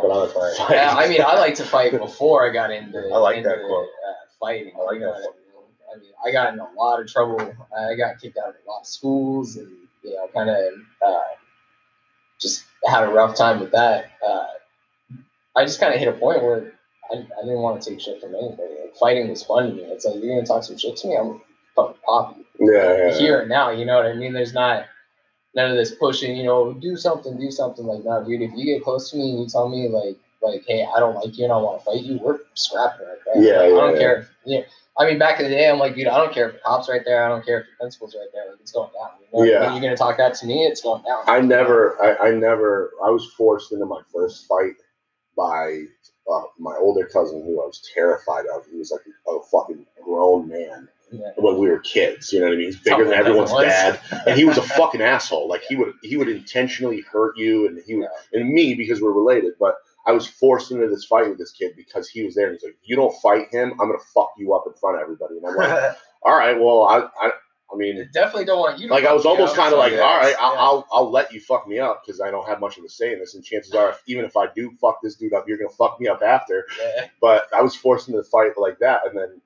but 0.03 0.11
I 0.11 0.14
like 0.16 0.29
to 0.29 0.35
fight. 0.59 0.71
yeah, 0.71 0.95
I 0.97 1.09
mean, 1.09 1.23
I 1.23 1.35
like 1.35 1.57
to 1.57 1.64
fight 1.64 1.93
before 1.93 2.49
I 2.49 2.53
got 2.53 2.71
into. 2.71 2.99
I 3.12 3.19
like 3.19 3.38
into, 3.38 3.49
that 3.49 3.59
quote. 3.66 3.87
Uh, 3.88 4.12
fighting. 4.38 4.73
I 4.79 4.83
like 4.85 5.01
that 5.01 5.07
I 5.09 5.19
mean? 5.19 5.31
I 5.93 5.99
mean, 5.99 6.11
I 6.25 6.31
got 6.31 6.53
in 6.55 6.61
a 6.61 6.69
lot 6.79 7.01
of 7.01 7.09
trouble. 7.09 7.40
I 7.77 7.95
got 7.97 8.21
kicked 8.21 8.38
out 8.38 8.51
of 8.51 8.55
a 8.64 8.71
lot 8.71 8.81
of 8.83 8.87
schools, 8.87 9.57
and 9.57 9.69
you 10.05 10.14
know, 10.14 10.29
kind 10.33 10.51
of 10.51 10.57
uh, 11.05 11.19
just 12.40 12.64
had 12.87 13.05
a 13.05 13.09
rough 13.09 13.37
time 13.37 13.61
with 13.61 13.72
that. 13.72 14.12
Uh, 14.26 14.46
I 15.57 15.64
just 15.64 15.81
kind 15.81 15.92
of 15.92 15.98
hit 15.98 16.09
a 16.09 16.12
point 16.12 16.42
where 16.42 16.72
I, 17.12 17.16
I 17.16 17.42
didn't 17.42 17.61
want 17.61 17.83
to 17.83 17.90
take 17.90 18.00
shit 18.00 18.20
from 18.20 18.35
anybody. 18.35 18.74
Like, 18.83 18.96
fighting 18.98 19.29
was 19.29 19.42
fun 19.42 19.68
to 19.68 19.74
me. 19.74 19.83
It's 19.83 20.05
like 20.05 20.16
you're 20.22 20.35
gonna 20.35 20.46
talk 20.46 20.64
some 20.64 20.79
shit 20.79 20.96
to 20.98 21.09
me, 21.09 21.16
I'm 21.16 21.40
fucking 21.76 21.96
pop 22.05 22.37
you 22.37 22.72
yeah, 22.72 22.83
yeah, 22.83 23.07
yeah. 23.09 23.18
here 23.18 23.40
and 23.40 23.48
now. 23.48 23.70
You 23.70 23.85
know 23.85 23.96
what 23.96 24.07
I 24.07 24.14
mean? 24.14 24.33
There's 24.33 24.55
not 24.55 24.87
none 25.55 25.70
of 25.70 25.76
this 25.76 25.94
pushing. 25.94 26.37
You 26.37 26.44
know, 26.44 26.72
do 26.72 26.96
something, 26.96 27.38
do 27.38 27.50
something. 27.50 27.85
Like, 27.85 28.05
no, 28.05 28.24
dude. 28.24 28.42
If 28.42 28.53
you 28.55 28.64
get 28.64 28.85
close 28.85 29.11
to 29.11 29.16
me 29.16 29.31
and 29.31 29.40
you 29.40 29.46
tell 29.48 29.68
me 29.68 29.88
like, 29.88 30.16
like, 30.42 30.64
hey, 30.66 30.87
I 30.94 31.00
don't 31.00 31.16
like 31.16 31.37
you 31.37 31.44
and 31.44 31.53
I 31.53 31.57
want 31.57 31.81
to 31.81 31.85
fight 31.85 32.03
you, 32.03 32.18
we're 32.18 32.38
scrapping 32.55 33.07
right 33.07 33.18
Yeah, 33.37 33.61
I 33.61 33.68
yeah, 33.68 33.74
don't 33.74 33.94
yeah. 33.94 34.00
care. 34.00 34.18
If, 34.18 34.29
you 34.46 34.59
know, 34.59 34.64
I 35.01 35.07
mean, 35.07 35.19
back 35.19 35.41
in 35.41 35.45
the 35.49 35.51
day, 35.51 35.69
I'm 35.69 35.79
like, 35.79 35.95
dude, 35.95 36.07
I 36.09 36.19
don't 36.19 36.33
care 36.33 36.49
if 36.51 36.57
the 36.57 36.61
cops 36.61 36.89
right 36.89 37.01
there. 37.05 37.25
I 37.25 37.29
don't 37.29 37.45
care 37.45 37.61
if 37.61 37.67
the 37.67 37.73
principal's 37.81 38.15
right 38.15 38.29
there. 38.35 38.51
Like, 38.51 38.61
it's 38.61 38.71
going 38.73 38.91
down. 38.93 39.11
You 39.33 39.39
know? 39.39 39.51
Yeah. 39.51 39.61
When 39.65 39.73
you're 39.83 39.91
gonna 39.91 39.97
talk 39.97 40.19
that 40.19 40.35
to 40.35 40.47
me, 40.47 40.67
it's 40.67 40.83
going 40.83 41.03
down. 41.03 41.25
I 41.27 41.41
never, 41.41 41.97
I, 42.03 42.29
I 42.29 42.31
never, 42.33 42.93
I 43.03 43.09
was 43.09 43.25
forced 43.33 43.73
into 43.73 43.87
my 43.87 44.03
first 44.13 44.47
fight 44.47 44.75
by 45.37 45.85
uh, 46.31 46.43
my 46.59 46.77
older 46.79 47.07
cousin 47.07 47.43
who 47.45 47.63
I 47.63 47.67
was 47.67 47.83
terrified 47.95 48.45
of. 48.55 48.67
He 48.71 48.77
was 48.77 48.91
like 48.91 49.01
a 49.27 49.41
fucking 49.51 49.87
grown 50.05 50.49
man 50.49 50.89
Yeah. 51.11 51.31
when 51.37 51.57
we 51.59 51.69
were 51.69 51.79
kids. 51.79 52.31
You 52.33 52.41
know 52.41 52.47
what 52.47 52.55
I 52.55 52.57
mean? 52.57 52.67
He's 52.67 52.81
bigger 52.81 53.05
than 53.05 53.15
everyone's 53.15 53.53
dad, 53.53 53.99
and 54.27 54.39
he 54.39 54.45
was 54.45 54.59
a 54.59 54.63
fucking 54.77 55.01
asshole. 55.01 55.49
Like 55.49 55.63
he 55.63 55.77
would, 55.77 55.95
he 56.03 56.19
would 56.19 56.29
intentionally 56.29 57.01
hurt 57.01 57.39
you, 57.39 57.67
and 57.67 57.81
he 57.87 57.95
would, 57.95 58.09
and 58.35 58.51
me 58.51 58.75
because 58.75 59.01
we're 59.01 59.13
related. 59.13 59.55
But 59.59 59.77
I 60.07 60.13
was 60.13 60.27
forced 60.27 60.71
into 60.71 60.89
this 60.89 61.05
fight 61.05 61.29
with 61.29 61.39
this 61.39 61.53
kid 61.53 61.73
because 61.77 62.09
he 62.09 62.25
was 62.25 62.35
there. 62.35 62.47
And 62.47 62.55
he's 62.55 62.65
like, 62.65 62.79
"You 62.83 62.97
don't 62.97 63.15
fight 63.21 63.49
him, 63.51 63.73
I'm 63.73 63.89
gonna 63.89 63.99
fuck 64.15 64.33
you 64.39 64.55
up 64.55 64.65
in 64.67 64.73
front 64.75 64.97
of 64.97 65.03
everybody." 65.03 65.37
And 65.37 65.47
I'm 65.47 65.57
like, 65.57 65.97
"All 66.23 66.37
right, 66.37 66.59
well, 66.59 66.85
I, 66.85 67.27
I, 67.27 67.31
I 67.73 67.77
mean." 67.77 68.09
Definitely 68.13 68.47
don't 68.47 68.59
want 68.59 68.79
you. 68.79 68.89
To 68.89 68.95
Like 68.95 69.05
I 69.05 69.13
was 69.13 69.27
almost 69.27 69.57
kind 69.57 69.73
of 69.73 69.79
like, 69.79 69.93
all 69.93 69.99
right, 69.99 70.35
I'll, 70.41 70.55
yeah. 70.55 70.61
I'll 70.61 70.89
I'll 70.93 71.11
let 71.11 71.33
you 71.33 71.41
fuck 71.41 71.69
me 71.69 71.79
up 71.79 72.03
because 72.05 72.21
I 72.21 72.31
don't 72.31 72.49
have 72.49 72.61
much 72.61 72.79
of 72.79 72.85
a 72.85 72.89
say 72.89 73.13
in 73.13 73.19
this, 73.19 73.35
and 73.35 73.45
chances 73.45 73.75
are, 73.75 73.97
even 74.07 74.25
if 74.25 74.37
I 74.37 74.47
do 74.55 74.73
fuck 74.81 75.01
this 75.03 75.17
dude 75.17 75.35
up, 75.35 75.47
you're 75.47 75.59
gonna 75.59 75.71
fuck 75.71 76.01
me 76.01 76.09
up 76.09 76.23
after. 76.23 76.67
Yeah. 76.81 77.07
But 77.21 77.45
I 77.55 77.63
was 77.63 77.75
forced 77.75 78.09
into 78.09 78.21
the 78.21 78.29
fight 78.29 78.53
like 78.57 78.79
that, 78.81 79.03
and 79.07 79.19
then, 79.19 79.41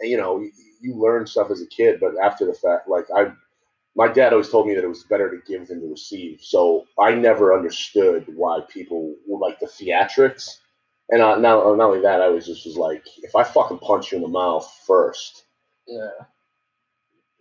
you 0.00 0.16
know, 0.16 0.40
you, 0.40 0.50
you 0.80 0.94
learn 0.94 1.26
stuff 1.26 1.50
as 1.50 1.60
a 1.60 1.66
kid, 1.66 2.00
but 2.00 2.12
after 2.22 2.44
the 2.44 2.54
fact, 2.54 2.88
like 2.88 3.06
I, 3.14 3.32
my 3.96 4.08
dad 4.08 4.32
always 4.32 4.50
told 4.50 4.66
me 4.66 4.74
that 4.74 4.84
it 4.84 4.88
was 4.88 5.04
better 5.04 5.30
to 5.30 5.42
give 5.46 5.68
than 5.68 5.80
to 5.80 5.86
receive, 5.88 6.40
so 6.42 6.86
I 6.98 7.12
never 7.14 7.56
understood 7.56 8.26
why 8.34 8.60
people 8.68 9.16
were 9.28 9.38
like 9.38 9.60
the 9.60 9.66
theatrics, 9.66 10.58
and 11.10 11.22
uh, 11.22 11.36
not 11.38 11.64
not 11.76 11.86
only 11.88 12.02
that, 12.02 12.22
I 12.22 12.28
was 12.28 12.46
just 12.46 12.66
was 12.66 12.76
like, 12.76 13.04
if 13.22 13.36
I 13.36 13.44
fucking 13.44 13.78
punch 13.80 14.12
you 14.12 14.16
in 14.18 14.22
the 14.22 14.28
mouth 14.28 14.70
first 14.86 15.44
Yeah. 15.86 16.10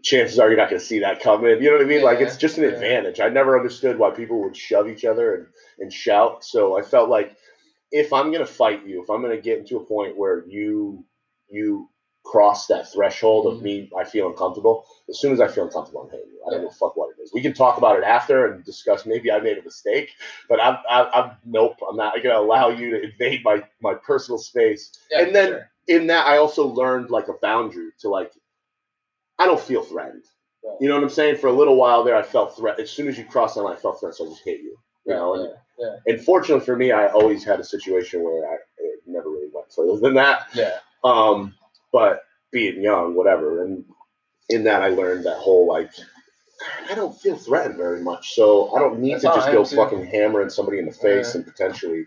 chances 0.04 0.40
are 0.40 0.48
you're 0.50 0.58
not 0.58 0.70
going 0.70 0.80
to 0.80 0.86
see 0.86 1.00
that 1.00 1.22
coming. 1.22 1.62
You 1.62 1.72
know 1.72 1.78
what 1.78 1.86
I 1.86 1.90
mean? 1.90 2.04
like 2.04 2.22
it's 2.22 2.38
just 2.38 2.58
an 2.58 2.66
Yeah. 2.66 2.72
advantage. 2.72 3.20
I 3.20 3.30
never 3.30 3.58
understood 3.58 3.98
why 4.00 4.12
people 4.12 4.42
would 4.44 4.56
shove 4.58 4.88
each 4.90 5.06
other 5.06 5.36
and, 5.36 5.48
and 5.80 5.94
shout. 5.94 6.44
So 6.46 6.78
I 6.78 6.82
felt 6.84 7.10
like 7.10 7.36
if 7.92 8.14
I'm 8.14 8.28
going 8.32 8.46
to 8.46 8.52
fight 8.52 8.86
you, 8.88 9.04
if 9.04 9.10
I'm 9.10 9.22
going 9.22 9.36
to 9.36 9.42
get 9.42 9.60
into 9.60 9.78
a 9.78 9.86
point 9.86 10.18
where 10.18 10.46
you 10.48 11.06
you 11.50 11.90
cross 12.26 12.68
that 12.68 12.92
threshold 12.94 13.48
of 13.54 13.60
Mhm. 13.60 13.64
me, 13.64 13.92
I 13.98 14.04
feel 14.06 14.28
uncomfortable. 14.30 14.86
As 15.10 15.20
soon 15.20 15.34
as 15.34 15.42
I 15.42 15.48
feel 15.48 15.66
uncomfortable, 15.66 16.04
I'm 16.04 16.12
hitting. 16.12 16.29
I 16.50 16.56
don't 16.56 16.64
Yeah. 16.64 16.68
a 16.70 16.72
fuck 16.72 16.96
what 16.98 17.10
it 17.18 17.22
is. 17.22 17.32
We 17.34 17.42
can 17.42 17.54
talk 17.54 17.78
about 17.78 17.98
it 17.98 18.04
after 18.04 18.48
and 18.52 18.64
discuss. 18.66 19.06
Maybe 19.06 19.32
I 19.32 19.40
made 19.40 19.58
a 19.58 19.64
mistake, 19.64 20.10
but 20.50 20.62
I'm, 20.62 20.78
I'm, 20.90 21.06
I'm 21.14 21.32
nope. 21.46 21.78
I'm 21.88 21.96
not 21.96 22.14
going 22.16 22.36
to 22.36 22.40
allow 22.40 22.70
you 22.70 22.92
to 22.92 23.02
invade 23.04 23.44
my 23.44 23.64
my 23.82 23.94
personal 23.94 24.38
space 24.38 24.92
Yeah, 25.12 25.22
And 25.22 25.36
then- 25.36 25.48
sure. 25.50 25.70
in 25.88 26.08
that 26.08 26.28
I 26.28 26.38
also 26.38 26.68
learned 26.68 27.10
like 27.10 27.28
a 27.30 27.34
boundary 27.42 27.92
to 28.02 28.10
like 28.10 28.32
I 29.38 29.46
don't 29.46 29.60
feel 29.60 29.84
threatened. 29.84 30.24
Right. 30.64 30.76
You 30.82 30.90
know 30.90 30.96
what 30.96 31.04
I'm 31.04 31.10
saying? 31.10 31.38
For 31.38 31.48
a 31.48 31.54
little 31.54 31.78
while 31.78 32.04
there 32.04 32.16
I 32.18 32.22
felt 32.24 32.58
threat 32.58 32.80
as 32.80 32.90
soon 32.92 33.08
as 33.08 33.18
you 33.18 33.24
cross 33.26 33.56
that 33.56 33.62
line 33.62 33.78
I 33.78 33.80
felt 33.80 34.00
threat, 34.00 34.16
so 34.16 34.26
I 34.26 34.30
just 34.30 34.44
hit 34.44 34.60
you. 34.62 34.78
You 35.06 35.14
know, 35.14 35.34
and, 35.36 35.54
yeah, 35.80 35.96
and 36.08 36.22
fortunately 36.24 36.66
for 36.66 36.76
me 36.76 36.92
I 36.92 37.08
always 37.08 37.44
had 37.44 37.60
a 37.60 37.64
situation 37.64 38.22
where 38.24 38.46
I 38.50 38.56
it 38.78 39.00
never 39.08 39.30
really 39.30 39.50
went 39.54 39.72
further 39.72 39.98
than 40.00 40.16
that. 40.16 40.48
yeah, 40.54 40.78
Um 41.04 41.56
but 41.94 42.24
being 42.52 42.82
young, 42.84 43.16
whatever, 43.16 43.64
and 43.64 43.86
in 44.50 44.64
that 44.66 44.82
I 44.82 44.90
learned 44.90 45.26
that 45.26 45.38
whole 45.38 45.68
like 45.68 45.92
I 46.90 46.96
don't 46.96 47.18
feel 47.20 47.36
threatened 47.38 47.78
very 47.78 48.02
much, 48.02 48.34
so 48.36 48.76
I 48.76 48.80
don't 48.80 49.00
need 49.00 49.14
That's 49.14 49.24
to 49.24 49.30
just 49.30 49.52
go 49.52 49.64
too. 49.64 49.76
fucking 49.76 50.06
hammering 50.06 50.50
somebody 50.50 50.80
in 50.80 50.86
the 50.86 50.92
face 50.92 51.34
Yeah. 51.34 51.42
and 51.42 51.46
potentially 51.48 52.06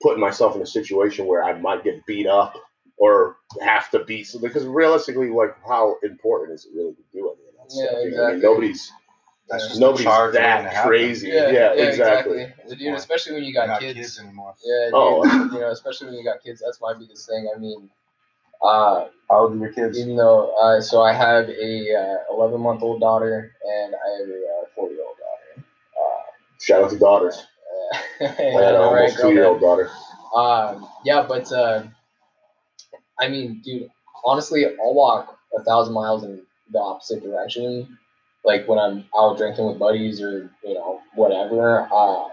putting 0.00 0.20
myself 0.20 0.56
in 0.56 0.62
a 0.62 0.66
situation 0.66 1.26
where 1.26 1.44
I 1.44 1.52
might 1.60 1.84
get 1.84 2.04
beat 2.06 2.26
up 2.26 2.54
or 2.96 3.36
have 3.60 3.90
to 3.90 4.04
beat 4.04 4.24
somebody. 4.24 4.52
Because 4.52 4.66
realistically, 4.66 5.30
like, 5.30 5.56
how 5.66 5.96
important 6.02 6.54
is 6.58 6.66
it 6.66 6.72
really 6.74 6.94
to 6.94 7.02
do 7.12 7.30
any 7.30 7.48
of 7.48 7.54
that 7.68 7.74
Yeah, 7.74 7.88
stuff? 7.90 8.04
You 8.04 8.10
know 8.16 8.24
I 8.26 8.32
mean? 8.32 8.40
Nobody's 8.40 8.92
That's 9.48 9.68
just 9.68 9.80
nobody's 9.80 10.00
a 10.06 10.08
charge 10.08 10.32
that 10.34 10.84
crazy. 10.86 11.28
yeah, 11.28 11.48
Yeah, 11.50 11.74
yeah, 11.74 11.82
exactly. 11.84 12.42
exactly. 12.42 12.76
Dude, 12.76 12.94
especially 12.94 13.34
when 13.34 13.44
you 13.44 13.52
got 13.52 13.68
Not 13.68 13.80
kids. 13.80 13.98
kids 13.98 14.18
anymore. 14.20 14.54
Yeah, 14.64 14.90
oh. 14.94 15.22
dude, 15.24 15.32
Oh. 15.32 15.54
you 15.54 15.60
know, 15.60 15.70
especially 15.70 16.06
when 16.08 16.16
you 16.16 16.24
got 16.24 16.42
kids. 16.42 16.62
That's 16.64 16.80
my 16.80 16.94
biggest 16.94 17.28
thing. 17.28 17.50
I 17.54 17.58
mean, 17.58 17.90
uh, 18.64 19.06
How 19.30 19.38
old 19.40 19.52
are 19.54 19.56
your 19.56 19.72
kids? 19.72 19.98
even 19.98 20.16
though, 20.16 20.54
uh, 20.56 20.80
so 20.80 21.02
I 21.02 21.12
have 21.12 21.48
a 21.48 22.18
uh, 22.30 22.34
11 22.34 22.60
month 22.60 22.82
old 22.82 23.00
daughter 23.00 23.52
and 23.64 23.94
I 23.94 24.20
have 24.20 24.28
a 24.28 24.62
uh, 24.62 24.66
4 24.74 24.90
year 24.90 25.00
old 25.06 25.16
daughter. 25.16 25.66
Uh, 25.98 26.22
Shout 26.60 26.84
out 26.84 26.90
to 26.90 26.98
daughters. 26.98 27.36
uh, 28.20 28.24
I 28.26 28.62
had 28.62 28.74
an 28.74 28.80
almost 28.80 29.18
two 29.20 29.32
year 29.32 29.46
old 29.46 29.60
daughter. 29.60 29.90
Um, 30.34 30.88
yeah, 31.04 31.24
but 31.28 31.50
uh, 31.52 31.82
I 33.20 33.28
mean, 33.28 33.60
dude, 33.64 33.90
honestly, 34.24 34.64
I'll 34.66 34.94
walk 34.94 35.38
a 35.58 35.62
thousand 35.62 35.94
miles 35.94 36.24
in 36.24 36.42
the 36.70 36.78
opposite 36.78 37.22
direction. 37.22 37.98
Like 38.44 38.66
when 38.66 38.78
I'm 38.78 39.04
out 39.16 39.36
drinking 39.36 39.66
with 39.66 39.78
buddies 39.78 40.20
or 40.20 40.50
you 40.64 40.74
know 40.74 41.00
whatever, 41.14 41.86
uh, 41.92 42.28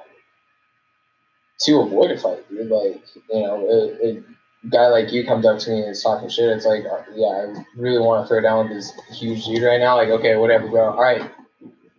to 1.62 1.80
avoid 1.82 2.12
a 2.12 2.18
fight, 2.18 2.50
dude. 2.50 2.70
Like 2.70 3.04
you 3.32 3.42
know, 3.42 3.68
a, 3.68 4.08
a 4.08 4.24
guy 4.68 4.88
like 4.88 5.12
you 5.14 5.26
comes 5.26 5.46
up 5.46 5.60
to 5.60 5.70
me 5.70 5.82
and 5.82 5.92
is 5.92 6.04
talking 6.04 6.28
shit. 6.30 6.50
It's 6.50 6.66
like, 6.66 6.84
uh, 6.86 7.04
yeah, 7.16 7.28
I 7.28 7.66
really 7.76 8.00
want 8.00 8.24
to 8.24 8.28
throw 8.28 8.42
down 8.42 8.68
with 8.68 8.78
this 8.78 8.92
huge 9.18 9.46
dude 9.46 9.64
right 9.64 9.80
now. 9.80 9.96
Like, 9.96 10.10
okay, 10.10 10.36
whatever, 10.36 10.68
bro. 10.68 10.92
All 10.92 11.02
right, 11.02 11.32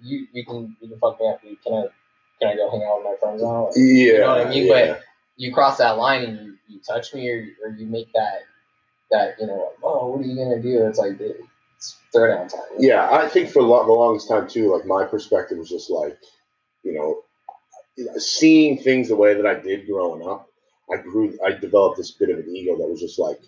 you 0.03 0.27
you 0.33 0.45
can 0.45 0.77
you 0.81 0.89
can 0.89 0.99
fuck 0.99 1.19
me 1.21 1.29
up. 1.29 1.41
Can 1.41 1.73
I 1.75 1.85
can 2.41 2.49
I 2.51 2.57
go 2.57 2.71
hang 2.71 2.83
out 2.83 2.99
with 2.99 3.05
my 3.05 3.17
friends 3.21 3.43
now? 3.43 3.67
Like, 3.67 3.75
Yeah. 3.77 3.85
You 3.85 4.19
know 4.21 4.29
what 4.29 4.47
I 4.47 4.51
mean? 4.51 4.67
yeah. 4.67 4.87
But 4.93 5.01
you 5.37 5.55
cross 5.55 5.79
that 5.79 5.97
line 5.97 6.25
and 6.25 6.39
you, 6.39 6.57
you 6.69 6.81
touch 6.87 7.15
me 7.15 7.29
or, 7.31 7.49
or 7.65 7.71
you 7.71 7.87
make 7.87 8.13
that 8.13 8.41
that 9.11 9.37
you 9.41 9.47
know 9.47 9.55
like, 9.55 9.79
oh 9.83 10.09
what 10.09 10.21
are 10.21 10.25
you 10.29 10.37
gonna 10.37 10.61
do 10.63 10.87
it's 10.87 10.99
like 10.99 11.19
it's 11.19 11.97
throw 12.13 12.29
down 12.29 12.47
time 12.47 12.61
Yeah, 12.79 13.09
I 13.11 13.27
think 13.27 13.49
for 13.49 13.63
the 13.63 13.69
longest 13.69 14.29
time 14.29 14.47
too, 14.49 14.73
like 14.75 14.85
my 14.85 15.05
perspective 15.05 15.57
was 15.57 15.71
just 15.71 15.91
like, 15.91 16.19
you 16.83 16.93
know, 16.93 17.23
seeing 18.19 18.77
things 18.79 19.09
the 19.09 19.17
way 19.17 19.35
that 19.35 19.47
I 19.47 19.55
did 19.55 19.87
growing 19.87 20.27
up. 20.29 20.50
I 20.93 20.97
grew, 20.97 21.39
I 21.45 21.53
developed 21.53 21.97
this 21.97 22.11
bit 22.11 22.31
of 22.31 22.39
an 22.39 22.55
ego 22.55 22.77
that 22.77 22.87
was 22.89 23.01
just 23.01 23.19
like, 23.19 23.41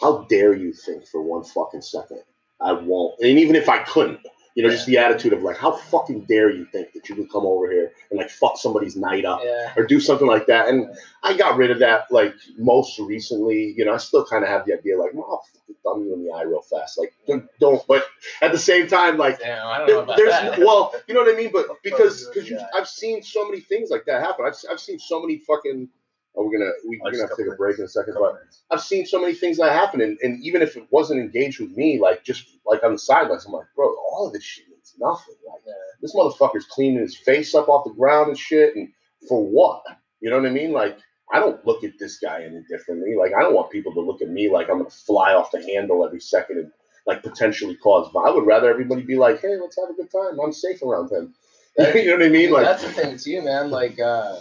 how 0.00 0.26
dare 0.28 0.54
you 0.54 0.72
think 0.72 1.06
for 1.06 1.22
one 1.22 1.42
fucking 1.44 1.82
second 1.82 2.20
I 2.60 2.72
won't? 2.72 3.20
And 3.20 3.38
even 3.38 3.56
if 3.56 3.68
I 3.68 3.78
couldn't, 3.82 4.20
you 4.54 4.62
know, 4.62 4.70
just 4.70 4.86
the 4.86 4.96
attitude 4.96 5.34
of 5.34 5.42
like, 5.42 5.58
how 5.58 5.72
fucking 5.72 6.22
dare 6.22 6.48
you 6.50 6.64
think 6.72 6.92
that 6.94 7.06
you 7.08 7.14
can 7.14 7.28
come 7.28 7.44
over 7.44 7.70
here 7.70 7.92
and 8.10 8.18
like 8.18 8.30
fuck 8.30 8.56
somebody's 8.56 8.96
night 8.96 9.26
up 9.26 9.40
yeah 9.44 9.72
or 9.76 9.84
do 9.84 10.00
something 10.00 10.26
like 10.26 10.46
that. 10.46 10.68
And 10.68 10.88
I 11.22 11.36
got 11.36 11.58
rid 11.58 11.70
of 11.70 11.78
that 11.80 12.10
like 12.10 12.34
most 12.56 12.98
recently. 12.98 13.74
You 13.76 13.84
know, 13.84 13.92
I 13.92 13.98
still 13.98 14.24
kind 14.24 14.44
of 14.44 14.48
have 14.48 14.64
the 14.64 14.72
idea 14.72 14.98
like, 14.98 15.10
well, 15.12 15.26
I'll 15.30 15.44
fucking 15.52 15.74
thumb 15.82 16.04
you 16.06 16.14
in 16.14 16.24
the 16.24 16.32
eye 16.32 16.42
real 16.42 16.62
fast. 16.62 16.98
Like, 16.98 17.12
don't, 17.26 17.46
don't. 17.60 17.86
But 17.86 18.06
at 18.40 18.52
the 18.52 18.58
same 18.58 18.86
time, 18.86 19.18
like, 19.18 19.38
Damn, 19.40 19.66
I 19.66 19.78
don't 19.78 19.88
know 19.88 20.04
there- 20.06 20.16
there's 20.16 20.30
that 20.30 20.58
well, 20.60 20.94
you 21.06 21.12
know 21.14 21.20
what 21.20 21.34
I 21.34 21.36
mean. 21.36 21.50
But 21.52 21.66
because 21.84 22.26
because. 22.32 22.50
I've 22.74 22.88
seen 22.88 23.22
so 23.22 23.44
many 23.46 23.60
things 23.60 23.90
like 23.90 24.06
that 24.06 24.22
happen. 24.22 24.46
I've 24.46 24.56
I've 24.70 24.80
seen 24.80 24.98
so 24.98 25.20
many 25.20 25.38
fucking. 25.46 25.90
Oh, 26.36 26.44
we're 26.44 26.58
gonna 26.58 26.70
we, 26.88 27.00
we're 27.02 27.12
gonna 27.12 27.22
have 27.28 27.36
to 27.36 27.42
take 27.44 27.52
a 27.52 27.56
break 27.56 27.78
in 27.78 27.84
a 27.84 27.88
second, 27.88 28.14
but. 28.20 28.42
I've 28.70 28.82
seen 28.82 29.06
so 29.06 29.20
many 29.20 29.32
things 29.34 29.58
that 29.58 29.72
happen, 29.72 30.00
and, 30.00 30.18
and 30.22 30.42
even 30.44 30.60
if 30.60 30.76
it 30.76 30.86
wasn't 30.90 31.20
engaged 31.20 31.60
with 31.60 31.70
me, 31.70 31.98
like 32.00 32.24
just 32.24 32.44
like 32.66 32.82
on 32.82 32.92
the 32.92 32.98
sidelines, 32.98 33.46
I'm 33.46 33.52
like, 33.52 33.66
bro, 33.76 33.86
all 33.88 34.26
of 34.26 34.32
this 34.32 34.42
shit 34.42 34.68
means 34.68 34.94
nothing. 34.98 35.36
Like 35.46 35.62
Yeah. 35.66 35.72
this 36.02 36.14
motherfucker's 36.14 36.66
cleaning 36.66 37.00
his 37.00 37.16
face 37.16 37.54
up 37.54 37.68
off 37.68 37.84
the 37.84 37.92
ground 37.94 38.28
and 38.28 38.38
shit, 38.38 38.74
and 38.76 38.88
for 39.28 39.44
what? 39.46 39.82
You 40.20 40.30
know 40.30 40.36
what 40.38 40.46
I 40.46 40.50
mean? 40.52 40.72
Like 40.72 40.98
I 41.32 41.38
don't 41.40 41.64
look 41.66 41.84
at 41.84 41.98
this 41.98 42.18
guy 42.18 42.42
any 42.44 42.60
differently. 42.68 43.14
Like 43.18 43.32
I 43.34 43.40
don't 43.40 43.54
want 43.54 43.70
people 43.70 43.94
to 43.94 44.00
look 44.00 44.20
at 44.20 44.28
me 44.28 44.50
like 44.50 44.68
I'm 44.68 44.78
gonna 44.78 44.90
fly 44.90 45.34
off 45.34 45.50
the 45.52 45.62
handle 45.62 46.04
every 46.04 46.20
second 46.20 46.58
and 46.58 46.72
like 47.06 47.22
potentially 47.22 47.76
cause. 47.76 48.10
violence. 48.12 48.32
I 48.32 48.34
would 48.34 48.46
rather 48.46 48.68
everybody 48.68 49.02
be 49.02 49.16
like, 49.16 49.40
hey, 49.40 49.56
let's 49.60 49.78
have 49.80 49.90
a 49.90 49.94
good 49.94 50.10
time. 50.10 50.38
I'm 50.42 50.52
safe 50.52 50.82
around 50.82 51.10
him. 51.12 51.34
You 51.94 52.06
know 52.06 52.12
what 52.16 52.22
I 52.26 52.28
mean? 52.30 52.50
Like 52.50 52.64
that's 52.64 52.82
the 52.84 52.90
thing 52.90 53.16
too 53.18 53.42
man 53.42 53.70
like 53.70 54.00
uh 54.00 54.36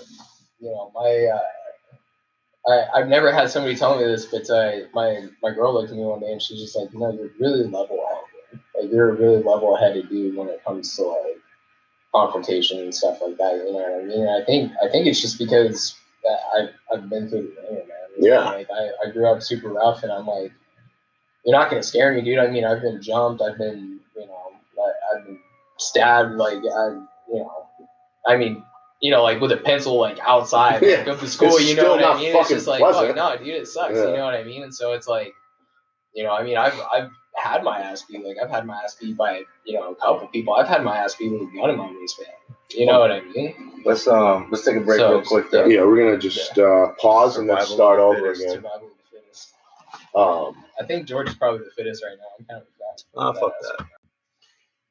you 0.60 0.69
know 0.71 0.89
my 0.95 1.27
uh 1.34 1.39
I, 2.67 2.86
I've 2.95 3.08
never 3.08 3.32
had 3.32 3.49
somebody 3.49 3.75
tell 3.75 3.97
me 3.97 4.06
this, 4.06 4.25
but 4.25 4.49
uh, 4.49 4.88
my 4.93 5.28
my 5.43 5.51
girl 5.51 5.73
looked 5.73 5.91
at 5.91 5.97
me 5.97 6.04
one 6.04 6.19
day 6.19 6.32
and 6.32 6.41
she's 6.41 6.60
just 6.60 6.75
like, 6.75 6.91
you 6.91 6.99
know, 6.99 7.12
you're 7.12 7.30
really 7.39 7.63
level 7.63 8.04
headed. 8.10 8.62
Like 8.80 8.91
you're 8.91 9.10
a 9.10 9.13
really 9.13 9.43
level 9.43 9.75
headed 9.75 10.10
dude 10.10 10.36
when 10.36 10.47
it 10.49 10.63
comes 10.65 10.95
to 10.95 11.04
like 11.04 11.38
confrontation 12.13 12.80
and 12.80 12.93
stuff 12.93 13.19
like 13.21 13.38
that. 13.38 13.56
You 13.56 13.65
know 13.65 13.80
what 13.80 14.04
I 14.04 14.06
mean? 14.06 14.21
And 14.21 14.41
I 14.41 14.45
think 14.45 14.71
I 14.84 14.89
think 14.89 15.06
it's 15.08 15.21
just 15.21 15.38
because 15.38 15.95
I've 16.58 16.69
I've 16.91 17.10
been 17.10 17.30
through 17.30 17.54
the 17.56 17.62
ringer, 17.62 17.84
man. 17.86 17.88
Yeah. 18.17 18.39
Like 18.45 18.67
I, 18.71 19.08
I 19.08 19.12
grew 19.12 19.28
up 19.28 19.43
super 19.43 19.69
rough, 19.69 20.01
and 20.04 20.12
I'm 20.12 20.25
like, 20.25 20.51
you're 21.45 21.58
not 21.58 21.69
gonna 21.69 21.84
scare 21.84 22.13
me, 22.13 22.21
dude. 22.21 22.39
I 22.39 22.47
mean, 22.47 22.65
I've 22.65 22.82
been 22.82 23.01
jumped. 23.01 23.41
I've 23.43 23.58
been, 23.60 23.99
you 24.15 24.25
know, 24.25 24.54
I, 24.80 25.17
I've 25.17 25.25
been 25.25 25.39
stabbed. 25.78 26.34
Like 26.34 26.58
I, 26.58 26.88
you 27.32 27.39
know, 27.39 27.67
I 28.28 28.38
mean. 28.38 28.63
You 29.01 29.12
know, 29.12 29.23
like 29.23 29.41
with 29.41 29.51
a 29.51 29.58
pencil, 29.58 29.99
like 29.99 30.17
outside, 30.19 30.81
Yeah. 30.81 30.97
like, 30.97 31.05
go 31.05 31.17
to 31.17 31.27
school. 31.27 31.49
It's 31.55 31.69
You 31.69 31.75
know 31.75 31.81
still 31.84 31.95
what 31.97 32.03
I 32.05 32.17
mean? 32.17 32.36
It's 32.36 32.49
just 32.49 32.65
like, 32.67 32.79
pleasant. 32.79 33.08
fuck, 33.08 33.15
no, 33.15 33.38
dude, 33.45 33.55
it 33.55 33.67
sucks. 33.67 33.95
Yeah. 33.95 34.08
You 34.08 34.15
know 34.17 34.25
what 34.25 34.34
I 34.36 34.43
mean? 34.43 34.63
And 34.63 34.73
so 34.73 34.93
it's 34.93 35.08
like, 35.08 35.34
you 36.13 36.23
know, 36.23 36.31
I 36.31 36.43
mean, 36.43 36.58
I've 36.58 36.79
I've 36.91 37.10
had 37.36 37.63
my 37.63 37.79
ass 37.79 38.03
beat. 38.03 38.23
Like 38.25 38.38
I've 38.41 38.49
had 38.49 38.65
my 38.65 38.81
ass 38.84 38.95
beat 38.95 39.17
by 39.17 39.43
you 39.65 39.73
know 39.73 39.91
a 39.91 39.95
couple 39.95 40.27
people. 40.29 40.55
I've 40.55 40.67
had 40.69 40.84
my 40.84 40.97
ass 40.97 41.15
beat 41.15 41.29
with 41.31 41.41
a 41.41 41.45
gun 41.55 41.69
in 41.69 41.77
my 41.77 41.91
waistband. 41.99 42.29
You 42.71 42.86
know 42.86 42.99
what 42.99 43.12
I 43.12 43.21
mean? 43.21 43.81
Let's 43.86 44.08
um 44.08 44.47
let's 44.49 44.63
take 44.65 44.77
a 44.77 44.79
break 44.79 44.99
So, 44.99 45.12
real 45.12 45.21
quick 45.23 45.51
though. 45.51 45.65
yeah, 45.65 45.81
we're 45.81 45.97
gonna 46.03 46.17
just 46.17 46.58
uh, 46.58 46.93
pause 46.99 47.38
and 47.38 47.49
then 47.49 47.58
Survival 47.58 47.75
start 47.75 47.97
the 47.99 48.03
over 48.03 48.19
fittest. 48.34 48.41
again. 48.41 48.53
Survival 48.55 48.88
of 48.88 48.93
the 49.12 49.19
fittest. 49.19 49.53
Um, 50.15 50.63
I 50.81 50.86
think 50.86 51.05
George 51.08 51.27
is 51.29 51.36
probably 51.36 51.60
the 51.65 51.71
fittest 51.75 52.01
right 52.03 52.15
now. 52.17 52.23
I'm 52.39 52.45
kind 52.45 52.62
of 52.62 52.67
like 52.79 52.79
that. 52.79 53.03
Oh, 53.15 53.34
fuck 53.34 53.53
that. 53.77 53.86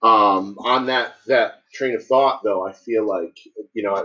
Um, 0.05 0.57
on 0.61 0.87
that 0.87 1.17
that 1.29 1.63
train 1.75 1.97
of 1.97 2.07
thought, 2.07 2.43
though, 2.45 2.67
I 2.69 2.75
feel 2.75 3.09
like 3.09 3.39
you 3.75 3.85
know 3.85 3.97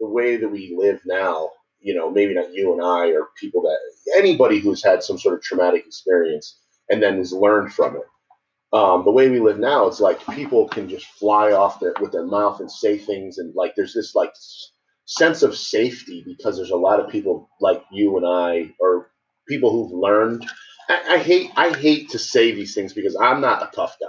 the 0.00 0.08
way 0.08 0.38
that 0.38 0.50
we 0.50 0.76
live 0.78 1.02
now. 1.06 1.50
You 1.80 1.94
know, 1.96 2.10
maybe 2.10 2.34
not 2.34 2.54
you 2.54 2.74
and 2.74 2.82
I, 2.82 3.12
or 3.12 3.30
people 3.40 3.62
that 3.62 3.78
anybody 4.18 4.60
who's 4.60 4.84
had 4.84 5.02
some 5.02 5.18
sort 5.18 5.36
of 5.36 5.42
traumatic 5.42 5.86
experience 5.86 6.58
and 6.90 7.02
then 7.02 7.18
has 7.18 7.32
learned 7.32 7.74
from 7.74 7.96
it. 7.96 8.02
Um, 8.72 9.04
the 9.04 9.12
way 9.12 9.30
we 9.30 9.40
live 9.40 9.58
now, 9.58 9.86
it's 9.88 10.00
like 10.00 10.24
people 10.28 10.68
can 10.68 10.88
just 10.88 11.06
fly 11.06 11.52
off 11.52 11.80
their, 11.80 11.94
with 12.00 12.12
their 12.12 12.26
mouth 12.26 12.60
and 12.60 12.70
say 12.70 12.98
things, 12.98 13.38
and 13.38 13.54
like 13.56 13.74
there's 13.76 13.94
this 13.94 14.14
like 14.14 14.32
sense 15.06 15.42
of 15.42 15.56
safety 15.56 16.22
because 16.26 16.56
there's 16.56 16.70
a 16.70 16.76
lot 16.76 17.00
of 17.00 17.10
people 17.10 17.50
like 17.60 17.84
you 17.92 18.18
and 18.18 18.26
I, 18.26 18.72
or 18.80 19.10
people 19.48 19.72
who've 19.72 19.98
learned. 19.98 20.46
I, 20.88 21.14
I 21.14 21.18
hate 21.18 21.50
I 21.56 21.76
hate 21.76 22.10
to 22.10 22.18
say 22.20 22.52
these 22.52 22.74
things 22.74 22.92
because 22.94 23.16
I'm 23.20 23.40
not 23.40 23.62
a 23.62 23.74
tough 23.74 23.96
guy. 24.00 24.06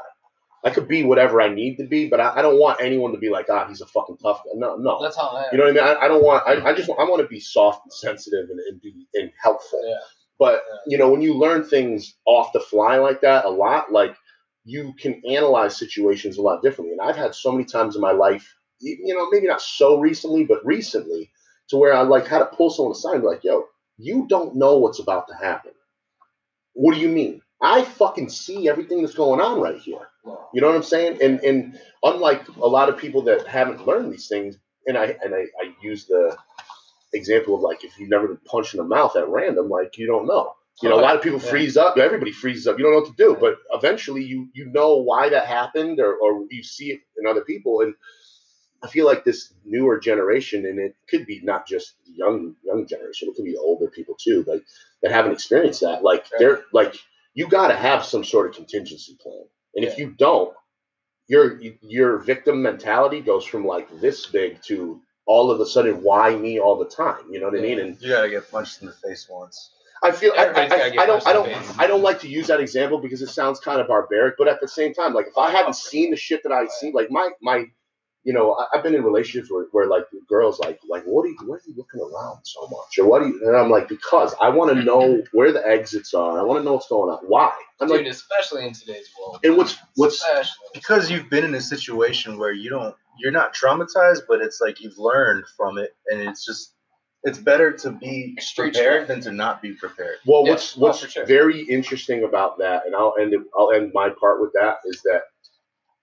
I 0.64 0.70
could 0.70 0.88
be 0.88 1.04
whatever 1.04 1.42
I 1.42 1.50
need 1.50 1.78
to 1.78 1.88
be, 1.88 2.08
but 2.08 2.20
I, 2.20 2.36
I 2.38 2.42
don't 2.44 2.60
want 2.60 2.82
anyone 2.82 3.14
to 3.14 3.18
be 3.18 3.30
like, 3.30 3.48
ah, 3.50 3.68
he's 3.68 3.82
a 3.82 3.88
fucking 3.88 4.18
tough 4.18 4.44
guy. 4.44 4.52
No, 4.56 4.76
no. 4.76 5.02
That's 5.02 5.16
how 5.18 5.30
I 5.30 5.44
am. 5.44 5.50
You 5.52 5.58
know 5.58 5.64
what 5.66 5.72
I 5.72 5.74
mean? 5.74 5.98
I, 5.98 6.06
I 6.06 6.08
don't 6.08 6.24
want. 6.24 6.48
I, 6.48 6.70
I 6.70 6.74
just. 6.76 6.90
I 6.90 7.04
want 7.04 7.22
to 7.22 7.28
be 7.28 7.40
soft 7.40 7.82
and 7.86 7.94
sensitive 7.94 8.50
and, 8.50 8.60
and 8.60 8.82
be 8.82 9.08
and 9.16 9.32
helpful. 9.42 9.82
Yeah. 9.88 9.96
But 10.38 10.64
Yeah. 10.68 10.78
you 10.88 10.98
know, 10.98 11.10
when 11.10 11.22
you 11.22 11.34
learn 11.34 11.64
things 11.64 12.16
off 12.26 12.54
the 12.54 12.60
fly 12.60 12.98
like 12.98 13.22
that, 13.22 13.46
a 13.46 13.50
lot, 13.50 13.92
like 13.92 14.16
you 14.64 14.94
can 15.00 15.22
analyze 15.28 15.78
situations 15.78 16.38
a 16.38 16.42
lot 16.42 16.62
differently. 16.62 16.94
And 16.94 17.02
I've 17.02 17.16
had 17.18 17.34
so 17.34 17.52
many 17.52 17.66
times 17.66 17.96
in 17.96 18.02
my 18.02 18.12
life, 18.12 18.54
you 18.80 19.16
know, 19.16 19.28
maybe 19.32 19.48
not 19.48 19.62
so 19.62 20.00
recently, 20.00 20.44
but 20.44 20.64
recently, 20.66 21.32
to 21.70 21.78
where 21.78 21.94
I 21.94 22.02
like 22.02 22.28
had 22.28 22.40
to 22.40 22.46
pull 22.46 22.70
someone 22.70 22.92
aside 22.92 23.14
and 23.14 23.22
be 23.24 23.28
like, 23.28 23.44
"Yo, 23.44 23.66
you 23.98 24.28
don't 24.28 24.56
know 24.56 24.78
what's 24.78 25.00
about 25.00 25.28
to 25.30 25.36
happen. 25.36 25.72
What 26.74 26.94
do 26.96 27.00
you 27.00 27.10
mean? 27.10 27.42
I 27.62 27.84
fucking 27.84 28.30
see 28.30 28.68
everything 28.70 29.02
that's 29.02 29.14
going 29.16 29.40
on 29.40 29.60
right 29.62 29.78
here. 29.78 30.08
You 30.54 30.62
know 30.62 30.68
what 30.68 30.76
I'm 30.76 30.84
saying? 30.84 31.20
And 31.22 31.40
and 31.42 31.80
unlike 32.04 32.48
a 32.50 32.68
lot 32.68 32.90
of 32.90 32.98
people 32.98 33.24
that 33.24 33.48
haven't 33.48 33.88
learned 33.88 34.12
these 34.12 34.28
things, 34.28 34.58
and 34.88 34.98
I 34.98 35.16
and 35.24 35.34
I, 35.34 35.46
I 35.62 35.74
use 35.82 36.06
the 36.06 36.38
example 37.14 37.56
of 37.56 37.62
like 37.62 37.84
if 37.84 37.98
you've 38.00 38.10
never 38.10 38.28
been 38.28 38.40
punched 38.46 38.74
in 38.74 38.80
the 38.80 38.84
mouth 38.84 39.16
at 39.16 39.28
random, 39.28 39.70
like 39.70 39.98
you 39.98 40.08
don't 40.08 40.28
know. 40.28 40.54
You 40.82 40.90
know, 40.90 41.00
a 41.00 41.02
lot 41.02 41.16
of 41.16 41.22
people 41.22 41.40
freeze 41.40 41.78
up. 41.78 41.98
Everybody 41.98 42.32
freezes 42.32 42.66
up. 42.66 42.80
You 42.80 42.86
don't 42.86 42.94
know 42.94 43.00
what 43.02 43.16
to 43.16 43.24
do, 43.24 43.38
but 43.40 43.58
eventually 43.72 44.24
you 44.24 44.50
you 44.54 44.66
know 44.66 44.98
why 44.98 45.30
that 45.30 45.46
happened, 45.46 46.00
or 46.00 46.16
or 46.16 46.46
you 46.50 46.64
see 46.64 46.92
it 46.92 47.02
in 47.20 47.28
other 47.28 47.42
people. 47.42 47.82
And 47.82 47.94
I 48.84 48.88
feel 48.88 49.06
like 49.06 49.24
this 49.24 49.54
newer 49.66 50.00
generation, 50.00 50.66
and 50.66 50.80
it 50.80 50.96
could 51.10 51.28
be 51.28 51.42
not 51.44 51.68
just 51.68 51.94
young 52.06 52.56
young 52.64 52.88
generation, 52.88 53.30
it 53.30 53.36
could 53.36 53.46
be 53.46 53.58
older 53.58 53.88
people 53.92 54.16
too, 54.20 54.44
like 54.48 54.64
that 55.04 55.12
haven't 55.12 55.34
experienced 55.34 55.82
that. 55.82 56.04
Like 56.04 56.26
they're 56.40 56.64
like 56.74 56.96
you 57.34 57.48
got 57.48 57.70
to 57.70 57.76
have 57.76 58.06
some 58.06 58.24
sort 58.24 58.50
of 58.50 58.56
contingency 58.56 59.18
plan, 59.22 59.44
and 59.76 59.86
if 59.86 59.98
you 59.98 60.12
don't, 60.12 60.54
your 61.28 61.62
your 61.82 62.18
victim 62.20 62.62
mentality 62.62 63.22
goes 63.22 63.46
from 63.46 63.66
like 63.66 63.88
this 64.02 64.26
big 64.28 64.62
to 64.64 65.02
all 65.26 65.52
of 65.52 65.60
a 65.60 65.66
sudden 65.66 66.02
why 66.04 66.36
me 66.36 66.60
all 66.60 66.78
the 66.78 66.90
time. 66.90 67.24
You 67.30 67.40
know 67.40 67.48
what 67.48 67.58
I 67.58 67.62
mean? 67.62 67.80
And 67.80 68.02
You 68.02 68.10
gotta 68.10 68.30
get 68.30 68.52
punched 68.52 68.82
in 68.82 68.88
the 68.88 68.94
face 68.94 69.28
once. 69.30 69.72
I 70.04 70.12
feel 70.12 70.34
I, 70.36 70.46
I, 70.46 71.04
I, 71.04 71.06
don't 71.06 71.28
I 71.28 71.34
don't. 71.34 71.80
I 71.80 71.86
don't 71.86 72.02
like 72.02 72.20
to 72.22 72.28
use 72.28 72.48
that 72.48 72.60
example 72.60 72.98
because 72.98 73.22
it 73.22 73.30
sounds 73.30 73.60
kind 73.60 73.80
of 73.80 73.88
barbaric, 73.88 74.36
but 74.38 74.48
at 74.48 74.60
the 74.60 74.68
same 74.68 74.94
time, 74.94 75.14
like 75.14 75.28
if 75.28 75.38
I 75.38 75.52
hadn't 75.52 75.76
seen 75.76 76.10
the 76.10 76.18
shit 76.18 76.42
that 76.44 76.52
I 76.52 76.66
see, 76.80 76.92
like 76.92 77.12
my 77.12 77.30
my 77.42 77.66
you 78.24 78.34
know, 78.34 78.54
I, 78.54 78.78
I've 78.78 78.84
been 78.84 78.94
in 78.96 79.04
relationships 79.04 79.52
where, 79.52 79.66
where 79.72 79.88
like 79.88 80.04
the 80.12 80.20
girls 80.30 80.60
like 80.60 80.80
like 80.88 81.04
what 81.06 81.24
are 81.26 81.30
you 81.30 81.38
what 81.46 81.56
are 81.56 81.62
you 81.68 81.74
looking 81.76 82.02
around 82.02 82.40
so 82.44 82.62
much? 82.68 82.98
Or 83.00 83.06
what 83.10 83.24
do 83.24 83.30
you 83.30 83.42
and 83.48 83.58
I'm 83.58 83.70
like, 83.70 83.88
because 83.88 84.36
I 84.42 84.50
want 84.50 84.76
to 84.76 84.84
know 84.84 85.24
where 85.32 85.52
the 85.52 85.66
exits 85.68 86.14
are. 86.14 86.40
I 86.40 86.44
want 86.44 86.60
to 86.60 86.64
know 86.64 86.74
what's 86.74 86.88
going 86.88 87.10
on. 87.12 87.20
Why? 87.28 87.52
I'm 87.80 87.88
Dude, 87.88 87.98
like 87.98 88.06
especially 88.08 88.66
in 88.66 88.74
today's 88.74 89.10
world. 89.20 89.40
and 89.44 89.58
what's 89.58 89.78
what's 89.96 90.16
Especially. 90.16 90.68
Because 90.74 91.10
you've 91.10 91.30
been 91.30 91.44
in 91.46 91.56
a 91.56 91.62
situation 91.62 92.38
where 92.38 92.54
you 92.54 92.70
don't, 92.70 92.96
you're 93.20 93.32
not 93.32 93.56
traumatized, 93.56 94.22
but 94.28 94.40
it's 94.42 94.62
like 94.62 94.82
you've 94.82 94.98
learned 95.00 95.46
from 95.58 95.78
it, 95.80 95.96
and 96.12 96.22
it's 96.22 96.46
just, 96.46 96.76
it's 97.24 97.38
better 97.40 97.72
to 97.72 97.92
be 97.92 98.36
Street 98.40 98.74
prepared 98.74 99.06
smart. 99.06 99.08
than 99.08 99.22
to 99.22 99.32
not 99.36 99.62
be 99.64 99.74
prepared. 99.74 100.18
Well, 100.28 100.44
Yeah, 100.46 100.52
what's 100.52 100.78
oh, 100.78 100.82
what's 100.82 101.00
for 101.02 101.10
sure. 101.10 101.26
very 101.26 101.62
interesting 101.62 102.24
about 102.24 102.60
that, 102.60 102.86
and 102.86 102.96
I'll 102.96 103.16
end 103.20 103.34
it, 103.34 103.42
I'll 103.58 103.72
end 103.72 103.92
my 103.96 104.10
part 104.10 104.42
with 104.42 104.54
that 104.54 104.78
is 104.86 105.02
that 105.04 105.24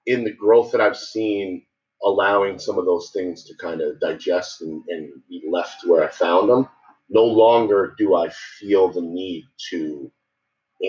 in 0.07 0.25
the 0.25 0.33
growth 0.33 0.73
that 0.73 0.81
I've 0.81 0.97
seen, 0.99 1.63
allowing 2.05 2.59
some 2.59 2.79
of 2.79 2.87
those 2.87 3.11
things 3.15 3.45
to 3.45 3.55
kind 3.57 3.81
of 3.81 4.01
digest 4.01 4.63
and, 4.63 4.83
and 4.89 5.11
be 5.29 5.45
left 5.51 5.87
where 5.87 6.05
I 6.05 6.09
found 6.11 6.51
them, 6.51 6.69
no 7.11 7.25
longer 7.25 7.95
do 7.99 8.15
I 8.17 8.31
feel 8.31 8.93
the 8.93 9.03
need 9.03 9.45
to 9.71 10.11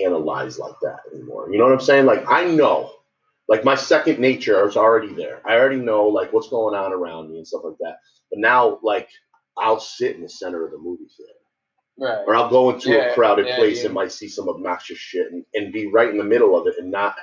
analyze 0.04 0.58
like 0.58 0.74
that 0.82 0.98
anymore. 1.14 1.50
You 1.52 1.58
know 1.58 1.64
what 1.64 1.74
I'm 1.74 1.80
saying? 1.80 2.06
Like 2.06 2.24
I 2.28 2.44
know, 2.44 2.92
like 3.48 3.64
my 3.64 3.76
second 3.76 4.20
nature 4.20 4.66
is 4.68 4.76
already 4.76 5.14
there. 5.14 5.40
I 5.46 5.54
already 5.58 5.78
know 5.78 6.08
like 6.08 6.32
what's 6.32 6.48
going 6.50 6.74
on 6.76 6.92
around 6.92 7.30
me 7.30 7.38
and 7.38 7.48
stuff 7.48 7.62
like 7.64 7.78
that. 7.80 7.98
But 8.30 8.40
now, 8.40 8.78
like 8.82 9.08
I'll 9.58 9.80
sit 9.80 10.16
in 10.16 10.22
the 10.22 10.28
center 10.30 10.64
of 10.66 10.72
the 10.72 10.78
movie 10.78 11.08
theater 11.16 11.32
Right. 11.98 12.24
or 12.26 12.36
I'll 12.36 12.50
go 12.50 12.70
into 12.70 12.90
Yeah, 12.90 13.10
a 13.10 13.14
crowded 13.14 13.46
yeah, 13.46 13.56
place 13.56 13.80
yeah. 13.80 13.86
and 13.86 13.94
might 13.94 14.12
see 14.12 14.28
some 14.28 14.48
obnoxious 14.50 14.98
shit 14.98 15.32
and, 15.32 15.46
and 15.54 15.72
be 15.72 15.86
right 15.88 16.10
in 16.10 16.18
the 16.18 16.24
middle 16.24 16.58
of 16.58 16.66
it 16.66 16.74
and 16.80 16.90
not 16.90 17.16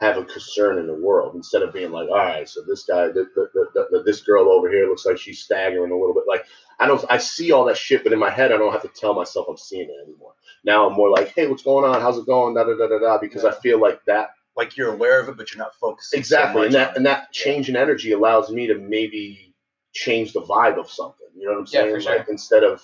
have 0.00 0.16
a 0.18 0.24
concern 0.24 0.78
in 0.78 0.86
the 0.86 0.94
world 0.94 1.34
instead 1.36 1.62
of 1.62 1.72
being 1.74 1.92
like, 1.92 2.08
all 2.08 2.16
right, 2.16 2.48
so 2.48 2.62
this 2.66 2.84
guy, 2.84 3.08
the, 3.08 3.26
the, 3.34 3.48
the, 3.54 3.88
the, 3.92 4.02
this 4.04 4.22
girl 4.22 4.50
over 4.50 4.70
here 4.70 4.88
looks 4.88 5.06
like 5.06 5.18
she's 5.18 5.40
staggering 5.42 5.92
a 5.92 5.96
little 5.96 6.14
bit. 6.14 6.24
Like 6.28 6.46
I 6.80 6.86
don't, 6.86 7.04
I 7.10 7.18
see 7.18 7.52
all 7.52 7.64
that 7.66 7.76
shit, 7.78 8.04
but 8.04 8.12
in 8.12 8.18
my 8.18 8.30
head, 8.30 8.52
I 8.52 8.56
don't 8.58 8.72
have 8.72 8.82
to 8.82 8.88
tell 8.88 9.14
myself 9.14 9.46
I'm 9.48 9.56
seeing 9.58 9.88
it 9.90 10.08
anymore. 10.08 10.34
Now 10.64 10.88
I'm 10.88 10.94
more 10.94 11.10
like, 11.10 11.34
hey, 11.34 11.46
what's 11.48 11.62
going 11.62 11.84
on? 11.84 12.00
How's 12.00 12.18
it 12.18 12.26
going? 12.26 12.54
Da 12.54 12.64
da 12.64 12.76
da 12.76 12.88
da 12.88 12.98
da. 12.98 13.18
Because 13.18 13.44
I 13.44 13.52
feel 13.52 13.80
like 13.80 14.04
that 14.06 14.30
Like 14.56 14.76
you're 14.76 14.92
aware 14.92 15.20
of 15.20 15.28
it, 15.28 15.36
but 15.36 15.52
you're 15.52 15.62
not 15.62 15.74
focusing. 15.80 16.18
so 16.18 16.18
exactly, 16.18 16.66
and 16.66 16.74
that 16.74 16.96
and 16.96 17.06
that 17.06 17.32
change 17.32 17.68
in 17.68 17.76
energy 17.76 18.12
allows 18.12 18.50
me 18.50 18.66
to 18.68 18.76
maybe 18.78 19.54
change 19.92 20.32
the 20.32 20.42
vibe 20.42 20.78
of 20.78 20.90
something. 20.90 21.28
You 21.36 21.46
know 21.46 21.52
what 21.54 21.60
I'm 21.60 21.66
Yeah, 21.72 21.80
saying? 21.82 21.94
for 21.94 22.00
sure. 22.00 22.18
Like 22.18 22.28
instead 22.28 22.64
of, 22.64 22.82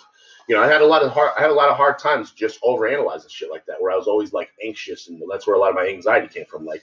you 0.48 0.55
know, 0.57 0.62
I 0.62 0.68
had 0.68 0.83
a 0.83 0.87
lot 0.87 1.02
of 1.02 1.12
hard, 1.12 1.33
I 1.38 1.42
had 1.42 1.50
a 1.50 1.55
lot 1.55 1.68
of 1.70 1.76
hard 1.76 1.98
times 1.98 2.33
just 2.33 2.61
overanalyzing 2.62 3.31
shit 3.31 3.50
like 3.50 3.66
that, 3.66 3.76
where 3.81 3.92
I 3.92 3.96
was 3.96 4.07
always 4.09 4.33
like 4.33 4.50
anxious, 4.64 5.09
and 5.09 5.20
that's 5.31 5.46
where 5.46 5.57
a 5.57 5.59
lot 5.59 5.70
of 5.70 5.76
my 5.76 5.88
anxiety 5.88 6.29
came 6.29 6.46
from. 6.46 6.64
Like, 6.64 6.83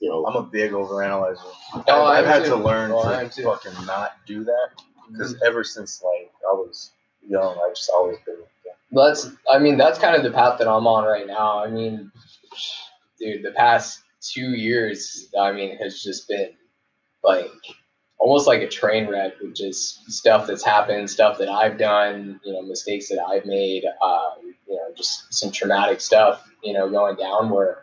you 0.00 0.08
know, 0.10 0.26
I'm 0.26 0.36
a 0.36 0.42
big 0.42 0.72
overanalyzer. 0.72 1.38
Oh, 1.74 1.82
I've, 1.86 1.88
I 1.88 2.18
I've 2.20 2.26
had 2.26 2.44
too. 2.44 2.50
to 2.50 2.56
learn 2.56 2.90
Oh, 2.92 3.28
to 3.28 3.42
fucking 3.42 3.86
not 3.86 4.12
do 4.26 4.44
that 4.44 4.70
because 5.10 5.34
Mm-hmm. 5.34 5.46
ever 5.46 5.62
since 5.64 6.02
like 6.02 6.32
I 6.50 6.52
was 6.54 6.90
young, 7.26 7.56
I 7.58 7.68
just 7.70 7.90
always 7.90 8.18
been. 8.26 8.36
Well, 8.90 9.06
that's 9.08 9.28
I 9.52 9.58
mean 9.58 9.76
that's 9.76 9.98
kind 9.98 10.14
of 10.16 10.22
the 10.22 10.30
path 10.30 10.58
that 10.58 10.68
I'm 10.68 10.86
on 10.86 11.04
right 11.04 11.26
now. 11.26 11.62
I 11.64 11.68
mean, 11.70 12.10
dude, 13.18 13.42
the 13.42 13.52
past 13.52 14.00
two 14.20 14.50
years, 14.54 15.28
I 15.38 15.52
mean, 15.52 15.76
has 15.78 16.02
just 16.02 16.28
been 16.28 16.50
like 17.24 17.50
almost 18.18 18.46
like 18.46 18.62
a 18.62 18.68
train 18.68 19.08
wreck 19.08 19.38
with 19.40 19.54
just 19.54 20.10
stuff 20.10 20.46
that's 20.46 20.64
happened, 20.64 21.08
stuff 21.10 21.38
that 21.38 21.48
I've 21.48 21.78
done, 21.78 22.40
you 22.44 22.52
know, 22.52 22.62
mistakes 22.62 23.08
that 23.08 23.20
I've 23.24 23.44
made, 23.46 23.84
uh, 24.02 24.30
you 24.42 24.74
know, 24.74 24.92
just 24.96 25.32
some 25.34 25.50
traumatic 25.52 26.00
stuff, 26.00 26.48
you 26.62 26.72
know, 26.72 26.88
going 26.90 27.16
down 27.16 27.50
where. 27.50 27.82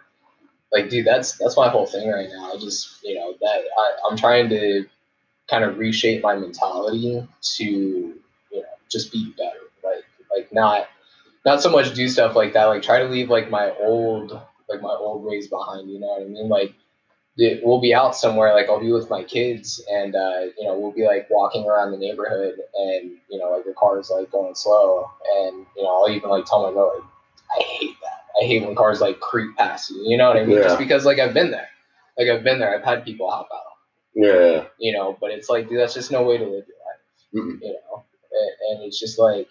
Like, 0.74 0.90
dude, 0.90 1.06
that's 1.08 1.38
that's 1.38 1.58
my 1.58 1.70
whole 1.70 1.86
thing 1.86 2.10
right 2.10 2.30
now. 2.30 2.54
I 2.54 2.58
just, 2.58 3.04
you 3.04 3.16
know, 3.16 3.34
that 3.42 3.62
I, 3.78 3.92
I'm 4.10 4.18
trying 4.18 4.50
to 4.50 4.86
kind 5.50 5.64
of 5.64 5.78
reshape 5.78 6.24
my 6.24 6.36
mentality 6.36 7.28
to, 7.58 7.64
you 7.66 8.18
know, 8.54 8.64
just 8.90 9.12
be 9.12 9.34
better. 9.38 9.60
Like, 9.84 10.04
like 10.36 10.54
not 10.54 10.88
not 11.46 11.62
so 11.62 11.70
much 11.72 11.94
do 11.96 12.08
stuff 12.10 12.36
like 12.36 12.54
that. 12.54 12.66
Like 12.66 12.84
try 12.84 13.00
to 13.00 13.06
leave 13.10 13.30
like 13.30 13.50
my 13.50 13.72
old 13.82 14.32
like 14.70 14.82
my 14.82 14.96
old 15.00 15.24
ways 15.24 15.48
behind. 15.48 15.90
You 15.90 16.00
know 16.00 16.08
what 16.08 16.24
I 16.24 16.26
mean? 16.26 16.50
Like 16.50 16.74
we'll 17.64 17.82
be 17.82 17.94
out 17.94 18.16
somewhere. 18.16 18.54
Like 18.54 18.70
I'll 18.70 18.80
be 18.80 18.92
with 18.92 19.10
my 19.10 19.24
kids, 19.24 19.84
and 19.92 20.16
uh, 20.16 20.42
you 20.58 20.66
know 20.66 20.78
we'll 20.78 20.92
be 20.92 21.06
like 21.06 21.28
walking 21.30 21.66
around 21.66 21.92
the 21.92 21.98
neighborhood, 21.98 22.56
and 22.76 23.12
you 23.30 23.40
know 23.40 23.52
like 23.52 23.66
the 23.66 23.74
car 23.74 24.00
is 24.00 24.10
like 24.12 24.32
going 24.32 24.56
slow, 24.56 25.10
and 25.38 25.66
you 25.76 25.84
know 25.84 25.90
I'll 25.90 26.10
even 26.10 26.30
like 26.30 26.46
tell 26.46 26.64
my 26.64 26.72
brother, 26.72 27.00
like, 27.00 27.04
I 27.60 27.64
hate. 27.64 27.96
I 28.42 28.46
hate 28.46 28.66
when 28.66 28.76
cars 28.76 29.02
like 29.02 29.20
creep 29.20 29.56
past 29.58 29.92
you. 29.92 30.04
You 30.06 30.18
know 30.18 30.28
what 30.28 30.38
I 30.38 30.46
mean? 30.46 30.58
Yeah. 30.58 30.64
Just 30.64 30.80
because 30.80 31.06
like 31.06 31.20
I've 31.20 31.34
been 31.34 31.52
there. 31.52 31.68
Like 32.18 32.30
I've 32.30 32.44
been 32.44 32.60
there. 32.60 32.76
I've 32.76 32.84
had 32.86 33.04
people 33.06 33.30
hop 33.30 33.50
out. 33.54 33.62
yeah, 34.16 34.66
You 34.80 34.94
know, 34.94 35.18
but 35.20 35.32
it's 35.32 35.50
like 35.50 35.70
dude, 35.70 35.80
that's 35.80 35.94
just 35.94 36.12
no 36.12 36.24
way 36.24 36.38
to 36.38 36.44
live 36.44 36.66
your 36.68 36.78
life 36.86 37.00
Mm-mm. 37.36 37.60
you 37.62 37.74
know 37.74 38.04
and, 38.32 38.78
and 38.80 38.86
it's 38.88 39.00
just 39.00 39.18
like 39.18 39.48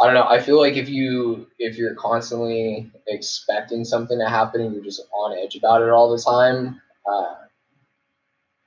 i 0.00 0.04
don't 0.04 0.12
know 0.14 0.24
i 0.28 0.38
feel 0.38 0.58
like 0.58 0.74
if 0.76 0.88
you 0.90 1.46
if 1.58 1.78
you're 1.78 1.94
constantly 1.94 2.90
expecting 3.08 3.84
something 3.86 4.18
to 4.18 4.28
happen 4.28 4.60
and 4.60 4.74
you're 4.74 4.84
just 4.84 5.00
on 5.14 5.38
edge 5.38 5.56
about 5.56 5.80
it 5.80 5.88
all 5.88 6.10
the 6.14 6.22
time 6.22 6.78
uh 7.10 7.34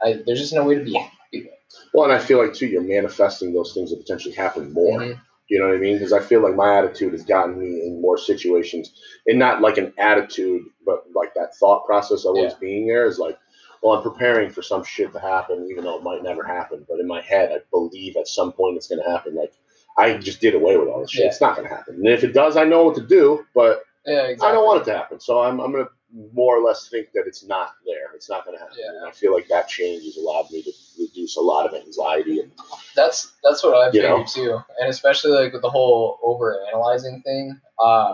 I, 0.03 0.21
there's 0.25 0.39
just 0.39 0.53
no 0.53 0.63
way 0.63 0.75
to 0.75 0.83
be 0.83 0.93
happy 0.95 1.49
Well, 1.93 2.05
and 2.05 2.13
I 2.13 2.19
feel 2.19 2.39
like 2.43 2.53
too, 2.55 2.65
you're 2.67 2.81
manifesting 2.81 3.53
those 3.53 3.73
things 3.73 3.91
that 3.91 3.97
potentially 3.97 4.33
happen 4.35 4.73
more. 4.73 4.99
Mhm. 4.99 5.19
You 5.53 5.59
know 5.59 5.67
what 5.67 5.75
I 5.77 5.79
mean? 5.79 5.97
Because 5.97 6.13
I 6.13 6.19
feel 6.19 6.41
like 6.41 6.55
my 6.55 6.79
attitude 6.79 7.11
has 7.13 7.23
gotten 7.23 7.59
me 7.59 7.85
in 7.85 8.01
more 8.01 8.17
situations, 8.17 8.91
and 9.27 9.37
not 9.37 9.61
like 9.61 9.77
an 9.77 9.93
attitude, 9.99 10.63
but 10.83 11.03
like 11.13 11.33
that 11.35 11.55
thought 11.55 11.85
process 11.85 12.25
of 12.25 12.35
always 12.35 12.53
Yeah. 12.53 12.57
being 12.59 12.87
there 12.87 13.05
is 13.05 13.19
like, 13.19 13.37
well, 13.83 13.93
I'm 13.93 14.01
preparing 14.01 14.49
for 14.49 14.63
some 14.63 14.83
shit 14.83 15.11
to 15.13 15.19
happen, 15.19 15.67
even 15.69 15.83
though 15.83 15.97
it 15.99 16.03
might 16.03 16.23
never 16.23 16.43
happen. 16.43 16.85
But 16.89 16.99
in 16.99 17.07
my 17.07 17.21
head, 17.21 17.51
I 17.51 17.59
believe 17.69 18.17
at 18.17 18.27
some 18.27 18.51
point 18.51 18.77
it's 18.77 18.87
going 18.87 19.03
to 19.03 19.09
happen. 19.11 19.35
Like 19.35 19.53
I 19.95 20.17
just 20.17 20.41
did 20.41 20.55
away 20.55 20.75
with 20.77 20.87
all 20.89 21.01
this 21.01 21.11
shit. 21.11 21.25
Yeah. 21.25 21.29
It's 21.29 21.41
not 21.41 21.55
going 21.55 21.67
to 21.69 21.75
happen. 21.75 21.95
And 21.95 22.07
if 22.07 22.23
it 22.23 22.33
does, 22.33 22.57
I 22.57 22.63
know 22.63 22.85
what 22.85 22.95
to 22.95 23.05
do. 23.05 23.45
But 23.53 23.83
Yeah, 24.07 24.23
exactly. 24.23 24.47
I 24.47 24.51
don't 24.53 24.65
want 24.65 24.81
it 24.81 24.85
to 24.91 24.97
happen. 24.97 25.19
So 25.19 25.41
I'm, 25.43 25.59
I'm 25.59 25.71
going 25.71 25.85
to 25.85 25.91
more 26.33 26.57
or 26.57 26.63
less 26.63 26.87
think 26.89 27.11
that 27.13 27.25
it's 27.27 27.43
not 27.43 27.69
there. 27.85 28.09
It's 28.15 28.29
not 28.29 28.45
going 28.45 28.57
to 28.57 28.63
happen. 28.63 28.77
Yeah. 28.79 28.97
And 28.97 29.07
I 29.07 29.11
feel 29.11 29.33
like 29.33 29.47
that 29.49 29.67
change 29.67 30.03
has 30.05 30.17
allowed 30.17 30.49
me 30.51 30.63
to 30.63 30.71
reduce 30.99 31.37
a 31.37 31.41
lot 31.41 31.65
of 31.65 31.73
anxiety. 31.73 32.39
And, 32.41 32.51
That's 32.95 33.31
that's 33.43 33.63
what 33.63 33.75
I 33.75 33.87
You 33.87 34.01
figured 34.01 34.09
know? 34.19 34.25
too, 34.25 34.59
and 34.79 34.89
especially 34.89 35.31
like 35.31 35.53
with 35.53 35.61
the 35.61 35.69
whole 35.69 36.19
over 36.23 36.59
analyzing 36.71 37.21
thing. 37.23 37.59
Uh, 37.79 38.13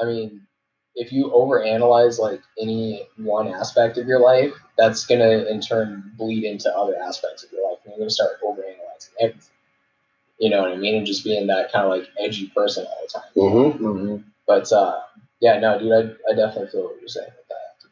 I 0.00 0.04
mean, 0.04 0.42
if 0.94 1.12
you 1.12 1.30
over 1.32 1.62
analyze 1.62 2.18
like 2.18 2.40
any 2.60 3.06
one 3.16 3.48
aspect 3.48 3.98
of 3.98 4.06
your 4.06 4.20
life, 4.20 4.52
that's 4.76 5.06
gonna 5.06 5.44
in 5.50 5.60
turn 5.60 6.12
bleed 6.16 6.44
into 6.44 6.74
other 6.76 6.96
aspects 6.96 7.44
of 7.44 7.52
your 7.52 7.68
life, 7.68 7.78
and 7.84 7.92
you're 7.92 7.98
gonna 8.00 8.10
start 8.10 8.38
over 8.42 8.62
analyzing 8.62 9.14
everything. 9.20 9.42
You 10.38 10.50
know 10.50 10.62
what 10.62 10.72
I 10.72 10.76
mean? 10.76 10.94
And 10.96 11.06
just 11.06 11.24
being 11.24 11.46
that 11.48 11.72
kind 11.72 11.84
of 11.84 11.90
like 11.90 12.08
edgy 12.18 12.46
person 12.48 12.86
all 12.86 13.02
the 13.02 13.08
time. 13.12 13.30
Mhm. 13.36 13.78
hmm 13.78 14.16
But 14.46 14.70
uh, 14.72 15.00
yeah, 15.40 15.58
no, 15.58 15.78
dude, 15.78 15.92
I, 15.92 16.30
I 16.32 16.34
definitely 16.34 16.68
feel 16.68 16.84
what 16.84 17.00
you're 17.00 17.08
saying 17.08 17.26
with 17.36 17.48
that. 17.48 17.88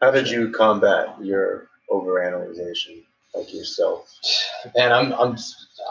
How 0.00 0.10
did 0.10 0.28
you 0.30 0.50
combat 0.50 1.16
your 1.22 1.68
overanalyzation, 1.90 3.04
like 3.36 3.52
yourself? 3.52 4.12
Man, 4.76 4.92
I'm 4.92 5.12
I'm 5.14 5.36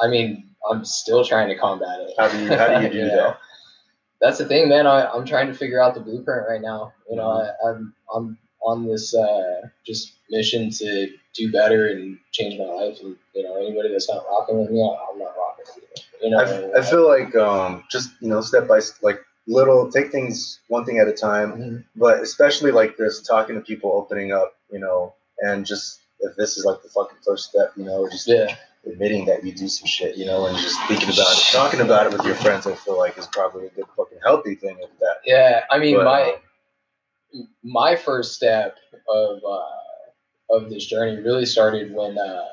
I 0.02 0.08
mean, 0.08 0.50
I'm 0.70 0.84
still 0.86 1.24
trying 1.24 1.48
to 1.50 1.56
combat 1.58 2.00
it. 2.02 2.14
How 2.18 2.28
do 2.28 2.40
you 2.42 2.50
how 2.58 2.80
do 2.80 2.84
you 2.86 2.90
do 2.92 3.02
know? 3.08 3.16
that? 3.16 3.38
That's 4.22 4.38
the 4.38 4.46
thing, 4.46 4.70
man. 4.70 4.88
I, 4.88 5.08
I'm 5.08 5.26
trying 5.26 5.48
to 5.48 5.54
figure 5.54 5.82
out 5.82 5.94
the 5.94 6.00
blueprint 6.00 6.48
right 6.50 6.62
now. 6.62 6.94
You 7.10 7.18
know, 7.18 7.28
Mm-hmm. 7.28 7.68
I, 7.68 7.70
I'm 7.72 7.94
I'm 8.16 8.38
on 8.64 8.88
this 8.88 9.14
uh, 9.16 9.62
just 9.86 10.14
mission 10.32 10.70
to 10.72 11.10
do 11.36 11.52
better 11.52 11.88
and 11.88 12.18
change 12.32 12.58
my 12.58 12.66
life. 12.66 13.00
And 13.02 13.16
you 13.36 13.44
know, 13.44 13.58
anybody 13.58 13.92
that's 13.92 14.10
not 14.10 14.26
rocking 14.30 14.60
with 14.60 14.72
me, 14.72 14.82
I'm 14.82 15.20
not 15.20 15.34
rocking 15.38 15.66
with 15.76 15.84
you. 16.22 16.28
You 16.28 16.30
know, 16.32 16.40
I, 16.40 16.62
mean? 16.62 16.72
I, 16.78 16.82
feel 16.82 17.08
like 17.08 17.36
um, 17.36 17.84
just 17.92 18.12
you 18.22 18.30
know 18.30 18.42
step 18.42 18.68
by 18.68 18.80
like 19.04 19.20
little 19.48 19.92
take 19.92 20.12
things 20.12 20.60
one 20.70 20.86
thing 20.86 20.98
at 20.98 21.08
a 21.08 21.14
time 21.14 21.52
Mhm. 21.52 21.84
but 21.96 22.20
especially 22.20 22.72
like 22.72 22.98
this 22.98 23.22
talking 23.22 23.54
to 23.54 23.62
people 23.62 23.92
opening 23.92 24.32
up 24.32 24.56
you 24.72 24.80
know 24.80 25.14
and 25.38 25.68
just 25.68 26.00
if 26.26 26.36
this 26.36 26.58
is 26.58 26.66
like 26.66 26.82
the 26.84 26.90
fucking 26.90 27.18
first 27.26 27.50
step 27.50 27.72
you 27.78 27.86
know 27.86 28.08
just 28.10 28.28
yeah, 28.28 28.56
admitting 28.86 29.26
that 29.26 29.44
you 29.44 29.54
do 29.54 29.68
some 29.68 29.88
shit 29.88 30.16
you 30.18 30.26
know 30.26 30.46
and 30.48 30.58
just 30.58 30.80
thinking 30.88 31.10
about 31.10 31.32
it 31.38 31.44
talking 31.52 31.82
about 31.82 32.06
it 32.08 32.14
with 32.14 32.26
your 32.26 32.36
friends 32.36 32.68
i 32.68 32.76
feel 32.76 32.98
like 32.98 33.18
is 33.18 33.28
probably 33.28 33.66
a 33.68 33.70
good 33.72 33.86
fucking 33.96 34.20
healthy 34.24 34.56
thing 34.56 34.78
of 34.84 34.90
that 35.00 35.18
yeah. 35.26 35.62
I 35.72 35.80
mean, 35.80 35.96
But, 35.98 36.06
my 36.06 36.22
um, 36.24 37.48
my 37.64 37.96
first 37.96 38.34
step 38.36 38.78
of 39.10 39.40
uh, 39.44 40.56
of 40.56 40.70
this 40.70 40.86
journey 40.86 41.22
really 41.22 41.46
started 41.46 41.94
when 41.94 42.18
uh, 42.18 42.46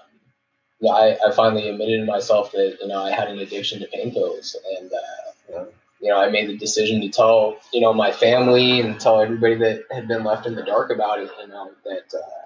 I, 0.90 1.16
I 1.26 1.30
finally 1.32 1.68
admitted 1.68 2.00
to 2.00 2.06
myself 2.06 2.52
that 2.52 2.78
you 2.80 2.88
know 2.88 3.02
I 3.02 3.10
had 3.12 3.28
an 3.28 3.38
addiction 3.38 3.80
to 3.80 3.86
pain 3.88 4.12
pills, 4.12 4.56
and 4.78 4.90
uh, 4.92 4.98
Yeah. 5.50 5.64
you 6.00 6.08
know 6.08 6.18
I 6.18 6.30
made 6.30 6.48
the 6.48 6.56
decision 6.56 7.00
to 7.02 7.08
tell 7.08 7.58
you 7.72 7.80
know 7.80 7.92
my 7.92 8.10
family 8.10 8.80
and 8.80 8.98
tell 8.98 9.20
everybody 9.20 9.54
that 9.56 9.84
had 9.90 10.08
been 10.08 10.24
left 10.24 10.46
in 10.46 10.54
the 10.54 10.62
dark 10.62 10.90
about 10.90 11.20
it, 11.20 11.30
you 11.40 11.48
know 11.48 11.70
that 11.84 12.14
uh, 12.14 12.41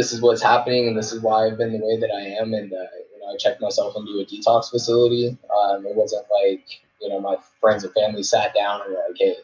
this 0.00 0.12
is 0.12 0.22
what's 0.22 0.42
happening 0.42 0.88
and 0.88 0.96
this 0.96 1.12
is 1.12 1.20
why 1.20 1.46
I've 1.46 1.58
been 1.58 1.72
the 1.72 1.84
way 1.86 1.98
that 2.00 2.10
I 2.10 2.22
am, 2.42 2.54
and 2.54 2.72
uh, 2.72 2.76
you 3.12 3.20
know 3.20 3.32
I 3.34 3.36
checked 3.36 3.60
myself 3.60 3.94
into 3.96 4.12
a 4.20 4.24
detox 4.24 4.70
facility. 4.70 5.36
Um, 5.58 5.84
it 5.86 5.94
wasn't 5.94 6.26
like 6.42 6.64
you 7.02 7.08
know 7.10 7.20
my 7.20 7.36
friends 7.60 7.84
and 7.84 7.92
family 7.92 8.22
sat 8.22 8.54
down 8.54 8.80
and 8.82 8.92
were 8.92 9.04
like, 9.08 9.16
hey 9.18 9.36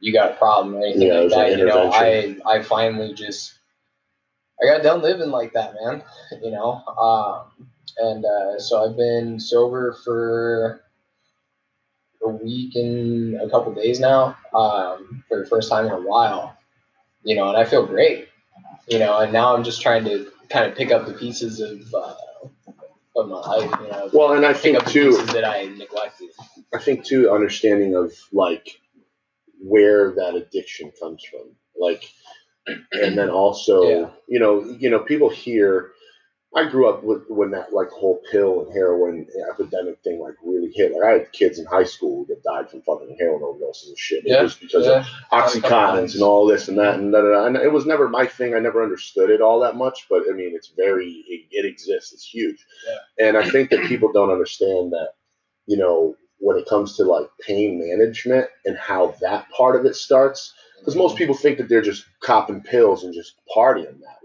you 0.00 0.12
got 0.12 0.32
a 0.32 0.34
problem 0.34 0.74
or 0.74 0.80
anything 0.84 1.08
Yeah, 1.08 1.20
like 1.20 1.30
that. 1.30 1.58
You 1.58 1.66
know, 1.66 1.90
I. 1.92 2.36
I 2.46 2.62
finally 2.62 3.14
just 3.14 3.54
I 4.62 4.66
got 4.66 4.82
done 4.82 5.02
living 5.02 5.30
like 5.30 5.52
that, 5.54 5.74
man. 5.82 6.02
You 6.42 6.50
know, 6.50 6.82
um, 6.98 7.68
and 7.98 8.24
uh, 8.24 8.58
so 8.58 8.84
I've 8.84 8.96
been 8.96 9.38
sober 9.40 9.96
for 10.04 10.82
a 12.24 12.28
week 12.28 12.74
and 12.74 13.40
a 13.40 13.48
couple 13.48 13.72
days 13.74 14.00
now, 14.00 14.36
um, 14.54 15.22
for 15.28 15.40
the 15.40 15.46
first 15.46 15.70
time 15.70 15.86
in 15.86 15.92
a 15.92 16.00
while. 16.00 16.56
You 17.24 17.36
know, 17.36 17.48
and 17.48 17.56
I 17.56 17.64
feel 17.64 17.86
great. 17.86 18.28
You 18.88 18.98
know, 18.98 19.18
and 19.18 19.32
now 19.32 19.54
I'm 19.56 19.64
just 19.64 19.80
trying 19.82 20.04
to 20.04 20.30
kind 20.48 20.70
of 20.70 20.76
pick 20.76 20.90
up 20.92 21.06
the 21.06 21.12
pieces 21.14 21.60
of 21.60 21.92
uh, 21.94 22.14
of 23.16 23.28
my 23.28 23.36
life. 23.40 23.70
You 23.82 23.88
know, 23.88 24.10
Well, 24.12 24.32
and 24.34 24.46
I 24.46 24.52
think 24.52 24.84
too, 24.86 25.12
that 25.26 25.44
I 25.44 25.64
neglected. 25.64 26.30
I 26.74 26.78
think 26.78 27.04
too, 27.04 27.30
understanding 27.30 27.96
of 27.96 28.12
like 28.32 28.80
where 29.60 30.12
that 30.12 30.34
addiction 30.34 30.92
comes 31.00 31.24
from, 31.24 31.50
like, 31.78 32.04
and 32.92 33.16
then 33.18 33.30
also, 33.30 33.82
Yeah. 33.88 34.10
you 34.28 34.38
know, 34.38 34.64
you 34.64 34.90
know, 34.90 35.00
people 35.00 35.30
hear. 35.30 35.92
I 36.54 36.68
grew 36.68 36.88
up 36.88 37.02
with 37.02 37.24
when 37.28 37.50
that 37.50 37.72
like 37.72 37.90
whole 37.90 38.22
pill 38.30 38.62
and 38.62 38.72
heroin 38.72 39.26
epidemic 39.50 39.98
thing 40.02 40.20
like 40.20 40.34
really 40.42 40.70
hit. 40.74 40.92
Like 40.92 41.02
I 41.02 41.12
had 41.12 41.32
kids 41.32 41.58
in 41.58 41.66
high 41.66 41.84
school 41.84 42.24
that 42.28 42.42
died 42.42 42.70
from 42.70 42.82
fucking 42.82 43.16
heroin 43.18 43.42
overdoses 43.42 43.88
and 43.88 43.98
shit. 43.98 44.22
Yeah, 44.24 44.40
It 44.40 44.44
was 44.44 44.54
because 44.54 44.86
yeah. 44.86 45.00
of 45.00 45.06
oxycontins 45.32 46.14
and 46.14 46.22
all 46.22 46.46
this 46.46 46.68
and 46.68 46.78
that 46.78 46.94
and 46.94 47.12
da, 47.12 47.20
da, 47.20 47.28
da. 47.28 47.46
And 47.46 47.56
it 47.56 47.72
was 47.72 47.84
never 47.84 48.08
my 48.08 48.26
thing. 48.26 48.54
I 48.54 48.60
never 48.60 48.82
understood 48.82 49.28
it 49.28 49.42
all 49.42 49.60
that 49.60 49.76
much, 49.76 50.06
but 50.08 50.22
I 50.30 50.32
mean, 50.32 50.52
it's 50.54 50.72
very 50.76 51.24
it, 51.28 51.46
it 51.50 51.66
exists. 51.66 52.12
It's 52.12 52.24
huge, 52.24 52.64
and 53.18 53.36
I 53.36 53.48
think 53.50 53.70
that 53.70 53.86
people 53.86 54.12
don't 54.12 54.30
understand 54.30 54.92
that. 54.92 55.10
You 55.66 55.76
know, 55.76 56.14
when 56.38 56.56
it 56.56 56.68
comes 56.68 56.96
to 56.96 57.04
like 57.04 57.26
pain 57.40 57.78
management 57.78 58.46
and 58.64 58.78
how 58.78 59.14
that 59.20 59.50
part 59.50 59.76
of 59.76 59.84
it 59.84 59.96
starts, 59.96 60.54
because 60.78 60.96
most 60.96 61.12
mm-hmm. 61.12 61.18
people 61.18 61.34
think 61.34 61.58
that 61.58 61.68
they're 61.68 61.82
just 61.82 62.06
copping 62.20 62.62
pills 62.62 63.04
and 63.04 63.12
just 63.12 63.34
partying 63.54 63.98
that. 64.00 64.16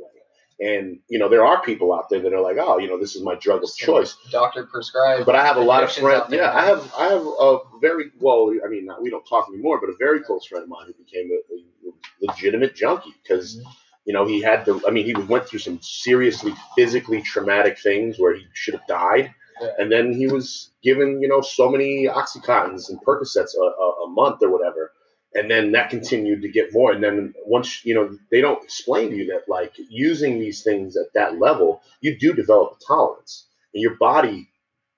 And 0.62 1.00
you 1.10 1.18
know, 1.18 1.28
there 1.28 1.44
are 1.44 1.62
people 1.64 1.92
out 1.92 2.10
there 2.10 2.20
that 2.22 2.34
are 2.34 2.40
like, 2.42 2.58
oh, 2.60 2.78
you 2.78 2.88
know, 2.88 3.00
this 3.00 3.16
is 3.16 3.24
my 3.24 3.34
drug 3.36 3.64
of 3.64 3.76
choice. 3.76 4.16
Doctor 4.32 4.66
prescribed. 4.68 5.26
But 5.26 5.36
I 5.36 5.44
have 5.44 5.58
a 5.58 5.62
lot 5.62 5.84
of 5.84 5.92
friends. 5.92 6.26
Yeah, 6.30 6.52
I 6.54 6.66
have. 6.66 6.94
I 6.96 7.06
have 7.08 7.26
a 7.26 7.58
very 7.82 8.12
well. 8.20 8.54
I 8.64 8.68
mean, 8.70 8.88
we 9.02 9.10
don't 9.10 9.26
talk 9.26 9.48
anymore, 9.50 9.80
but 9.82 9.90
a 9.90 9.96
very 9.98 10.22
close 10.22 10.46
friend 10.46 10.64
of 10.64 10.70
mine 10.70 10.86
who 10.86 10.94
became 11.04 11.32
a, 11.32 11.54
a 11.56 11.92
legitimate 12.28 12.76
junkie 12.76 13.14
because 13.24 13.58
Mhm. 13.58 13.64
you 14.06 14.14
know 14.14 14.26
he 14.28 14.40
had 14.42 14.64
to. 14.66 14.80
I 14.88 14.92
mean, 14.92 15.06
he 15.06 15.14
went 15.16 15.48
through 15.48 15.60
some 15.60 15.80
seriously 15.82 16.54
physically 16.76 17.24
traumatic 17.24 17.80
things 17.80 18.20
where 18.20 18.36
he 18.36 18.46
should 18.54 18.76
have 18.76 18.86
died, 18.86 19.34
Yeah. 19.60 19.70
and 19.80 19.92
then 19.92 20.14
he 20.14 20.28
was 20.28 20.72
given 20.84 21.22
you 21.24 21.28
know 21.28 21.42
so 21.42 21.70
many 21.72 22.06
oxycontins 22.08 22.90
and 22.90 23.00
Percocets 23.04 23.56
a, 23.60 23.64
a, 23.64 24.06
a 24.06 24.10
month 24.10 24.44
or 24.44 24.52
whatever. 24.52 24.92
And 25.34 25.50
then 25.50 25.72
that 25.72 25.90
continued 25.90 26.42
to 26.42 26.50
get 26.50 26.74
more. 26.74 26.92
And 26.92 27.02
then 27.04 27.34
once, 27.46 27.86
you 27.86 27.96
know, 27.96 28.18
they 28.32 28.42
don't 28.42 28.64
explain 28.64 29.12
to 29.12 29.16
you 29.16 29.28
that 29.28 29.44
like 29.48 29.74
using 29.90 30.40
these 30.40 30.62
things 30.64 30.98
at 30.98 31.14
that 31.14 31.40
level, 31.40 31.82
you 32.02 32.18
do 32.20 32.34
develop 32.34 32.78
a 32.82 32.86
tolerance. 32.86 33.48
And 33.74 33.82
your 33.82 33.96
body 33.96 34.50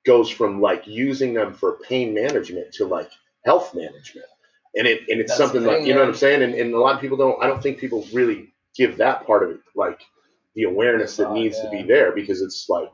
goes 0.06 0.30
from 0.30 0.60
like 0.60 0.88
using 0.88 1.34
them 1.36 1.54
for 1.54 1.78
pain 1.88 2.14
management 2.16 2.74
to 2.74 2.86
like 2.86 3.12
health 3.46 3.76
management. 3.76 4.26
And 4.76 4.88
it 4.88 5.02
and 5.08 5.22
it's 5.22 5.38
That's 5.38 5.52
something 5.52 5.64
like 5.64 5.86
you 5.86 5.94
know 5.94 6.00
what. 6.00 6.10
I'm 6.10 6.16
saying? 6.16 6.42
And, 6.42 6.56
and 6.56 6.74
a 6.74 6.80
lot 6.80 6.96
of 6.96 7.02
people 7.02 7.18
don't 7.18 7.42
I 7.44 7.46
don't 7.48 7.62
think 7.62 7.78
people 7.78 8.06
really 8.12 8.52
give 8.76 8.98
that 8.98 9.28
part 9.28 9.44
of 9.44 9.52
it 9.52 9.60
like 9.76 10.02
the 10.56 10.64
awareness 10.64 11.18
that 11.18 11.28
Oh, 11.30 11.34
needs 11.34 11.60
to 11.62 11.70
be 11.70 11.84
there 11.84 12.12
because 12.12 12.42
it's 12.42 12.68
like, 12.70 12.92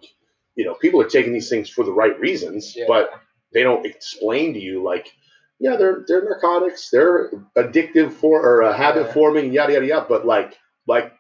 you 0.56 0.66
know, 0.66 0.74
people 0.74 1.02
are 1.02 1.08
taking 1.10 1.32
these 1.34 1.50
things 1.50 1.70
for 1.70 1.86
the 1.86 1.92
right 1.92 2.20
reasons, 2.20 2.74
Yeah. 2.76 2.86
but 2.88 3.12
they 3.54 3.64
don't 3.64 3.86
explain 3.86 4.54
to 4.54 4.60
you 4.60 4.84
like, 4.84 5.12
yeah, 5.60 5.76
they're 5.76 6.04
they're 6.08 6.24
narcotics, 6.24 6.90
they're 6.90 7.32
addictive 7.56 8.12
for 8.14 8.42
or 8.42 8.64
uh, 8.64 8.74
habit 8.74 9.08
Yeah. 9.08 9.14
forming, 9.14 9.52
yada 9.54 9.74
yada 9.74 9.86
yada. 9.86 10.06
But 10.08 10.26
like 10.26 10.58
like 10.88 11.14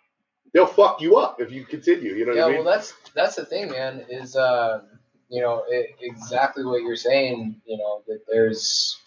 they'll 0.53 0.65
fuck 0.65 1.01
you 1.01 1.17
up 1.17 1.41
if 1.41 1.51
you 1.51 1.65
continue. 1.65 2.13
You 2.15 2.25
know 2.25 2.33
yeah, 2.33 2.45
I 2.45 2.47
mean? 2.47 2.63
well, 2.63 2.73
that's 2.73 2.93
that's 3.13 3.35
the 3.35 3.45
thing, 3.45 3.69
man. 3.71 4.05
Is 4.09 4.35
um, 4.35 4.83
you 5.29 5.41
know 5.41 5.63
it, 5.69 5.95
exactly 6.01 6.63
what 6.63 6.81
you're 6.83 6.95
saying. 6.95 7.61
You 7.65 7.77
know 7.77 8.01
that 8.07 8.21
there's 8.27 8.97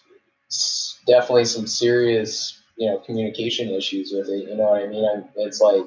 definitely 1.07 1.45
some 1.45 1.65
serious 1.67 2.61
you 2.77 2.87
know 2.87 2.99
communication 2.99 3.69
issues 3.69 4.11
with 4.13 4.29
it. 4.29 4.49
You 4.49 4.55
know 4.55 4.69
what 4.71 4.83
I 4.83 4.87
mean? 4.87 5.05
i 5.05 5.23
it's 5.37 5.61
like 5.61 5.83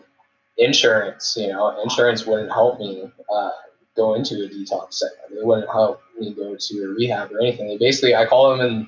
insurance. 0.58 1.36
You 1.38 1.48
know, 1.48 1.80
insurance 1.82 2.26
wouldn't 2.26 2.50
help 2.52 2.78
me 2.80 3.10
uh, 3.32 3.50
go 3.94 4.14
into 4.14 4.44
a 4.44 4.48
detox 4.48 4.94
center. 4.94 5.12
They 5.30 5.42
wouldn't 5.42 5.70
help 5.70 6.00
me 6.18 6.32
go 6.34 6.56
to 6.58 6.84
a 6.84 6.88
rehab 6.88 7.32
or 7.32 7.40
anything. 7.40 7.68
They 7.68 7.76
basically, 7.78 8.14
I 8.14 8.26
call 8.26 8.50
them 8.50 8.60
and 8.60 8.86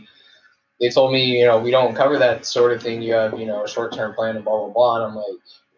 they 0.81 0.91
told 0.91 1.13
me, 1.13 1.39
you 1.41 1.47
know, 1.47 1.59
we 1.59 1.71
don't 1.71 1.95
cover 1.95 2.19
that 2.19 2.47
sort 2.47 2.73
of 2.73 2.83
thing. 2.83 3.03
You 3.03 3.15
have, 3.15 3.39
you 3.39 3.47
know, 3.47 3.65
a 3.65 3.69
short 3.69 3.93
term 3.93 4.15
plan 4.15 4.37
and 4.37 4.45
blah 4.45 4.59
blah 4.65 4.73
blah. 4.73 4.97
And 4.97 5.05
I'm 5.07 5.15
like. 5.17 5.27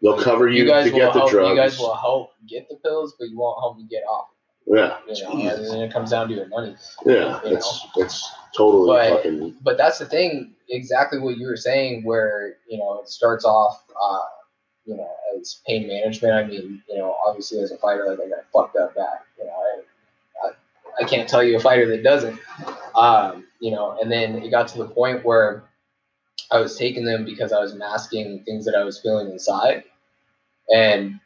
they'll 0.01 0.21
cover 0.21 0.47
you, 0.47 0.63
You 0.63 0.69
guys 0.69 0.85
to 0.85 0.91
get 0.91 1.13
the 1.13 1.19
help. 1.19 1.31
drugs. 1.31 1.49
You 1.49 1.55
guys 1.55 1.77
will 1.79 1.95
help 1.95 2.31
get 2.47 2.67
the 2.69 2.75
pills, 2.75 3.15
but 3.19 3.29
you 3.29 3.37
won't 3.37 3.59
help 3.61 3.77
me 3.77 3.85
get 3.89 4.03
off. 4.03 4.27
yeah, 4.67 4.97
You 5.07 5.23
know, 5.23 5.49
and 5.55 5.65
then 5.65 5.79
it 5.81 5.91
comes 5.93 6.09
down 6.11 6.27
to 6.29 6.33
your 6.35 6.47
money. 6.47 6.75
yeah, 7.05 7.39
you 7.43 7.55
it's 7.55 7.87
it's 7.97 8.31
totally 8.55 8.87
But- 8.97 9.15
fucking 9.17 9.55
But 9.61 9.77
that's 9.77 9.97
the 9.99 10.05
thing, 10.05 10.53
exactly 10.69 11.19
what 11.19 11.37
you 11.37 11.47
were 11.47 11.57
saying, 11.57 12.03
where 12.03 12.57
you 12.67 12.77
know 12.77 12.99
it 12.99 13.09
starts 13.09 13.43
off, 13.45 13.83
uh, 14.01 14.19
you 14.85 14.95
know, 14.97 15.09
as 15.39 15.61
pain 15.67 15.87
management. 15.87 16.33
I 16.33 16.43
mean, 16.45 16.81
you 16.89 16.97
know, 16.97 17.15
obviously 17.25 17.59
as 17.59 17.71
a 17.71 17.77
fighter, 17.77 18.05
like 18.07 18.19
I 18.25 18.29
got 18.29 18.45
fucked 18.53 18.75
up 18.77 18.95
back. 18.95 19.25
You 19.37 19.45
know, 19.45 19.51
I, 19.51 20.47
I, 20.47 21.03
I 21.03 21.07
can't 21.07 21.27
tell 21.29 21.43
you 21.43 21.57
a 21.57 21.59
fighter 21.59 21.85
that 21.87 22.01
doesn't. 22.03 22.39
Um, 22.95 23.45
you 23.59 23.71
know, 23.71 23.97
and 24.01 24.11
then 24.11 24.35
it 24.43 24.49
got 24.49 24.67
to 24.69 24.77
the 24.77 24.87
point 24.87 25.25
where 25.25 25.63
I 26.51 26.59
was 26.59 26.77
taking 26.77 27.05
them 27.05 27.25
because 27.25 27.51
I 27.53 27.59
was 27.59 27.73
masking 27.75 28.43
things 28.43 28.65
that 28.65 28.75
I 28.75 28.83
was 28.83 28.99
feeling 28.99 29.31
inside, 29.31 29.83
and 30.73 31.19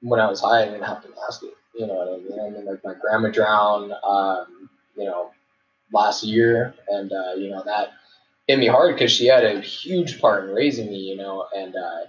when 0.00 0.20
I 0.20 0.28
was 0.28 0.40
high, 0.40 0.62
I 0.62 0.64
didn't 0.66 0.82
have 0.82 1.02
to 1.02 1.08
mask 1.10 1.42
it. 1.42 1.54
You 1.74 1.86
know 1.86 1.94
what 1.94 2.08
I 2.08 2.16
mean? 2.18 2.40
I 2.40 2.50
mean, 2.50 2.66
like 2.66 2.84
my 2.84 2.94
grandma 3.00 3.30
drowned, 3.30 3.92
um, 4.04 4.70
you 4.96 5.04
know, 5.04 5.30
last 5.92 6.24
year, 6.24 6.74
and 6.88 7.12
uh, 7.12 7.34
you 7.36 7.50
know 7.50 7.62
that 7.64 7.92
hit 8.46 8.58
me 8.58 8.66
hard 8.66 8.94
because 8.94 9.10
she 9.10 9.26
had 9.26 9.44
a 9.44 9.60
huge 9.60 10.20
part 10.20 10.44
in 10.44 10.54
raising 10.54 10.88
me, 10.88 10.98
you 10.98 11.16
know, 11.16 11.46
and 11.56 11.74
uh, 11.76 12.00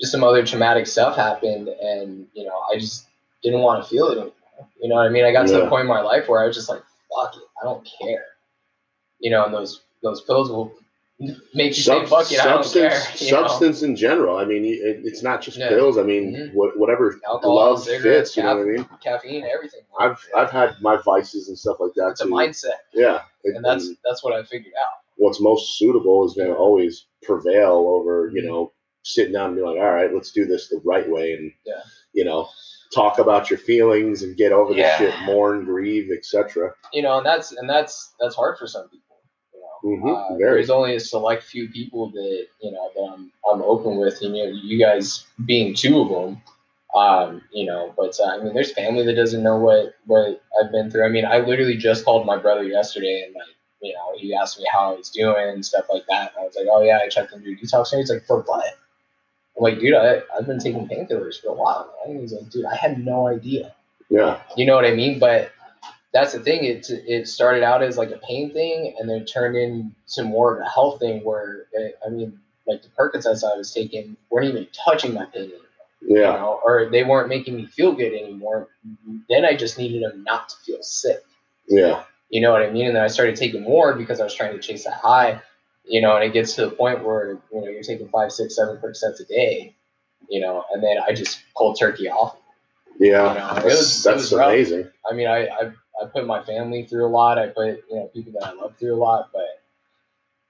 just 0.00 0.12
some 0.12 0.24
other 0.24 0.44
traumatic 0.44 0.86
stuff 0.86 1.16
happened, 1.16 1.68
and 1.68 2.26
you 2.34 2.44
know, 2.44 2.60
I 2.72 2.78
just 2.78 3.08
didn't 3.42 3.60
want 3.60 3.82
to 3.82 3.88
feel 3.88 4.08
it 4.08 4.12
anymore. 4.12 4.32
You 4.80 4.88
know 4.88 4.96
what 4.96 5.06
I 5.06 5.10
mean? 5.10 5.24
I 5.24 5.32
got 5.32 5.46
to 5.48 5.54
the 5.54 5.68
point 5.68 5.82
in 5.82 5.88
my 5.88 6.00
life 6.00 6.28
where 6.28 6.42
I 6.42 6.46
was 6.46 6.56
just 6.56 6.68
like, 6.68 6.82
fuck 7.10 7.34
it, 7.36 7.42
I 7.60 7.64
don't 7.64 7.86
care. 8.00 8.24
You 9.22 9.30
know, 9.30 9.44
and 9.46 9.54
those 9.54 9.80
those 10.02 10.20
pills 10.22 10.50
will 10.50 10.72
make 11.54 11.68
you 11.68 11.74
say, 11.74 12.00
Sub- 12.00 12.08
fuck 12.08 12.32
it, 12.32 12.40
I 12.40 12.44
don't 12.48 12.64
care. 12.72 12.90
substance, 12.90 13.22
know? 13.30 13.46
substance 13.46 13.82
in 13.82 13.94
general. 13.94 14.36
I 14.38 14.44
mean, 14.44 14.64
it, 14.64 15.02
it's 15.04 15.22
not 15.22 15.40
just 15.40 15.56
Yeah. 15.56 15.68
pills. 15.68 15.96
I 15.96 16.02
mean, 16.02 16.34
Mhm. 16.34 16.54
what, 16.54 16.76
whatever 16.76 17.20
Alcohol, 17.24 17.54
glove 17.76 17.84
fits. 17.86 18.36
You 18.36 18.42
know 18.42 18.56
what 18.56 18.62
I 18.62 18.70
mean? 18.70 18.88
caffeine, 19.02 19.44
everything. 19.44 19.82
I've 19.98 20.18
I've 20.36 20.50
had 20.50 20.74
my 20.80 20.96
vices 20.96 21.48
and 21.48 21.56
stuff 21.56 21.76
like 21.80 21.92
that 21.94 22.08
it's 22.10 22.20
a 22.20 22.26
mindset, 22.26 22.80
Yeah, 22.92 23.22
it- 23.44 23.54
and 23.56 23.64
that's 23.64 23.88
that's 24.04 24.22
what 24.24 24.32
I 24.34 24.42
figured 24.42 24.74
out. 24.80 24.98
what's 25.16 25.40
most 25.40 25.78
suitable 25.78 26.24
is 26.26 26.34
going 26.34 26.48
to 26.48 26.56
always 26.56 27.06
prevail 27.22 27.86
over 27.88 28.28
you 28.34 28.42
know 28.42 28.72
sitting 29.04 29.32
down 29.32 29.46
and 29.50 29.56
being 29.56 29.66
like, 29.66 29.78
all 29.78 29.92
right, 29.92 30.12
let's 30.14 30.32
do 30.32 30.44
this 30.46 30.68
the 30.68 30.80
right 30.84 31.08
way, 31.08 31.34
and 31.34 31.52
Yeah. 31.64 31.82
you 32.12 32.24
know 32.24 32.48
talk 32.92 33.18
about 33.18 33.48
your 33.48 33.58
feelings 33.58 34.22
and 34.22 34.36
get 34.36 34.50
over 34.52 34.72
Yeah. 34.74 34.98
the 34.98 35.10
shit, 35.12 35.20
mourn, 35.22 35.64
grieve, 35.64 36.10
etc. 36.10 36.74
You 36.92 37.02
know, 37.02 37.18
and 37.18 37.26
that's 37.26 37.52
and 37.52 37.70
that's 37.70 38.12
that's 38.18 38.34
hard 38.34 38.58
for 38.58 38.66
some 38.66 38.88
people. 38.88 39.11
Mhm, 39.84 40.32
uh, 40.32 40.36
there's 40.38 40.70
only 40.70 40.94
a 40.94 41.00
select 41.00 41.42
few 41.42 41.68
people 41.68 42.10
that 42.10 42.46
you 42.60 42.70
know 42.70 42.90
that 42.94 43.12
I'm 43.12 43.32
I'm 43.50 43.62
open 43.62 43.96
with, 43.96 44.20
and 44.22 44.36
you 44.36 44.44
know, 44.44 44.50
you 44.62 44.78
guys 44.78 45.26
being 45.44 45.74
two 45.74 46.00
of 46.00 46.08
them. 46.08 46.42
Um, 46.94 47.40
you 47.52 47.64
know, 47.64 47.92
but 47.96 48.14
uh, 48.20 48.26
I 48.28 48.42
mean, 48.42 48.52
there's 48.52 48.72
family 48.72 49.04
that 49.06 49.14
doesn't 49.14 49.42
know 49.42 49.56
what 49.56 49.94
what 50.06 50.42
I've 50.60 50.70
been 50.70 50.90
through. 50.90 51.04
I 51.04 51.08
mean, 51.08 51.24
I 51.24 51.38
literally 51.38 51.76
just 51.76 52.04
called 52.04 52.26
my 52.26 52.36
brother 52.36 52.64
yesterday, 52.64 53.24
and 53.26 53.34
like, 53.34 53.44
you 53.80 53.94
know, 53.94 54.12
he 54.16 54.34
asked 54.34 54.58
me 54.58 54.66
how 54.70 54.92
I 54.92 54.96
was 54.96 55.10
doing 55.10 55.48
and 55.48 55.64
stuff 55.64 55.86
like 55.90 56.04
that. 56.08 56.32
And 56.32 56.42
I 56.42 56.44
was 56.44 56.54
like, 56.54 56.66
oh 56.70 56.82
yeah, 56.82 56.98
I 57.02 57.08
checked 57.08 57.32
into 57.32 57.48
your 57.48 57.58
detox 57.58 57.88
center. 57.88 58.02
He's 58.02 58.10
like, 58.10 58.26
for 58.26 58.42
what? 58.42 58.64
I'm 59.56 59.62
like, 59.62 59.80
dude, 59.80 59.94
I, 59.94 60.22
I've 60.36 60.46
been 60.46 60.58
taking 60.58 60.86
painkillers 60.88 61.40
for 61.40 61.48
a 61.48 61.54
while, 61.54 61.92
man. 62.06 62.16
And 62.16 62.20
he's 62.20 62.32
like, 62.32 62.48
dude, 62.50 62.66
I 62.66 62.74
had 62.76 63.04
no 63.04 63.26
idea. 63.28 63.74
Yeah, 64.10 64.40
You 64.56 64.66
know 64.66 64.74
what 64.74 64.84
I 64.84 64.94
mean? 64.94 65.18
But 65.18 65.50
that's 66.12 66.32
the 66.32 66.40
thing. 66.40 66.64
It 66.64 66.88
it 66.90 67.28
started 67.28 67.62
out 67.62 67.82
as 67.82 67.96
like 67.98 68.10
a 68.10 68.18
pain 68.18 68.52
thing, 68.52 68.94
and 68.98 69.08
then 69.08 69.24
turned 69.24 69.56
into 69.56 70.22
more 70.24 70.54
of 70.54 70.60
a 70.60 70.68
health 70.68 71.00
thing. 71.00 71.24
Where 71.24 71.66
it, 71.72 71.98
I 72.06 72.10
mean, 72.10 72.38
like 72.66 72.82
the 72.82 72.88
Percocets 72.88 73.44
I 73.44 73.56
was 73.56 73.72
taking 73.72 74.16
weren't 74.30 74.48
even 74.48 74.66
touching 74.72 75.14
my 75.14 75.24
pain 75.26 75.44
anymore, 75.44 75.60
you 76.02 76.16
yeah, 76.20 76.32
know, 76.32 76.60
or 76.64 76.88
they 76.90 77.04
weren't 77.04 77.28
making 77.28 77.56
me 77.56 77.66
feel 77.66 77.92
good 77.92 78.12
anymore. 78.12 78.68
Then 79.28 79.44
I 79.44 79.56
just 79.56 79.78
needed 79.78 80.02
them 80.02 80.24
not 80.24 80.48
to 80.50 80.56
feel 80.64 80.82
sick. 80.82 81.22
yeah, 81.68 82.04
You 82.30 82.40
know 82.40 82.52
what 82.52 82.62
I 82.62 82.70
mean? 82.70 82.86
And 82.88 82.96
then 82.96 83.02
I 83.04 83.08
started 83.08 83.36
taking 83.36 83.62
more 83.62 83.94
because 83.94 84.20
I 84.20 84.24
was 84.24 84.34
trying 84.34 84.52
to 84.54 84.60
chase 84.60 84.84
that 84.84 84.94
high. 84.94 85.40
You 85.84 86.00
know, 86.00 86.14
and 86.16 86.24
it 86.24 86.32
gets 86.32 86.54
to 86.54 86.66
the 86.66 86.70
point 86.70 87.04
where 87.04 87.38
you 87.52 87.60
know 87.60 87.68
you're 87.68 87.82
taking 87.82 88.08
five, 88.08 88.32
six, 88.32 88.56
seven 88.56 88.78
percent 88.78 89.16
a 89.20 89.24
day. 89.24 89.74
You 90.28 90.40
know, 90.40 90.64
and 90.72 90.82
then 90.82 90.98
I 91.06 91.12
just 91.14 91.42
cold 91.54 91.78
turkey 91.78 92.08
off. 92.08 92.36
yeah. 92.98 93.32
You 93.32 93.38
know, 93.60 93.64
was- 93.66 94.02
that's 94.02 94.32
amazing. 94.32 94.90
I 95.10 95.14
mean, 95.14 95.26
I, 95.28 95.46
I 95.48 95.72
I 96.02 96.06
put 96.06 96.26
my 96.26 96.42
family 96.42 96.84
through 96.84 97.06
a 97.06 97.08
lot. 97.08 97.38
I 97.38 97.48
put 97.48 97.84
you 97.88 97.96
know 97.96 98.10
people 98.12 98.32
that 98.32 98.48
I 98.48 98.52
love 98.52 98.76
through 98.78 98.94
a 98.94 98.96
lot, 98.96 99.30
but 99.32 99.62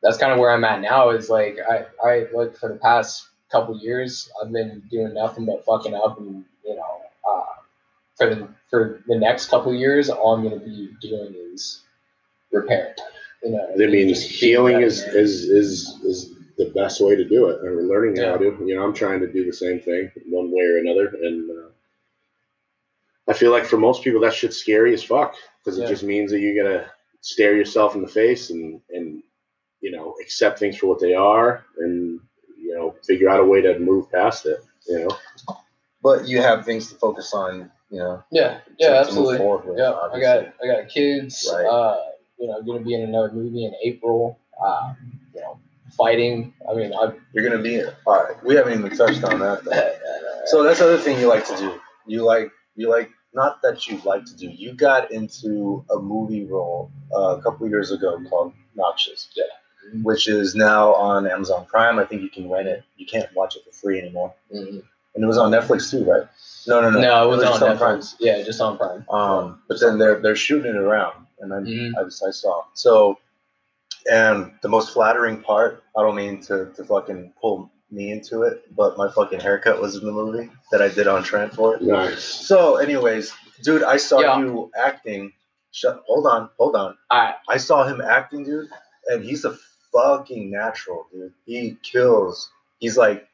that's 0.02 0.16
kind 0.16 0.32
of 0.32 0.38
where 0.38 0.50
I'm 0.50 0.64
at 0.64 0.80
now. 0.80 1.10
Is 1.10 1.28
like 1.30 1.58
I 1.68 1.86
I 2.04 2.26
like 2.32 2.56
for 2.56 2.68
the 2.68 2.76
past 2.76 3.28
couple 3.50 3.78
years, 3.78 4.30
I've 4.42 4.50
been 4.50 4.82
doing 4.90 5.14
nothing 5.14 5.46
but 5.46 5.64
fucking 5.64 5.94
up, 5.94 6.18
and 6.18 6.44
you 6.64 6.76
know, 6.76 7.00
uh, 7.30 7.44
for 8.16 8.34
the 8.34 8.48
for 8.70 9.02
the 9.06 9.18
next 9.18 9.48
couple 9.48 9.74
years, 9.74 10.08
all 10.08 10.34
I'm 10.34 10.42
gonna 10.42 10.58
be 10.58 10.90
doing 11.00 11.34
is 11.52 11.82
repair. 12.50 12.96
You 13.42 13.50
know, 13.52 13.68
I 13.74 13.86
mean, 13.86 14.14
healing 14.14 14.80
is 14.80 15.02
is 15.02 15.44
is 15.44 16.00
is 16.04 16.34
the 16.58 16.70
best 16.74 17.00
way 17.00 17.16
to 17.16 17.24
do 17.28 17.48
it, 17.48 17.64
or 17.64 17.82
learning 17.82 18.22
how 18.22 18.36
to. 18.36 18.44
You 18.64 18.76
know, 18.76 18.84
I'm 18.84 18.94
trying 18.94 19.20
to 19.20 19.30
do 19.30 19.44
the 19.44 19.52
same 19.52 19.80
thing 19.80 20.10
one 20.28 20.50
way 20.50 20.64
or 20.64 20.78
another, 20.78 21.08
and 21.22 21.50
uh, 21.50 21.68
I 23.32 23.38
feel 23.38 23.50
like 23.50 23.64
for 23.64 23.78
most 23.78 24.02
people 24.04 24.20
that 24.20 24.34
shit's 24.34 24.58
scary 24.58 24.92
as 24.92 25.02
fuck 25.02 25.34
because 25.58 25.78
it 25.78 25.82
Yeah. 25.82 25.88
just 25.88 26.02
means 26.02 26.30
that 26.32 26.40
you 26.40 26.60
gotta 26.60 26.90
stare 27.22 27.56
yourself 27.56 27.94
in 27.94 28.02
the 28.02 28.08
face 28.08 28.50
and 28.50 28.80
and 28.90 29.22
you 29.80 29.90
know 29.90 30.14
accept 30.20 30.58
things 30.58 30.76
for 30.76 30.86
what 30.88 31.00
they 31.00 31.14
are, 31.14 31.64
and 31.78 32.20
you 32.58 32.74
know 32.74 32.94
figure 33.06 33.28
out 33.30 33.40
a 33.40 33.44
way 33.44 33.62
to 33.62 33.78
move 33.78 34.10
past 34.12 34.44
it. 34.46 34.58
You 34.86 34.98
know, 35.08 35.56
But 36.02 36.26
you 36.28 36.42
have 36.42 36.64
things 36.64 36.88
to 36.90 36.96
focus 36.96 37.32
on, 37.32 37.70
you 37.90 37.98
know. 38.00 38.22
yeah, 38.32 38.58
yeah, 38.78 38.88
to 38.90 38.98
absolutely. 38.98 39.38
forward 39.38 39.64
with, 39.66 39.78
Yeah, 39.78 39.92
I 39.92 40.20
got 40.20 40.38
I 40.62 40.66
got 40.66 40.88
kids. 40.88 41.48
Right. 41.52 41.64
Uh, 41.64 41.98
you 42.38 42.48
know, 42.48 42.60
going 42.62 42.80
to 42.80 42.84
be 42.84 42.94
in 42.94 43.02
another 43.02 43.30
movie 43.32 43.64
in 43.64 43.72
April. 43.84 44.36
Uh, 44.60 44.94
you 45.34 45.40
know, 45.40 45.58
fighting. 45.96 46.52
I 46.68 46.74
mean, 46.74 46.92
I. 46.92 47.12
You're 47.32 47.48
gonna 47.48 47.62
be 47.62 47.82
all 48.06 48.24
right. 48.24 48.44
We 48.44 48.56
haven't 48.56 48.76
even 48.78 48.96
touched 48.96 49.22
on 49.24 49.38
that. 49.40 49.64
Though. 49.64 49.92
So 50.46 50.64
that's 50.64 50.80
the 50.80 50.86
other 50.86 50.98
thing 50.98 51.20
you 51.20 51.28
like 51.28 51.46
to 51.46 51.56
do. 51.56 51.80
You 52.08 52.24
like 52.24 52.50
you 52.74 52.90
like 52.90 53.10
not 53.34 53.62
that 53.62 53.86
you 53.88 54.00
like 54.04 54.24
to 54.26 54.36
do. 54.36 54.46
You 54.48 54.72
got 54.72 55.10
into 55.10 55.84
a 55.90 55.98
movie 55.98 56.44
role 56.44 56.90
uh, 57.14 57.36
a 57.38 57.42
couple 57.42 57.68
years 57.68 57.90
ago 57.90 58.20
called 58.28 58.52
Noxious, 58.74 59.28
Yeah. 59.34 59.44
which 60.02 60.28
is 60.28 60.54
now 60.54 60.94
on 60.94 61.26
Amazon 61.26 61.64
Prime. 61.66 61.98
I 61.98 62.04
think 62.04 62.22
you 62.22 62.28
can 62.30 62.50
rent 62.50 62.68
it. 62.68 62.82
You 62.96 63.06
can't 63.06 63.28
watch 63.34 63.56
it 63.56 63.64
for 63.64 63.72
free 63.72 63.98
anymore. 63.98 64.34
Mhm. 64.54 64.82
And 65.14 65.22
it 65.24 65.26
was 65.26 65.36
on 65.38 65.50
Netflix 65.50 65.90
too, 65.90 66.04
right? 66.04 66.26
No, 66.66 66.80
no, 66.80 66.90
no. 66.90 67.00
No, 67.00 67.24
it 67.24 67.36
was, 67.36 67.42
just 67.42 67.62
on 67.62 67.76
Prime. 67.76 68.00
Yeah, 68.20 68.42
just 68.42 68.60
on 68.60 68.78
Prime. 68.78 69.04
Um, 69.10 69.62
but 69.68 69.80
then 69.80 69.98
they're 69.98 70.20
they're 70.20 70.36
shooting 70.36 70.70
it 70.74 70.76
around, 70.76 71.26
and 71.40 71.52
I, 71.52 71.58
Mhm. 71.58 71.92
I, 71.98 72.04
just- 72.04 72.22
I 72.24 72.30
saw. 72.30 72.62
So, 72.74 73.18
and 74.10 74.52
the 74.62 74.68
most 74.68 74.92
flattering 74.92 75.42
part, 75.42 75.82
I 75.96 76.02
don't 76.02 76.14
mean 76.14 76.40
to, 76.44 76.72
to 76.76 76.84
fucking 76.84 77.32
pull 77.40 77.70
me 77.92 78.10
into 78.10 78.42
it, 78.42 78.64
but 78.74 78.96
my 78.96 79.10
fucking 79.10 79.40
haircut 79.40 79.80
was 79.80 79.96
in 79.96 80.04
the 80.06 80.12
movie 80.12 80.50
that 80.70 80.80
I 80.82 80.88
did 80.88 81.06
on 81.06 81.22
Trent 81.22 81.54
for 81.54 81.76
it. 81.76 81.82
nice. 81.82 82.24
So, 82.24 82.76
anyways, 82.76 83.32
dude, 83.62 83.82
I 83.82 83.96
saw 83.98 84.20
Yeah. 84.20 84.38
you 84.40 84.70
acting. 84.76 85.32
Shut. 85.70 86.02
Hold 86.06 86.26
on, 86.26 86.50
hold 86.58 86.76
on. 86.76 86.96
I 87.10 87.34
I 87.48 87.56
saw 87.56 87.84
him 87.84 88.00
acting, 88.00 88.44
dude, 88.44 88.68
and 89.08 89.24
he's 89.24 89.44
a 89.44 89.56
fucking 89.92 90.50
natural, 90.50 91.06
dude. 91.12 91.32
He 91.46 91.78
kills. 91.82 92.50
He's 92.78 92.96
like, 92.96 93.26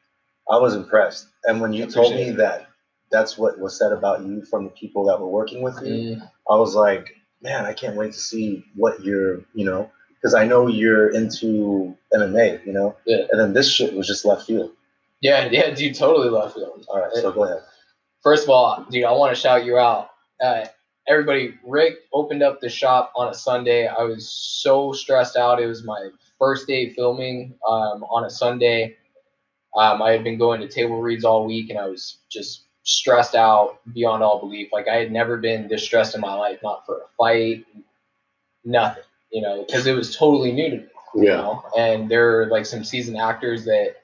I 0.49 0.57
was 0.57 0.75
impressed. 0.75 1.27
And 1.45 1.59
when 1.61 1.73
you 1.73 1.85
told 1.85 2.13
me 2.13 2.29
it. 2.29 2.37
that 2.37 2.67
that's 3.11 3.37
what 3.37 3.59
was 3.59 3.77
said 3.77 3.91
about 3.91 4.21
you 4.23 4.45
from 4.45 4.63
the 4.65 4.69
people 4.69 5.05
that 5.07 5.19
were 5.19 5.27
working 5.27 5.61
with 5.61 5.79
you, 5.81 6.15
mm, 6.15 6.31
I 6.49 6.55
was 6.55 6.75
like, 6.75 7.13
man, 7.41 7.65
I 7.65 7.73
can't 7.73 7.95
wait 7.95 8.13
to 8.13 8.19
see 8.19 8.63
what 8.75 9.03
you're, 9.03 9.41
you 9.53 9.65
know, 9.65 9.89
because 10.15 10.33
I 10.33 10.45
know 10.45 10.67
you're 10.67 11.09
into 11.09 11.97
MMA, 12.13 12.65
you 12.65 12.73
know, 12.73 12.95
Yeah. 13.05 13.25
and 13.31 13.39
then 13.39 13.53
this 13.53 13.69
shit 13.71 13.93
was 13.93 14.07
just 14.07 14.25
left 14.25 14.45
field. 14.47 14.71
yeah, 15.21 15.47
yeah, 15.51 15.69
dude, 15.71 15.95
totally 15.95 16.29
left 16.29 16.55
field. 16.55 16.85
All 16.89 16.99
right, 16.99 17.11
so 17.13 17.31
go 17.31 17.43
ahead. 17.43 17.61
First 18.23 18.43
of 18.43 18.49
all, 18.49 18.85
dude, 18.89 19.05
I 19.05 19.11
want 19.11 19.33
to 19.35 19.39
shout 19.39 19.63
you 19.65 19.77
out. 19.77 20.09
Uh, 20.41 20.65
everybody, 21.07 21.53
Rick 21.65 21.95
opened 22.13 22.43
up 22.43 22.59
the 22.61 22.69
shop 22.69 23.11
on 23.15 23.29
a 23.29 23.33
Sunday. 23.33 23.87
I 23.87 24.03
was 24.03 24.29
so 24.29 24.91
stressed 24.91 25.35
out. 25.37 25.61
It 25.61 25.67
was 25.67 25.83
my 25.83 26.09
first 26.37 26.67
day 26.67 26.89
filming 26.93 27.55
um, 27.67 28.03
on 28.03 28.25
a 28.25 28.29
Sunday. 28.29 28.97
Um, 29.77 30.01
I 30.01 30.11
had 30.11 30.23
been 30.23 30.37
going 30.37 30.61
to 30.61 30.67
table 30.67 31.01
reads 31.01 31.23
all 31.23 31.45
week, 31.45 31.69
and 31.69 31.77
I 31.79 31.85
was 31.87 32.17
just 32.29 32.63
stressed 32.83 33.35
out 33.35 33.79
beyond 33.93 34.23
all 34.23 34.39
belief. 34.39 34.69
Like 34.73 34.87
I 34.87 34.95
had 34.95 35.11
never 35.11 35.37
been 35.37 35.67
this 35.67 35.83
stressed 35.83 36.15
in 36.15 36.21
my 36.21 36.33
life, 36.33 36.59
not 36.63 36.85
for 36.85 36.97
a 36.97 37.07
fight, 37.17 37.65
nothing. 38.65 39.03
You 39.31 39.41
know, 39.43 39.63
because 39.63 39.85
it 39.85 39.93
was 39.93 40.15
totally 40.15 40.51
new 40.51 40.69
to 40.71 40.77
me 40.77 40.85
you 41.15 41.25
Yeah, 41.25 41.35
know? 41.35 41.63
And 41.77 42.09
there 42.09 42.25
were 42.27 42.47
like 42.47 42.65
some 42.65 42.83
seasoned 42.83 43.17
actors 43.17 43.65
that 43.65 43.95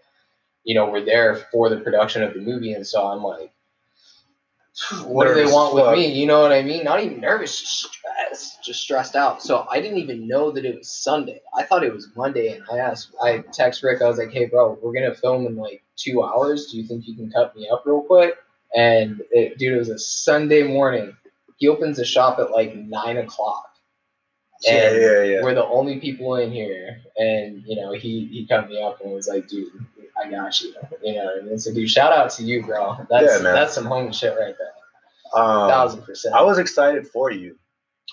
you 0.63 0.75
know 0.75 0.87
were 0.89 1.01
there 1.03 1.35
for 1.51 1.69
the 1.69 1.77
production 1.77 2.23
of 2.23 2.33
the 2.33 2.41
movie 2.41 2.73
and 2.73 2.85
so 2.85 3.07
i'm 3.07 3.23
like 3.23 3.53
what 5.05 5.25
do 5.25 5.33
they 5.33 5.45
want 5.45 5.73
as 5.73 5.75
with 5.75 5.85
fuck. 5.85 5.95
me? 5.95 6.11
You 6.11 6.27
know 6.27 6.41
what 6.41 6.51
i 6.51 6.61
mean? 6.61 6.83
Not 6.83 7.01
even 7.03 7.21
nervous 7.21 7.59
just 7.61 7.93
stressed 7.93 8.63
just 8.63 8.81
stressed 8.81 9.15
out. 9.15 9.41
So 9.41 9.65
i 9.71 9.81
didn't 9.81 9.99
even 9.99 10.27
know 10.27 10.51
that 10.51 10.65
it 10.65 10.77
was 10.77 10.89
sunday. 10.89 11.41
I 11.57 11.63
thought 11.63 11.83
it 11.83 11.93
was 11.93 12.09
monday 12.15 12.49
and 12.49 12.63
i 12.71 12.79
asked 12.79 13.15
i 13.23 13.39
text 13.53 13.83
rick 13.83 14.01
i 14.01 14.07
was 14.07 14.17
like 14.17 14.31
hey 14.31 14.45
bro 14.45 14.77
we're 14.81 14.93
gonna 14.93 15.15
film 15.15 15.45
in 15.47 15.55
like 15.55 15.83
two 15.97 16.23
hours. 16.23 16.71
Do 16.71 16.77
you 16.77 16.83
think 16.87 17.07
you 17.07 17.15
can 17.15 17.31
cut 17.31 17.55
me 17.55 17.69
up 17.71 17.83
real 17.85 18.01
quick? 18.01 18.35
And 18.75 19.21
it, 19.31 19.57
dude 19.57 19.73
it 19.73 19.79
was 19.79 19.89
a 19.89 19.99
sunday 19.99 20.63
morning. 20.63 21.15
He 21.57 21.69
opens 21.69 21.97
the 21.97 22.05
shop 22.05 22.39
at 22.39 22.51
like 22.51 22.75
nine 22.75 23.17
o'clock 23.17 23.74
And 24.67 25.01
yeah, 25.01 25.23
yeah. 25.23 25.43
we're 25.43 25.53
the 25.53 25.65
only 25.65 25.99
people 25.99 26.35
in 26.35 26.51
here. 26.51 27.01
And, 27.17 27.63
you 27.65 27.75
know, 27.75 27.91
he, 27.91 28.27
he 28.27 28.47
cut 28.47 28.69
me 28.69 28.81
up 28.81 29.01
and 29.01 29.11
was 29.11 29.27
like, 29.27 29.47
dude, 29.47 29.67
I 30.21 30.29
got 30.29 30.59
you. 30.61 30.73
You 31.03 31.15
know 31.15 31.25
what 31.25 31.43
I 31.43 31.45
mean? 31.45 31.59
So, 31.59 31.73
dude, 31.73 31.89
shout 31.89 32.13
out 32.13 32.29
to 32.31 32.43
you, 32.43 32.63
bro. 32.63 32.97
That's, 33.09 33.25
Yeah, 33.25 33.37
that's 33.39 33.73
some 33.73 33.85
homie 33.85 34.13
shit 34.13 34.37
right 34.39 34.55
there. 34.57 34.71
Um, 35.41 35.69
Thousand 35.69 36.03
percent. 36.03 36.35
I 36.35 36.41
was 36.41 36.57
excited 36.57 37.07
for 37.07 37.31
you. 37.31 37.57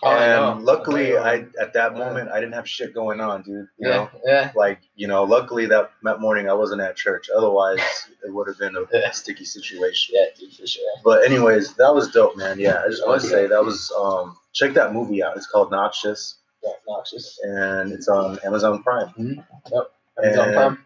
Oh, 0.02 0.08
I 0.08 0.50
and 0.52 0.64
luckily, 0.64 1.16
Okay. 1.16 1.46
I 1.58 1.62
at 1.62 1.72
that 1.74 1.92
Yeah. 1.92 1.98
moment 1.98 2.30
I 2.30 2.40
didn't 2.40 2.54
have 2.54 2.68
shit 2.68 2.92
going 2.94 3.20
on, 3.20 3.42
dude. 3.42 3.68
You 3.78 3.88
yeah, 3.88 3.96
know, 3.96 4.10
yeah. 4.24 4.52
like 4.56 4.80
you 4.96 5.06
know, 5.06 5.22
luckily 5.24 5.66
that 5.66 5.90
that 6.02 6.20
morning 6.20 6.48
I 6.50 6.54
wasn't 6.54 6.80
at 6.80 6.96
church. 6.96 7.28
Otherwise, 7.36 7.78
it 8.24 8.32
would 8.32 8.48
have 8.48 8.58
been 8.58 8.74
a 8.76 8.84
Yeah. 8.92 9.10
sticky 9.10 9.44
situation. 9.44 10.14
Yeah, 10.18 10.26
dude, 10.38 10.52
for 10.54 10.66
sure. 10.66 10.82
But 11.04 11.24
anyways, 11.24 11.74
that 11.74 11.94
was 11.94 12.10
dope, 12.10 12.36
man. 12.36 12.58
Yeah, 12.58 12.82
I 12.84 12.88
just 12.88 13.06
want 13.06 13.20
to 13.20 13.26
say 13.26 13.46
that 13.46 13.64
was 13.64 13.92
um 13.96 14.36
check 14.52 14.74
that 14.74 14.92
movie 14.92 15.22
out. 15.22 15.36
It's 15.36 15.46
called 15.46 15.70
Noxious. 15.70 16.38
Yeah, 16.64 16.70
noxious. 16.88 17.38
and 17.42 17.92
it's 17.92 18.08
on 18.08 18.38
Amazon 18.44 18.82
Prime. 18.82 19.08
Hmm. 19.08 19.32
Yep. 19.72 19.90
Amazon 20.24 20.48
And- 20.48 20.56
Prime. 20.56 20.84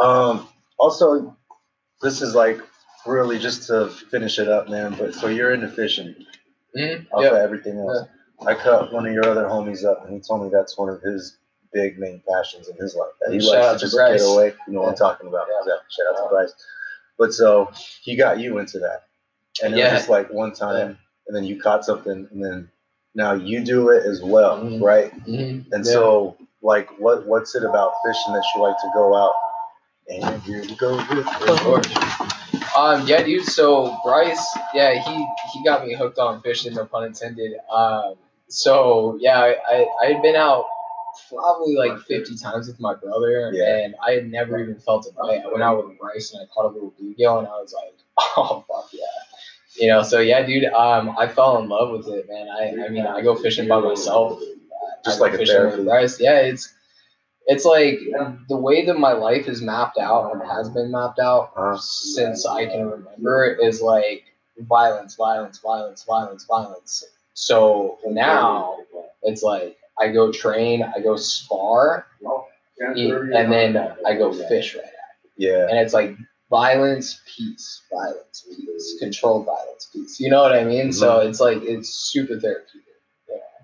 Um, 0.00 0.48
also, 0.78 1.36
this 2.02 2.22
is 2.22 2.34
like 2.34 2.58
really 3.06 3.38
just 3.38 3.66
to 3.68 3.88
finish 3.88 4.38
it 4.38 4.48
up, 4.48 4.68
man. 4.68 4.94
But 4.98 5.14
so 5.14 5.26
you're 5.28 5.52
into 5.52 5.68
fishing 5.68 6.14
Mhm, 6.76 7.06
off 7.12 7.22
Yeah. 7.22 7.28
of 7.30 7.36
everything 7.36 7.78
else. 7.78 8.08
I 8.46 8.54
cut 8.54 8.92
one 8.92 9.06
of 9.06 9.12
your 9.12 9.26
other 9.28 9.44
homies 9.44 9.84
up, 9.84 10.04
and 10.04 10.14
he 10.14 10.20
told 10.20 10.42
me 10.42 10.50
that's 10.52 10.76
one 10.76 10.88
of 10.88 11.00
his 11.02 11.36
big 11.72 11.98
main 11.98 12.22
passions 12.28 12.68
in 12.68 12.76
his 12.76 12.94
life. 12.94 13.10
That 13.20 13.32
he 13.32 13.40
Shout 13.40 13.50
likes 13.54 13.66
out 13.66 13.72
to 13.74 13.78
just 13.80 13.96
Bryce. 13.96 14.20
get 14.22 14.28
away. 14.34 14.54
You 14.66 14.74
know 14.74 14.82
what 14.82 14.90
I'm 14.90 14.94
talking 14.96 15.28
about? 15.28 15.46
Yeah. 15.48 15.72
Yeah. 15.74 15.80
Shout 15.88 16.14
out 16.20 16.24
to 16.24 16.28
Bryce. 16.30 16.52
But 17.18 17.32
so 17.34 17.70
he 18.02 18.16
got 18.16 18.38
you 18.40 18.58
into 18.58 18.78
that, 18.80 19.04
and 19.62 19.74
it 19.74 19.78
Yeah. 19.78 19.92
was 19.92 20.00
just 20.00 20.08
like 20.10 20.30
one 20.32 20.52
time, 20.52 20.98
and 21.26 21.36
then 21.36 21.44
you 21.44 21.60
caught 21.60 21.84
something, 21.84 22.28
and 22.30 22.44
then 22.44 22.70
now 23.14 23.32
you 23.34 23.64
do 23.64 23.90
it 23.90 24.04
as 24.04 24.22
well, 24.22 24.58
Mhm. 24.58 24.82
right? 24.82 25.12
Mhm, 25.26 25.70
And 25.72 25.84
yeah. 25.86 25.92
so, 25.92 26.36
like, 26.62 26.88
what 26.98 27.26
what's 27.26 27.54
it 27.54 27.64
about 27.64 27.92
fishing 28.04 28.32
that 28.34 28.44
you 28.54 28.62
like 28.62 28.76
to 28.78 28.90
go 28.94 29.14
out? 29.14 29.34
And 30.08 30.42
here 30.42 30.60
we 30.62 30.74
go 30.76 30.96
with 30.96 31.26
Of 31.48 31.60
course. 31.60 31.86
Um, 32.76 33.06
yeah, 33.06 33.22
dude. 33.22 33.44
So 33.44 33.96
Bryce, 34.04 34.44
yeah, 34.74 34.94
he 34.94 35.26
he 35.52 35.62
got 35.64 35.86
me 35.86 35.94
hooked 35.94 36.18
on 36.18 36.40
fishing, 36.42 36.74
no 36.74 36.86
pun 36.86 37.04
intended. 37.04 37.52
Um, 37.70 38.14
so 38.52 39.16
yeah, 39.20 39.38
I, 39.68 39.86
I 40.02 40.06
had 40.12 40.22
been 40.22 40.36
out 40.36 40.64
probably 41.28 41.74
like 41.74 41.98
fifty 42.00 42.36
times 42.36 42.68
with 42.68 42.80
my 42.80 42.94
brother, 42.94 43.50
Yeah. 43.52 43.84
and 43.84 43.94
I 44.06 44.12
had 44.12 44.30
never 44.30 44.58
even 44.62 44.76
felt 44.76 45.06
a 45.06 45.12
bite. 45.14 45.42
I 45.44 45.48
went 45.48 45.62
out 45.62 45.86
with 45.86 45.98
Bryce 45.98 46.32
and 46.32 46.42
I 46.42 46.46
caught 46.52 46.66
a 46.66 46.72
little 46.74 46.92
bluegill, 47.00 47.38
and 47.38 47.48
I 47.48 47.60
was 47.60 47.74
like, 47.74 47.94
oh 48.36 48.64
fuck 48.68 48.88
yeah, 48.92 49.00
you 49.80 49.88
know. 49.88 50.02
So 50.02 50.20
yeah, 50.20 50.44
dude. 50.44 50.64
Um, 50.64 51.14
I 51.18 51.28
fell 51.28 51.58
in 51.58 51.68
love 51.68 51.90
with 51.90 52.08
it, 52.08 52.26
man. 52.28 52.48
I 52.48 52.86
I 52.86 52.88
mean, 52.88 53.06
I 53.06 53.20
go 53.22 53.34
fishing 53.34 53.68
by 53.68 53.80
myself. 53.80 54.40
Just 55.04 55.20
like 55.20 55.34
a 55.34 55.38
fishing 55.38 55.64
with. 55.64 55.84
Bryce. 55.84 56.20
Yeah, 56.20 56.38
it's 56.40 56.72
it's 57.46 57.64
like 57.64 57.98
the 58.48 58.56
way 58.56 58.86
that 58.86 58.98
my 58.98 59.12
life 59.12 59.48
is 59.48 59.60
mapped 59.60 59.98
out 59.98 60.32
and 60.32 60.42
has 60.48 60.68
been 60.70 60.90
mapped 60.92 61.18
out 61.18 61.52
Uh, 61.56 61.76
since 61.76 62.46
I 62.46 62.66
can 62.66 62.86
remember 62.88 63.44
is 63.60 63.82
like 63.82 64.24
violence, 64.58 65.16
violence, 65.16 65.58
violence, 65.58 66.04
violence, 66.04 66.44
violence. 66.44 67.04
So 67.34 67.98
now 68.06 68.78
it's 69.22 69.42
like 69.42 69.76
I 69.98 70.08
go 70.08 70.32
train, 70.32 70.82
I 70.82 71.00
go 71.00 71.16
spar, 71.16 72.06
eat, 72.96 73.12
and 73.12 73.52
then 73.52 73.76
I 74.06 74.14
go 74.14 74.32
fish 74.32 74.74
right 74.74 74.84
now. 74.84 74.90
yeah, 75.36 75.68
And 75.68 75.78
it's 75.78 75.94
like 75.94 76.16
violence, 76.50 77.20
peace, 77.36 77.82
violence, 77.92 78.44
peace, 78.56 78.96
controlled 78.98 79.46
violence, 79.46 79.88
peace. 79.92 80.20
You 80.20 80.30
know 80.30 80.42
what 80.42 80.52
I 80.52 80.64
mean? 80.64 80.92
So 80.92 81.20
it's 81.20 81.40
like 81.40 81.62
it's 81.62 81.88
super 81.88 82.38
therapeutic. 82.38 82.82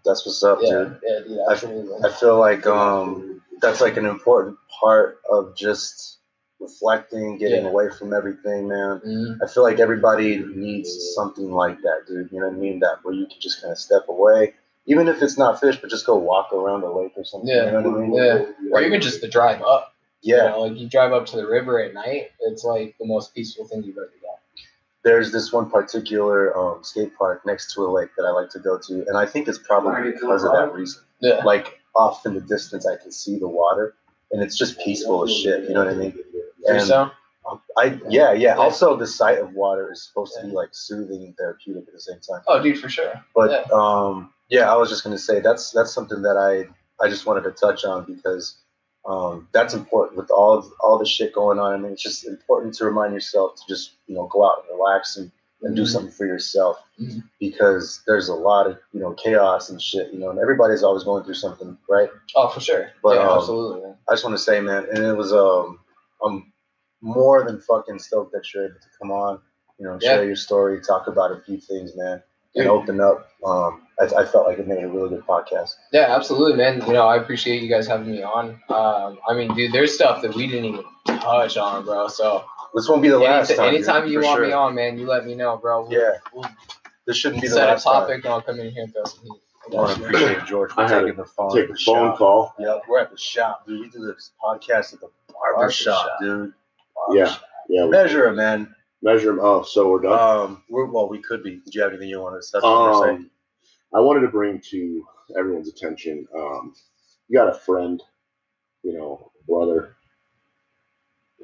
that's 0.05 0.25
what's 0.25 0.43
up, 0.43 0.59
Yeah, 0.63 0.71
dude. 0.71 1.01
yeah, 1.03 1.19
dude, 1.27 1.39
absolutely. 1.51 2.09
I 2.09 2.13
feel 2.13 2.39
like 2.39 2.67
um, 2.67 3.43
that's 3.61 3.81
like 3.81 3.97
an 3.97 4.07
important 4.07 4.57
part 4.81 5.19
of 5.31 5.57
just 5.57 6.18
reflecting, 6.61 7.39
getting 7.39 7.65
Yeah. 7.65 7.71
away 7.71 7.89
from 7.91 8.13
everything, 8.13 8.69
man. 8.69 9.01
Mhm. 9.05 9.39
I 9.43 9.47
feel 9.47 9.63
like 9.63 9.79
everybody 9.81 10.39
needs 10.39 11.15
something 11.15 11.51
like 11.53 11.81
that, 11.83 12.07
dude. 12.07 12.31
You 12.33 12.41
know 12.41 12.49
what 12.49 12.55
I 12.57 12.59
mean? 12.59 12.81
That 12.81 12.99
where 13.05 13.15
you 13.15 13.27
can 13.27 13.41
just 13.41 13.61
kind 13.61 13.73
of 13.73 13.79
step 13.79 14.09
away, 14.09 14.55
even 14.87 15.09
if 15.09 15.23
it's 15.23 15.39
not 15.39 15.61
fish, 15.61 15.81
but 15.81 15.91
just 15.91 16.07
go 16.07 16.17
walk 16.17 16.53
around 16.53 16.83
a 16.83 16.91
lake 16.93 17.13
or 17.17 17.25
something. 17.25 17.49
Yeah, 17.49 17.67
You 17.67 17.71
know 17.81 17.91
what 17.91 17.99
I 17.99 18.01
mean? 18.03 18.15
yeah. 18.15 18.45
Or 18.73 18.81
even 18.83 19.01
just 19.01 19.21
the 19.21 19.29
drive 19.29 19.63
up. 19.63 19.93
You 20.21 20.35
Yeah. 20.37 20.49
know, 20.49 20.61
like 20.63 20.77
you 20.77 20.89
drive 20.89 21.13
up 21.13 21.27
to 21.27 21.37
the 21.37 21.47
river 21.47 21.81
at 21.81 21.95
night, 21.95 22.33
it's 22.41 22.65
like 22.65 22.97
the 22.99 23.07
most 23.07 23.35
peaceful 23.35 23.65
thing 23.67 23.85
you've 23.85 23.97
ever 23.97 24.07
done. 24.07 24.15
There's 25.05 25.31
this 25.31 25.53
one 25.53 25.71
particular 25.71 26.57
um, 26.59 26.83
skate 26.83 27.17
park 27.17 27.47
next 27.47 27.73
to 27.75 27.87
a 27.87 27.89
lake 27.91 28.11
that 28.17 28.25
I 28.27 28.31
like 28.31 28.51
to 28.51 28.59
go 28.59 28.79
to, 28.79 29.05
and 29.07 29.17
I 29.17 29.27
think 29.27 29.47
it's 29.47 29.59
probably 29.59 30.11
because 30.11 30.43
of 30.45 30.53
that 30.53 30.73
reason. 30.75 31.03
Yeah. 31.21 31.45
Like 31.45 31.79
off 31.95 32.27
in 32.27 32.35
the 32.35 32.41
distance, 32.41 32.85
I 32.85 32.97
can 32.97 33.13
see 33.13 33.39
the 33.39 33.47
water, 33.49 33.95
and 34.33 34.43
it's 34.43 34.57
just 34.57 34.79
peaceful 34.81 35.23
as 35.23 35.33
shit. 35.33 35.69
You 35.69 35.75
know 35.75 35.85
what 35.85 35.95
I 35.95 35.97
mean? 35.97 36.19
Think 36.67 36.81
so? 36.83 37.11
I 37.79 37.99
yeah 38.09 38.33
yeah. 38.33 38.57
Also, 38.57 38.97
the 38.97 39.07
sight 39.07 39.39
of 39.39 39.53
water 39.55 39.91
is 39.91 40.03
supposed 40.07 40.35
to 40.39 40.47
be 40.47 40.53
like 40.53 40.69
soothing 40.73 41.23
and 41.25 41.37
therapeutic 41.37 41.85
at 41.89 41.95
the 41.95 42.01
same 42.01 42.21
time. 42.21 42.43
Oh, 42.47 42.63
dude, 42.63 42.79
for 42.79 42.89
sure. 42.91 43.13
But 43.35 43.51
Yeah. 43.51 43.65
um, 43.73 44.33
yeah, 44.51 44.71
I 44.71 44.77
was 44.77 44.91
just 44.91 45.03
gonna 45.05 45.19
say 45.19 45.41
that's 45.41 45.71
that's 45.71 45.93
something 45.93 46.21
that 46.23 46.37
I 46.37 46.69
I 47.03 47.09
just 47.09 47.25
wanted 47.27 47.45
to 47.45 47.53
touch 47.53 47.85
on 47.85 48.05
because 48.05 48.57
um, 49.07 49.49
that's 49.53 49.73
important 49.73 50.19
with 50.19 50.31
all 50.31 50.71
all 50.81 50.99
the 50.99 51.07
shit 51.07 51.33
going 51.33 51.59
on. 51.59 51.73
I 51.73 51.77
mean, 51.79 51.93
it's 51.93 52.03
just 52.03 52.27
important 52.27 52.75
to 52.75 52.85
remind 52.85 53.15
yourself 53.15 53.55
to 53.57 53.63
just 53.67 53.93
you 54.09 54.15
know 54.15 54.27
go 54.27 54.45
out 54.45 54.65
and 54.69 54.77
relax 54.79 55.17
and, 55.17 55.31
and 55.63 55.75
do 55.75 55.83
Mhm. 55.83 55.89
something 55.89 56.13
for 56.13 56.27
yourself 56.27 56.83
Mhm. 57.01 57.23
because 57.41 58.03
there's 58.07 58.29
a 58.29 58.35
lot 58.35 58.67
of 58.67 58.77
you 58.93 59.01
know 59.01 59.13
chaos 59.15 59.71
and 59.71 59.81
shit. 59.81 60.13
You 60.13 60.19
know, 60.19 60.29
and 60.31 60.39
everybody's 60.39 60.83
always 60.83 61.05
going 61.05 61.25
through 61.25 61.35
something, 61.35 61.79
right? 61.89 62.11
Oh, 62.37 62.49
for 62.49 62.61
sure. 62.61 62.91
But, 63.03 63.17
yeah, 63.17 63.31
um, 63.31 63.39
absolutely. 63.39 63.81
man. 63.83 63.97
I 64.09 64.13
just 64.13 64.25
want 64.25 64.37
to 64.37 64.43
say, 64.43 64.61
man, 64.61 64.87
and 64.93 65.03
it 65.07 65.17
was 65.17 65.33
um, 65.33 65.79
I'm 66.25 66.53
more 67.01 67.45
than 67.45 67.61
fucking 67.61 67.99
stoked 67.99 68.33
that 68.33 68.53
you're 68.53 68.65
able 68.67 68.75
to 68.75 68.89
come 69.01 69.11
on, 69.11 69.41
you 69.79 69.87
know, 69.87 69.99
Yeah. 70.01 70.17
share 70.17 70.25
your 70.25 70.37
story, 70.37 70.81
talk 70.81 71.07
about 71.07 71.33
a 71.33 71.41
few 71.41 71.59
things, 71.59 71.95
man, 71.97 72.23
and 72.55 72.65
Dude. 72.65 72.67
open 72.67 73.01
up. 73.01 73.29
Um, 73.45 73.87
I, 74.01 74.05
I 74.23 74.25
felt 74.25 74.47
like 74.47 74.59
it 74.59 74.67
made 74.67 74.83
a 74.83 74.89
really 74.89 75.11
good 75.11 75.27
podcast. 75.27 75.75
Yeah, 75.93 76.15
absolutely, 76.15 76.57
man. 76.57 76.83
You 76.87 76.93
know, 76.95 77.07
I 77.07 77.17
appreciate 77.17 77.63
you 77.63 77.69
guys 77.69 77.87
having 77.87 78.11
me 78.11 78.23
on. 78.23 78.61
Um, 78.69 79.19
I 79.29 79.35
mean, 79.35 79.55
dude, 79.55 79.73
there's 79.73 79.95
stuff 79.95 80.23
that 80.23 80.35
we 80.35 80.47
didn't 80.47 80.65
even 80.67 80.85
touch 81.07 81.57
on, 81.57 81.85
bro. 81.85 82.09
So 82.09 82.45
This 82.75 82.89
won't 82.89 83.03
be 83.03 83.09
the 83.09 83.19
last 83.19 83.51
anytime, 83.51 83.67
time. 83.67 83.75
anytime 83.75 84.03
dude, 84.05 84.13
you 84.13 84.21
want 84.21 84.39
sure. 84.39 84.47
me 84.47 84.53
on, 84.53 84.75
man, 84.75 84.99
you 84.99 85.07
let 85.07 85.25
me 85.25 85.35
know, 85.35 85.57
bro. 85.57 85.83
We'll, 85.83 85.93
Yeah, 85.93 86.19
we'll 86.35 86.45
this 87.07 87.17
shouldn't 87.17 87.41
be 87.43 87.49
the 87.49 87.55
last 87.57 87.59
time. 87.59 87.65
set 87.65 87.69
a 87.69 87.73
last 87.73 87.85
time. 87.85 87.93
topic 88.03 88.25
and 88.25 88.35
I'll 88.35 88.43
come 88.43 88.61
in 88.61 88.71
here 88.71 88.83
and 88.85 88.93
throw 88.93 89.05
some 89.05 89.23
heat. 89.25 89.41
I 89.73 89.77
want 89.77 89.99
to 89.99 90.05
appreciate 90.05 90.47
George 90.47 90.73
for 90.73 90.81
I 90.81 90.89
had 90.89 91.01
taking 91.03 91.17
the 91.17 91.25
phone. 91.25 91.55
Take 91.55 91.69
a 91.69 91.73
the 91.73 91.79
phone 91.79 92.11
shop. 92.11 92.19
call. 92.19 92.55
Yep, 92.59 92.83
we're 92.89 93.01
at 93.01 93.11
the 93.11 93.19
shop, 93.19 93.67
dude. 93.67 93.81
We 93.81 93.91
do 93.91 94.07
this 94.07 94.33
podcast 94.43 94.95
at 94.95 95.01
the 95.01 95.11
barber 95.33 95.71
shop, 95.71 96.07
shop. 96.07 96.19
dude. 96.21 96.53
Yeah, 97.13 97.35
yeah. 97.69 97.87
Measure 97.87 98.29
it, 98.29 98.35
man. 98.35 98.75
Measure 99.03 99.27
them. 99.27 99.41
Oh, 99.41 99.63
so 99.63 99.89
we're 99.91 100.01
done. 100.03 100.19
Um, 100.19 100.63
we're, 100.69 100.87
well, 100.87 101.09
we 101.09 101.21
could 101.23 101.43
be. 101.43 101.57
Did 101.65 101.75
you 101.75 101.83
have 101.83 101.91
anything 101.93 102.09
you 102.09 102.21
wanted 102.21 102.43
to 102.43 102.53
touch 102.53 102.65
on 102.65 103.05
say? 103.05 103.11
Um, 103.11 103.31
I 103.95 104.01
wanted 104.01 104.21
to 104.21 104.29
bring 104.29 104.61
to 104.71 105.07
everyone's 105.39 105.69
attention. 105.69 106.27
Um, 106.35 106.75
you 107.29 107.39
got 107.39 107.49
a 107.49 107.59
friend, 107.59 108.03
you 108.83 108.95
know, 108.95 109.31
a 109.41 109.51
brother, 109.51 109.97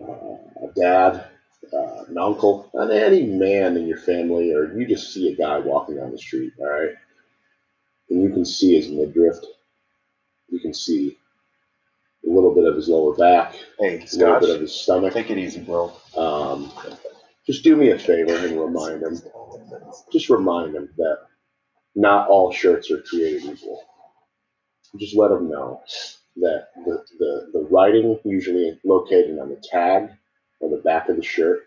uh, 0.01 0.66
a 0.66 0.72
dad, 0.75 1.27
uh, 1.72 2.05
an 2.09 2.18
uncle, 2.18 2.70
and 2.75 2.91
any 2.91 3.27
man 3.27 3.77
in 3.77 3.87
your 3.87 3.99
family, 3.99 4.53
or 4.53 4.72
you 4.72 4.87
just 4.87 5.12
see 5.12 5.33
a 5.33 5.37
guy 5.37 5.59
walking 5.59 5.97
down 5.97 6.11
the 6.11 6.18
street, 6.18 6.53
all 6.59 6.66
right, 6.66 6.95
and 8.14 8.22
you 8.22 8.30
can 8.30 8.44
see 8.44 8.76
his 8.76 8.88
midriff. 8.88 9.36
You 10.48 10.60
can 10.60 10.72
see 10.72 11.18
a 12.24 12.30
little 12.30 12.54
bit 12.54 12.64
of 12.64 12.76
his 12.76 12.88
lower 12.88 13.14
back, 13.16 13.54
Hey, 13.80 13.96
a 13.98 14.16
little 14.16 14.40
bit 14.40 14.50
of 14.54 14.60
his 14.60 14.74
stomach. 14.74 15.12
take 15.14 15.30
it 15.30 15.38
easy, 15.38 15.60
bro. 15.60 15.92
Um, 16.16 16.70
just 17.44 17.64
do 17.64 17.74
me 17.76 17.90
a 17.90 17.98
favor 17.98 18.34
and 18.36 18.58
remind 18.58 19.02
him 19.02 19.20
just 20.12 20.30
remind 20.30 20.74
him 20.76 20.88
that 20.96 21.18
not 21.96 22.28
all 22.28 22.52
shirts 22.52 22.90
are 22.90 23.02
created 23.02 23.44
equal. 23.44 23.82
Just 24.98 25.16
let 25.16 25.32
him 25.32 25.50
know 25.50 25.82
that 26.36 26.68
the, 26.84 27.04
the, 27.18 27.50
the 27.52 27.68
writing 27.70 28.18
usually 28.24 28.78
located 28.84 29.38
on 29.40 29.48
the 29.48 29.62
tag 29.70 30.10
or 30.60 30.70
the 30.70 30.82
back 30.82 31.08
of 31.08 31.16
the 31.16 31.22
shirt, 31.22 31.62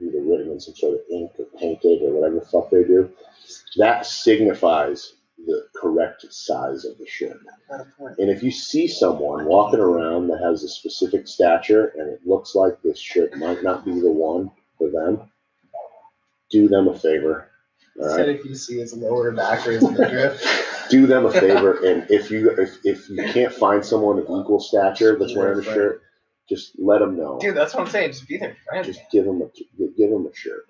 either 0.00 0.22
written 0.22 0.50
in 0.50 0.60
some 0.60 0.74
sort 0.74 0.94
of 0.94 1.00
ink 1.10 1.32
or 1.38 1.44
painted 1.58 2.02
or 2.02 2.12
whatever 2.14 2.36
the 2.36 2.46
fuck 2.46 2.70
they 2.70 2.84
do, 2.84 3.10
that 3.76 4.06
signifies 4.06 5.14
the 5.46 5.66
correct 5.74 6.24
size 6.32 6.84
of 6.84 6.98
the 6.98 7.06
shirt. 7.06 7.38
And 8.18 8.30
if 8.30 8.42
you 8.42 8.50
see 8.50 8.86
someone 8.86 9.46
walking 9.46 9.80
around 9.80 10.28
that 10.28 10.40
has 10.40 10.62
a 10.62 10.68
specific 10.68 11.26
stature 11.28 11.92
and 11.96 12.08
it 12.08 12.26
looks 12.26 12.54
like 12.54 12.80
this 12.82 12.98
shirt 12.98 13.36
might 13.36 13.62
not 13.62 13.84
be 13.84 13.92
the 13.92 14.10
one 14.10 14.50
for 14.78 14.90
them, 14.90 15.30
do 16.50 16.68
them 16.68 16.88
a 16.88 16.98
favor. 16.98 17.50
All 18.00 18.08
Said 18.08 18.28
if 18.28 18.44
you 18.44 18.54
see 18.54 18.78
his 18.78 18.94
lower 18.94 19.30
back 19.32 19.66
or 19.66 19.72
his 19.72 19.88
midriff. 19.88 20.42
Do 20.90 21.06
them 21.06 21.24
a 21.24 21.32
favor, 21.32 21.82
and 21.82 22.10
if 22.10 22.30
you 22.30 22.50
if, 22.50 22.76
if 22.84 23.08
you 23.08 23.16
can't 23.32 23.52
find 23.52 23.82
someone 23.82 24.18
of 24.18 24.24
equal 24.24 24.60
stature 24.60 25.18
that's 25.18 25.34
wearing 25.34 25.60
a 25.60 25.62
shirt, 25.62 26.02
just 26.48 26.78
let 26.78 26.98
them 26.98 27.16
know. 27.16 27.38
Dude, 27.40 27.56
that's 27.56 27.72
what 27.72 27.84
I'm 27.84 27.90
saying. 27.90 28.10
Just 28.10 28.28
be 28.28 28.36
their 28.36 28.56
friend. 28.68 28.84
Just 28.84 29.00
give 29.10 29.24
them 29.24 29.40
a 29.40 29.46
give 29.96 30.10
them 30.10 30.26
a 30.26 30.34
shirt. 30.34 30.66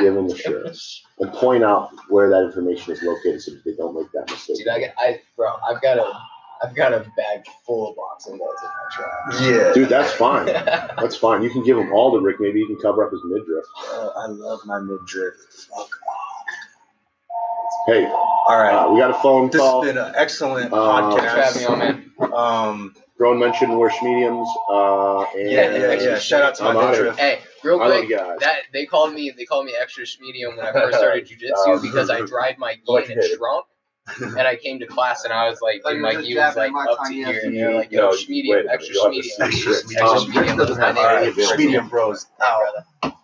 Give 0.00 0.14
them 0.14 0.26
a 0.26 0.36
shirt, 0.36 0.76
and 1.20 1.32
point 1.32 1.64
out 1.64 1.90
where 2.08 2.28
that 2.30 2.44
information 2.44 2.92
is 2.92 3.02
located 3.02 3.40
so 3.42 3.52
that 3.52 3.64
they 3.64 3.72
don't 3.74 3.94
make 3.94 4.10
that 4.12 4.30
mistake. 4.30 4.58
Dude, 4.58 4.68
I 4.68 4.78
get, 4.80 4.94
I, 4.98 5.20
bro, 5.36 5.48
I've 5.68 5.80
got 5.80 5.98
a, 5.98 6.12
I've 6.62 6.74
got 6.74 6.92
a 6.92 7.00
bag 7.16 7.44
full 7.66 7.90
of 7.90 7.96
boxing 7.96 8.36
gloves 8.38 8.62
in 8.62 8.68
my 8.68 8.84
truck. 8.92 9.66
Yeah, 9.66 9.72
Dude, 9.74 9.88
that's 9.88 10.12
fine. 10.12 10.46
That's 11.00 11.16
fine. 11.16 11.42
You 11.42 11.50
can 11.50 11.62
give 11.64 11.76
him 11.78 11.92
all 11.92 12.10
the 12.12 12.20
Rick. 12.20 12.36
Maybe 12.40 12.58
you 12.60 12.66
can 12.66 12.76
cover 12.76 13.04
up 13.04 13.12
his 13.12 13.20
midriff. 13.24 13.64
Uh, 13.92 14.08
I 14.16 14.26
love 14.26 14.60
my 14.66 14.78
midriff. 14.80 15.34
Fuck. 15.74 15.88
Hey, 17.86 18.04
All 18.06 18.46
right, 18.58 18.74
uh, 18.74 18.90
we 18.92 18.98
got 18.98 19.10
a 19.10 19.14
phone 19.22 19.48
this 19.50 19.60
call. 19.60 19.82
has 19.82 19.92
been 19.94 20.02
an 20.02 20.12
excellent 20.16 20.72
Uh, 20.72 21.16
Thanks 21.16 21.22
for 21.22 21.40
having 21.40 21.60
me 21.60 21.66
on, 21.66 22.00
podcast. 22.00 22.18
man. 22.20 22.32
Um, 22.34 22.94
Grown 23.16 23.38
mentioned 23.38 23.78
worse 23.78 23.94
mediums. 24.02 24.48
Uh, 24.70 25.20
and 25.36 25.50
yeah, 25.50 25.70
yeah, 25.76 25.92
yeah. 25.94 26.18
Shout 26.18 26.42
out 26.42 26.54
to 26.56 26.64
my 26.64 26.70
I'm 26.70 26.76
outta 26.78 26.90
midriff. 26.96 27.18
Hey, 27.18 27.38
real 27.66 27.80
I 27.82 27.98
quick, 28.00 28.10
guys. 28.10 28.38
that 28.40 28.58
they 28.72 28.86
called 28.86 29.12
me, 29.14 29.32
they 29.36 29.44
called 29.44 29.66
me 29.66 29.74
extra 29.80 30.04
medium 30.20 30.56
when 30.56 30.66
I 30.66 30.72
first 30.72 30.98
started 30.98 31.26
jujitsu 31.28 31.76
Um, 31.76 31.82
because 31.82 32.08
I 32.10 32.20
dried 32.26 32.58
my 32.58 32.74
gi 32.74 32.80
like 32.86 33.08
and 33.10 33.18
it 33.18 33.24
it. 33.32 33.36
shrunk. 33.36 33.66
and 34.20 34.40
I 34.46 34.54
came 34.56 34.78
to 34.78 34.86
class 34.86 35.24
and 35.24 35.32
I 35.32 35.48
was 35.50 35.60
like, 35.60 35.82
Like, 35.84 35.94
dude, 35.94 36.02
you're 36.02 36.12
my 36.12 36.22
gi 36.22 36.34
was 36.36 36.56
like 36.56 36.70
jabbing 36.70 36.72
my 36.74 36.84
up 36.84 36.98
to 37.06 37.12
here, 37.12 37.40
and 37.42 37.52
knee. 37.52 37.58
they're 37.60 37.74
like, 37.74 37.92
No, 37.92 38.12
yo, 38.12 38.16
you- 38.16 38.26
medium, 38.28 38.56
wait 38.58 38.66
extra 38.70 38.94
you'll 38.94 39.04
have 39.04 39.12
to 39.12 39.16
medium, 39.18 39.36
see 39.36 39.42
Extra 39.42 39.72
this. 39.72 39.88
medium. 39.88 40.06
Um, 40.06 40.16
extra 40.16 40.34
medium. 40.40 40.56
doesn't 40.58 40.70
was 40.70 40.78
my 40.78 40.86
have 40.86 40.94
name. 40.94 41.06
any 41.06 41.26
Extra 41.26 41.42
available. 41.56 41.88
Bros. 41.90 42.26
medium, 42.38 42.68
brother. 43.02 43.15